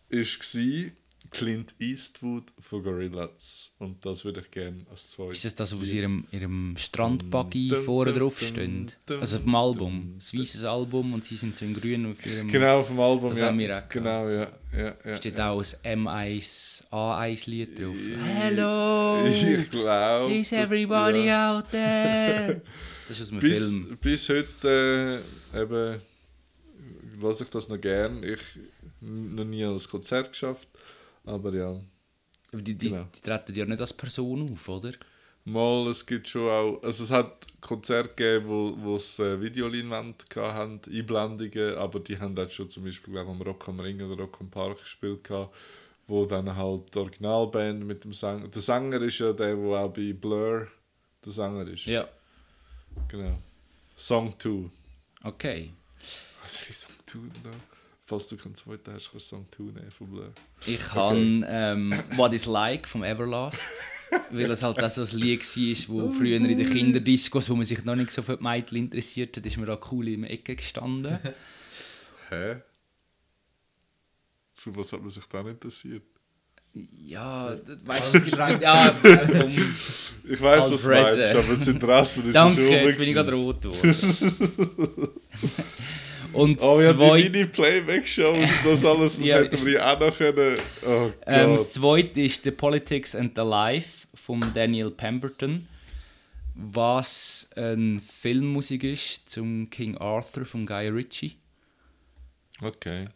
war 0.10 0.92
Clint 1.32 1.76
Eastwood 1.80 2.44
von 2.60 2.84
Gorillaz. 2.84 3.74
Und 3.80 4.06
das 4.06 4.26
würde 4.26 4.42
ich 4.42 4.52
gerne 4.52 4.86
als 4.90 5.10
zweites. 5.12 5.38
Ist 5.38 5.46
das 5.46 5.70
das, 5.70 5.80
was 5.80 5.88
Lied. 5.88 5.96
ihrem, 5.96 6.26
ihrem 6.32 6.76
Strandbuggy 6.78 7.72
vorne 7.86 8.14
drauf 8.14 8.40
steht? 8.40 8.98
Also 9.08 9.38
auf 9.38 9.44
dem 9.44 9.56
Album. 9.56 10.16
Das 10.18 10.34
weißes 10.34 10.64
Album 10.64 11.14
und 11.14 11.26
sie 11.26 11.36
sind 11.36 11.56
so 11.56 11.66
in 11.66 11.74
grün 11.74 12.12
auf 12.12 12.26
ihrem... 12.26 12.48
Genau, 12.48 12.84
vom 12.84 13.00
Album, 13.00 13.30
Das 13.30 13.40
ja. 13.40 13.48
haben 13.48 13.60
wir 13.60 13.78
auch. 13.78 13.90
Genau, 13.90 14.30
ja. 14.30 14.52
ja, 14.76 14.96
ja 15.04 15.16
Steht 15.16 15.38
ja. 15.38 15.52
auch 15.52 15.64
ein 15.84 16.08
M1, 16.08 16.84
A1-Lied 16.90 17.80
drauf. 17.80 17.96
Hello! 18.36 19.26
Ich 19.26 19.70
glaube. 19.70 20.34
Is 20.34 20.52
everybody 20.52 21.28
ja. 21.28 21.58
out 21.58 21.70
there? 21.72 22.62
Das 23.08 23.20
ist 23.20 23.28
aus 23.28 23.32
einem 23.34 23.40
bis, 23.40 23.58
Film. 23.60 23.98
bis 24.02 24.30
heute 24.30 25.22
äh, 25.54 25.62
eben 25.62 26.02
lasse 27.22 27.44
ich 27.44 27.50
das 27.50 27.70
noch 27.70 27.80
gern. 27.80 28.24
Ich 28.24 28.40
noch 29.02 29.44
nie 29.44 29.64
ein 29.64 29.80
Konzert 29.90 30.32
geschafft, 30.32 30.68
aber 31.26 31.54
ja. 31.54 31.80
Aber 32.52 32.62
die, 32.62 32.76
die, 32.76 32.90
genau. 32.90 33.08
die 33.16 33.22
treten 33.22 33.56
ja 33.56 33.66
nicht 33.66 33.82
als 33.82 33.94
Person 33.94 34.52
auf, 34.52 34.70
oder? 34.70 34.92
Mal, 35.48 35.88
es 35.90 36.06
gibt 36.06 36.28
schon 36.28 36.50
auch, 36.50 36.82
also 36.82 37.04
es 37.04 37.12
hat 37.12 37.46
Konzerte 37.62 38.10
gegeben, 38.10 38.48
wo, 38.48 38.76
wo 38.78 38.96
es 38.96 39.20
äh, 39.20 39.40
Videoleinwand 39.40 40.26
hatten, 40.36 40.82
Einblendungen, 40.92 41.76
aber 41.76 42.00
die 42.00 42.18
haben 42.18 42.34
dann 42.34 42.50
schon 42.50 42.70
zum 42.70 42.84
Beispiel 42.84 43.14
glaub, 43.14 43.28
am 43.28 43.42
Rock 43.42 43.68
am 43.68 43.80
Ring 43.80 44.02
oder 44.02 44.24
Rock 44.24 44.38
am 44.42 44.50
Park 44.50 44.80
gespielt 44.80 45.24
gehabt, 45.24 45.56
wo 46.08 46.26
dann 46.26 46.56
halt 46.56 46.96
die 46.96 46.98
Originalband 46.98 47.86
mit 47.86 48.04
dem 48.04 48.14
Sänger, 48.14 48.48
der 48.48 48.62
Sänger 48.62 49.02
ist 49.02 49.20
ja 49.20 49.34
der, 49.34 49.56
der 49.56 49.80
auch 49.80 49.94
bei 49.94 50.14
Blur 50.14 50.68
der 51.24 51.32
Sänger 51.32 51.68
ist. 51.68 51.86
Ja. 51.86 52.08
Genau. 53.08 53.38
Song 53.96 54.34
2. 54.40 54.70
Okay. 55.24 55.74
Was 56.42 56.70
ist 56.70 56.82
Song 56.82 56.96
2 57.06 57.20
da? 57.44 57.75
Falls 58.08 58.28
du 58.28 58.38
keinen 58.38 58.54
zweiten 58.56 58.94
hast, 58.94 59.12
kannst 59.12 59.32
du 59.32 59.36
Song 59.38 59.48
2 59.56 59.64
nehmen 59.64 59.92
von 59.92 60.08
Blur. 60.08 60.34
Ich 60.68 60.94
habe 60.94 61.18
ähm, 61.48 62.04
What 62.16 62.34
is 62.34 62.46
Like 62.46 62.88
vom 62.88 63.04
Everlast. 63.04 63.60
weil 64.32 64.52
es 64.52 64.62
halt 64.62 64.82
auch 64.82 64.90
so 64.90 65.02
ein 65.02 65.20
Lied 65.20 65.42
war, 65.42 65.88
wo 65.96 66.12
früher 66.14 66.38
in 66.38 66.44
den 66.48 66.70
Kinderdiscos, 66.70 67.50
wo 67.50 67.56
man 67.56 67.66
sich 67.66 67.84
noch 67.84 67.96
nicht 67.96 68.12
so 68.12 68.22
für 68.22 68.38
die 68.38 68.44
Mädchen 68.44 68.78
interessiert 68.78 69.36
hat, 69.36 69.46
ist 69.46 69.58
mir 69.58 69.66
da 69.66 69.80
cool 69.92 70.08
in 70.08 70.22
der 70.22 70.32
Ecke 70.32 70.56
gestanden. 70.56 71.18
Hä? 72.30 72.58
Für 74.54 74.76
was 74.76 74.92
hat 74.94 75.02
man 75.02 75.10
sich 75.10 75.26
dann 75.26 75.48
interessiert? 75.48 76.04
Ja, 76.74 77.56
das- 77.56 77.88
weißt 77.88 78.14
du, 78.14 78.22
gibt's- 78.22 78.38
ja, 78.62 78.96
komm. 79.02 79.52
Ich 80.24 80.42
weiß, 80.42 80.72
was 80.72 80.82
du 80.84 80.90
meinst, 80.90 81.36
aber 81.36 81.56
das 81.56 81.68
Interesse 81.68 82.22
ist 82.22 82.36
Danke, 82.36 82.62
schon 82.62 82.72
jetzt 82.72 82.98
bin 83.00 83.08
ich 83.08 83.14
gerade 83.14 83.34
rot 83.34 83.62
geworden. 83.62 85.10
Und 86.36 86.62
Oh 86.62 86.80
ja, 86.82 86.94
zwei, 86.96 87.22
die 87.22 87.30
Mini-Playback-Shows, 87.30 88.50
das 88.64 88.86
alles, 88.86 89.18
das 89.18 89.26
Ja. 89.28 89.38
hätten 89.38 89.66
wir 89.66 89.86
auch 89.88 90.00
noch 90.00 90.18
können. 90.18 90.60
Oh 90.86 91.12
ähm, 91.26 91.54
das 91.54 91.74
zweite 91.74 92.22
ist 92.22 92.44
The 92.44 92.52
Politics 92.52 93.16
and 93.16 93.34
the 93.36 93.42
Life 93.44 94.08
von 94.14 94.40
Daniel 94.54 94.92
Pemberton, 94.92 95.68
was 96.54 97.50
eine 97.56 98.02
Filmmusik 98.02 98.84
ist 98.84 99.30
zum 99.30 99.70
King 99.70 99.98
Arthur 99.98 100.46
von 100.46 100.66
Guy 100.66 100.90
Ritchie. 100.90 101.38
Okay. 102.62 103.08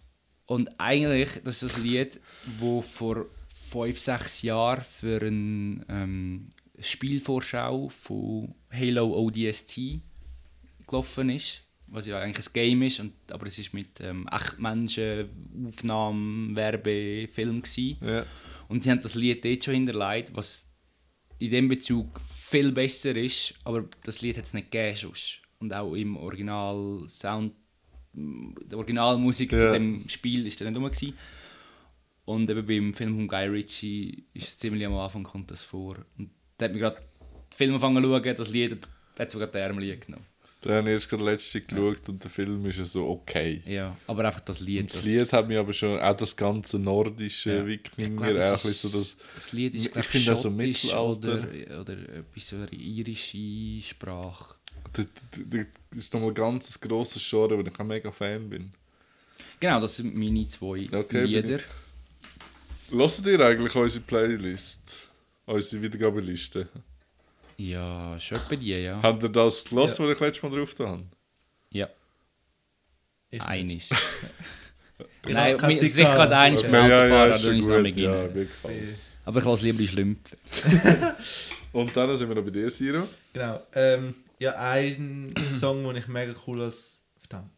Und 0.45 0.69
eigentlich, 0.79 1.29
das 1.43 1.61
ist 1.63 1.75
das 1.75 1.83
Lied, 1.83 2.19
wo 2.59 2.81
vor 2.81 3.25
fünf, 3.71 3.99
sechs 3.99 4.41
Jahren 4.41 4.81
für 4.83 5.21
eine 5.21 5.85
ähm, 5.89 6.49
Spielvorschau 6.79 7.89
von 7.89 8.55
Halo 8.71 9.13
ODST 9.25 9.79
gelaufen 10.87 11.29
ist. 11.29 11.63
Was 11.91 12.05
ja 12.05 12.19
eigentlich 12.19 12.45
ein 12.47 12.53
Game 12.53 12.81
ist, 12.83 12.99
und, 12.99 13.13
aber 13.31 13.47
es 13.47 13.57
ist 13.57 13.73
mit 13.73 13.99
ähm, 14.01 14.27
Echtmenschen, 14.31 15.29
Aufnahmen, 15.67 16.55
Werbe, 16.55 17.27
Film 17.31 17.61
gewesen. 17.61 17.97
Ja. 18.01 18.25
Und 18.67 18.83
sie 18.83 18.91
haben 18.91 19.01
das 19.01 19.15
Lied 19.15 19.43
dort 19.43 19.63
schon 19.63 19.73
hinterlegt, 19.73 20.31
was 20.35 20.69
in 21.39 21.49
dem 21.49 21.67
Bezug 21.67 22.19
viel 22.27 22.71
besser 22.71 23.15
ist, 23.15 23.55
aber 23.63 23.85
das 24.03 24.21
Lied 24.21 24.37
hat 24.37 24.45
es 24.45 24.53
nicht 24.53 24.71
gegeben 24.71 24.97
sonst. 24.97 25.39
Und 25.59 25.73
auch 25.73 25.95
im 25.95 26.15
Original 26.17 27.03
Sound, 27.07 27.53
die 28.13 28.75
Originalmusik 28.75 29.49
zu 29.51 29.57
Ja. 29.57 29.73
dem 29.73 30.07
Spiel 30.07 30.45
ist 30.45 30.61
dann 30.61 30.73
nicht 30.73 31.01
rum. 31.01 31.13
Und 32.25 32.49
eben 32.49 32.65
beim 32.65 32.93
Film 32.93 33.15
von 33.15 33.27
Guy 33.27 33.47
Ritchie 33.47 34.25
ist 34.33 34.47
es 34.49 34.57
ziemlich 34.59 34.85
am 34.85 34.95
Anfang 34.95 35.23
kommt 35.23 35.49
das 35.49 35.63
vor. 35.63 35.97
Und 36.17 36.29
da 36.57 36.65
hat 36.65 36.73
mir 36.73 36.79
gerade 36.79 36.97
den 36.97 37.57
Film 37.57 37.71
angefangen 37.73 38.03
zu 38.03 38.09
schauen, 38.09 38.35
das 38.35 38.49
Lied 38.51 38.87
hat 39.17 39.31
sogar 39.31 39.47
den 39.47 39.61
Ärmel 39.61 39.97
genommen. 39.97 40.25
Da 40.61 40.71
habe 40.75 40.89
ich 40.89 40.93
erst 40.95 41.09
gerade 41.09 41.23
letzte 41.23 41.61
geschaut 41.61 42.09
und 42.09 42.21
der 42.21 42.29
Film 42.29 42.65
ist 42.65 42.79
ja 42.79 42.83
so 42.85 43.07
okay. 43.07 43.63
Ja, 43.65 43.95
aber 44.07 44.25
einfach 44.25 44.41
das 44.41 44.59
Lied. 44.59 44.81
Und 44.81 44.93
das 44.95 45.03
Lied 45.05 45.31
hat 45.31 45.47
mich 45.47 45.57
aber 45.57 45.71
schon, 45.71 45.97
auch 45.97 46.15
das 46.17 46.35
ganze 46.35 46.77
nordische 46.77 47.53
Ja. 47.59 47.65
Wikinger, 47.65 48.33
glaub, 48.33 48.43
auch 48.43 48.61
bisschen 48.61 48.89
so 48.89 48.99
ist- 48.99 49.17
das... 49.19 49.25
Das 49.35 49.51
Lied 49.53 49.75
ist 49.75 49.95
Ich 49.95 50.05
finde 50.05 50.25
das 50.31 50.41
so 50.41 50.49
Mittelalter. 50.51 51.47
oder, 51.47 51.79
oder 51.81 51.93
etwas 52.17 52.49
so 52.49 52.57
eine 52.57 52.67
irische 52.73 53.81
Sprache. 53.87 54.55
Das, 54.91 55.05
das, 55.31 55.41
das 55.91 55.97
ist 55.99 56.13
nochmal 56.13 56.31
ein 56.31 56.35
ganz 56.35 56.79
grosses 56.81 57.25
Genre, 57.29 57.57
wo 57.57 57.61
ich 57.61 57.79
ein 57.79 57.87
mega 57.87 58.11
Fan 58.11 58.49
bin. 58.49 58.71
Genau, 59.61 59.79
das 59.79 59.95
sind 59.95 60.13
meine 60.15 60.45
zwei 60.49 60.87
Okay, 60.91 61.23
Lieder. 61.23 61.59
Hört 62.91 63.25
ihr 63.25 63.39
eigentlich 63.45 63.75
unsere 63.75 64.03
Playlist? 64.03 64.97
Unsere 65.45 65.83
Wiedergabeliste? 65.83 66.67
Ja, 67.59 68.17
schon 68.19 68.37
etwa 68.37 68.55
die, 68.55 68.69
ja. 68.71 69.01
Habt 69.03 69.21
ihr 69.23 69.29
das 69.29 69.65
gehört, 69.65 69.89
Ja. 69.89 70.05
was 70.05 70.11
ich 70.13 70.19
letztes 70.19 70.43
Mal 70.43 70.57
drauf 70.57 70.73
da 70.75 70.87
habe? 70.87 71.03
Ja, 71.71 71.89
Ich 73.29 73.41
einig. 73.41 73.89
Ich 75.25 75.33
Nein, 75.33 75.55
mir- 75.61 75.77
sicher 75.79 76.03
kann 76.03 76.21
es 76.23 76.29
gehabt. 76.29 76.31
eins 76.33 76.63
beim 76.63 76.73
ja, 76.73 76.87
ja, 76.87 77.01
Autofahren, 77.03 77.31
ist 77.31 77.45
dann 77.45 77.55
ist 77.57 77.67
es 77.67 77.81
nicht 77.83 77.97
Ja, 77.97 78.11
rein. 78.21 78.33
mir 78.33 78.45
gefällt 78.45 78.99
Aber 79.25 79.39
ich 79.39 79.45
lasse 79.45 79.63
lieber 79.63 79.77
die 79.77 79.87
Schlümpfe. 79.87 80.37
Und 81.73 81.95
dann 81.95 82.17
sind 82.17 82.27
wir 82.29 82.35
noch 82.35 82.43
bei 82.43 82.49
dir, 82.49 82.69
Siro. 82.69 83.07
Genau. 83.33 83.61
Ähm, 83.75 84.13
ja, 84.39 84.55
ein 84.59 85.33
Song, 85.45 85.83
den 85.85 85.97
ich 85.97 86.07
mega 86.07 86.33
cool 86.47 86.63
als. 86.63 87.01
Verdammt. 87.19 87.51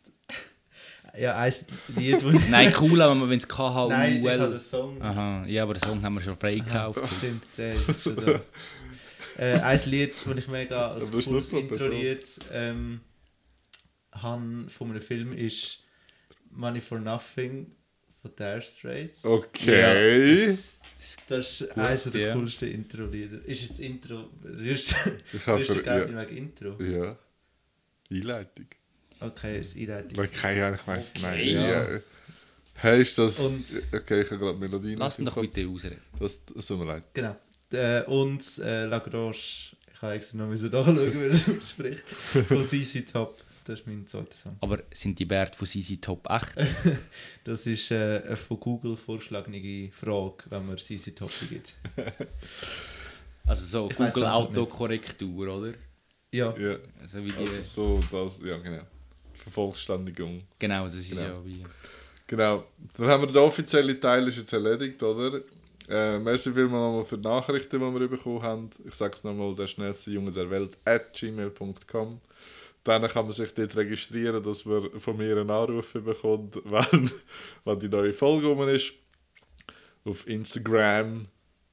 Ja, 1.17 1.35
ein 1.37 1.53
Lied, 1.95 2.23
wo 2.23 2.29
ich. 2.29 2.47
Nein, 2.49 2.73
cool, 2.79 3.01
aber 3.01 3.27
wenn 3.29 3.37
es 3.37 3.47
KHUL... 3.47 3.89
Nein, 3.89 4.21
ich 4.23 4.29
habe 4.29 4.49
den 4.49 4.59
Song. 4.59 5.01
Aha, 5.01 5.45
ja, 5.47 5.63
aber 5.63 5.73
den 5.75 5.81
Song 5.81 6.01
haben 6.03 6.13
wir 6.15 6.21
schon 6.21 6.37
frei 6.37 6.55
gekauft. 6.55 6.99
Stimmt, 7.17 7.43
der 7.57 7.75
ist 7.75 8.03
schon 8.03 8.15
da. 8.17 8.39
äh, 9.41 9.59
ein 9.59 9.79
Lied, 9.85 10.13
das 10.25 10.37
ich 10.37 10.47
mega 10.47 10.91
als 10.91 11.11
cooles. 11.11 11.49
Intro-Lied 11.51 12.39
ähm, 12.51 13.01
habe 14.11 14.65
von 14.69 14.91
einem 14.91 15.01
Film 15.01 15.33
ist 15.33 15.79
Money 16.51 16.81
for 16.81 16.99
Nothing 16.99 17.71
von 18.21 18.31
Dire 18.37 18.61
Straits. 18.61 19.25
Okay. 19.25 20.45
das- 20.47 20.77
Das 21.27 21.61
ist 21.61 21.71
eines 21.77 22.03
der 22.03 22.21
ja. 22.21 22.33
coolsten 22.35 22.69
Intro-Lieder. 22.71 23.43
Ist 23.45 23.61
jetzt 23.63 23.79
Intro. 23.79 24.29
Habe 25.47 25.63
du. 25.63 25.81
Geld 25.81 25.85
Ja. 26.11 26.29
wegen 26.29 26.37
Intro? 26.37 26.83
ja. 26.83 27.17
Einleitung. 28.11 28.65
Okay, 29.21 29.57
das 29.59 29.75
Einleitung. 29.75 30.17
Weil 30.17 30.27
keine 30.27 30.65
Ahnung, 30.65 30.79
ich 30.81 30.87
weiss 30.87 31.11
Okay. 31.15 31.21
Nein. 31.23 31.47
Ja. 31.49 31.93
Ja. 31.93 31.99
Hey, 32.75 33.01
ist 33.01 33.17
das... 33.17 33.39
Und- 33.39 33.65
okay, 33.93 34.21
ich 34.21 34.29
habe 34.31 34.39
gerade 34.39 34.57
Melodien. 34.59 34.97
Lass 34.97 35.17
ihn 35.19 35.25
doch 35.25 35.39
bitte 35.39 35.67
ausreden. 35.67 36.01
Das, 36.19 36.37
das 36.45 36.67
tut 36.67 36.77
mir 36.79 36.85
leid. 36.85 37.03
Genau. 37.13 37.35
Äh, 37.74 38.03
und 38.05 38.43
äh, 38.59 38.86
Lagrange, 38.86 39.32
ich 39.36 40.01
habe 40.01 40.13
extra 40.13 40.38
noch 40.38 40.47
müssen 40.47 40.72
nachschauen, 40.72 41.13
wie 41.13 41.26
er 41.26 41.32
es 41.32 41.47
ausspricht. 41.49 42.03
Von 42.47 42.63
CC 42.63 43.01
Top. 43.01 43.38
Das 43.65 43.80
ist 43.80 43.88
mein 43.88 44.07
zweiter 44.07 44.34
Song. 44.36 44.57
Aber 44.61 44.80
sind 44.91 45.19
die 45.19 45.30
Werte 45.30 45.55
von 45.57 45.67
CC 45.67 45.97
Top 45.97 46.28
echt? 46.30 46.53
Das 47.43 47.65
ist 47.67 47.91
äh, 47.91 48.22
eine 48.26 48.36
von 48.36 48.59
Google 48.59 48.95
vorgeschlagene 48.97 49.89
Frage, 49.91 50.43
wenn 50.49 50.65
man 50.65 50.78
CC 50.78 51.11
Top 51.11 51.32
gibt. 51.49 51.74
Also 53.45 53.65
so 53.65 53.89
Ich 53.89 53.97
Google. 53.97 54.26
Autokorrektur, 54.26 55.47
oder? 55.47 55.74
Ja, 56.32 56.55
Ja. 56.57 56.78
Also 57.01 57.24
wie 57.24 57.30
die... 57.30 57.38
Also 57.38 57.61
so, 57.61 57.99
das... 58.11 58.41
Ja, 58.43 58.57
genau. 58.57 58.84
Vervollständigung. 59.36 60.43
Genau, 60.59 60.86
das 60.86 60.95
ist 60.95 61.09
Genau. 61.11 61.22
ja 61.22 61.45
wie... 61.45 61.63
Genau. 62.28 62.63
Dann 62.97 63.07
haben 63.07 63.24
wir 63.24 63.28
den 63.28 63.38
offiziellen 63.38 63.99
Teil 63.99 64.28
ist 64.28 64.38
jetzt 64.38 64.53
erledigt, 64.53 65.01
oder? 65.03 65.41
Äh, 65.89 66.19
merci 66.19 66.53
vielmals 66.53 66.71
nochmal 66.71 67.05
für 67.05 67.17
die 67.17 67.27
Nachrichten, 67.27 67.79
die 67.79 67.99
wir 67.99 68.07
bekommen 68.07 68.41
haben. 68.41 68.69
Ich 68.86 68.95
sage 68.95 69.15
es 69.15 69.23
nochmal, 69.23 69.55
der 69.55 69.67
schnellste 69.67 70.11
Junge 70.11 70.32
der 70.32 70.49
Welt 70.49 70.77
at 70.86 71.13
gmail.com. 71.13 72.21
Dann 72.84 73.07
kann 73.07 73.25
man 73.25 73.32
sich 73.32 73.53
dort 73.53 73.75
registrieren, 73.75 74.43
dass 74.43 74.65
man 74.65 74.99
von 74.99 75.17
mir 75.17 75.38
einen 75.38 75.49
Anruf 75.49 75.93
bekommt, 75.93 76.55
wenn, 76.65 77.11
wenn 77.65 77.79
die 77.79 77.89
neue 77.89 78.13
Folge 78.13 78.47
rum 78.47 78.67
ist. 78.67 78.93
Auf 80.03 80.27
Instagram 80.27 81.27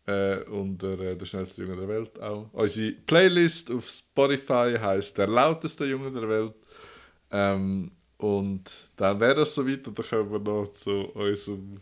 äh, 0.08 0.42
unter 0.44 0.98
äh, 1.00 1.16
der 1.16 1.26
schnellste 1.26 1.62
Junge 1.62 1.76
der 1.76 1.88
Welt 1.88 2.20
auch. 2.20 2.48
Unsere 2.52 2.92
Playlist 2.92 3.70
auf 3.70 3.86
Spotify 3.88 4.76
heißt 4.78 5.16
der 5.18 5.26
lauteste 5.26 5.84
Junge 5.84 6.10
der 6.10 6.28
Welt. 6.28 6.54
Ähm, 7.30 7.90
und 8.16 8.64
dann 8.96 9.20
wäre 9.20 9.36
das 9.36 9.54
soweit 9.54 9.86
und 9.86 9.98
dann 9.98 10.06
kommen 10.06 10.32
wir 10.32 10.38
noch 10.40 10.72
zu 10.72 11.10
unserem. 11.14 11.80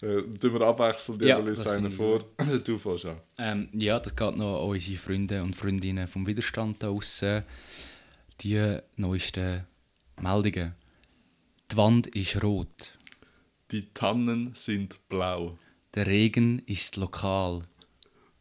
Äh, 0.00 0.22
tun 0.38 0.52
wir 0.52 0.60
abwechselnd 0.62 1.22
Ja, 1.22 1.38
jeweils 1.38 1.58
das 1.58 1.72
einen 1.72 1.90
vor. 1.90 2.24
du 2.64 2.78
fährst 2.78 3.06
an. 3.06 3.16
Ähm, 3.36 3.68
ja, 3.72 3.98
das 3.98 4.14
geht 4.14 4.36
noch 4.36 4.62
an 4.62 4.70
unsere 4.70 4.98
Freunde 4.98 5.42
und 5.42 5.56
Freundinnen 5.56 6.06
vom 6.06 6.26
Widerstand 6.26 6.82
da 6.82 6.86
draussen. 6.88 7.42
Die 8.40 8.78
neuesten 8.96 9.66
Meldungen. 10.20 10.74
Die 11.70 11.76
Wand 11.76 12.06
ist 12.08 12.42
rot. 12.42 12.96
Die 13.72 13.92
Tannen 13.92 14.52
sind 14.54 14.98
blau. 15.08 15.58
Der 15.94 16.06
Regen 16.06 16.62
ist 16.66 16.96
lokal. 16.96 17.64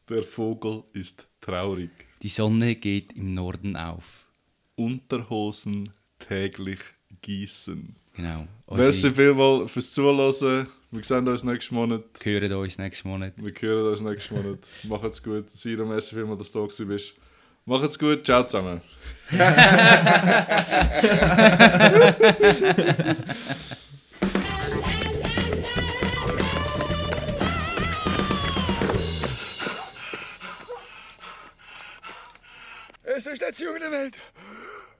Der 0.09 0.21
Vogel 0.21 0.83
ist 0.93 1.27
traurig. 1.41 1.89
Die 2.21 2.29
Sonne 2.29 2.75
geht 2.75 3.13
im 3.13 3.33
Norden 3.33 3.75
auf. 3.75 4.27
Unterhosen 4.75 5.89
täglich 6.19 6.79
gießen. 7.21 7.95
Genau. 8.13 8.47
Merci 8.69 9.11
vielmals 9.11 9.71
fürs 9.71 9.91
Zuhören. 9.91 10.67
Wir 10.89 11.03
sehen 11.03 11.27
uns 11.27 11.43
nächsten 11.43 11.75
Monat. 11.75 12.03
hören 12.23 12.53
uns 12.53 12.77
nächsten 12.77 13.09
Monat. 13.09 13.33
Wir 13.35 13.53
hören 13.59 13.91
uns 13.91 13.99
nächsten 14.01 14.35
Monat. 14.35 14.59
Macht's 14.83 15.21
gut. 15.21 15.49
Siro, 15.51 15.85
merci 15.85 16.15
vielmals, 16.15 16.39
dass 16.39 16.51
du 16.53 16.65
da 16.65 16.85
bist. 16.85 17.13
Macht's 17.65 17.99
gut. 17.99 18.25
Ciao 18.25 18.43
zusammen. 18.45 18.79
Er 33.03 33.15
ist 33.15 33.25
der 33.25 33.35
schnellste 33.35 33.63
Junge 33.63 33.79
der 33.79 33.91
Welt. 33.91 34.15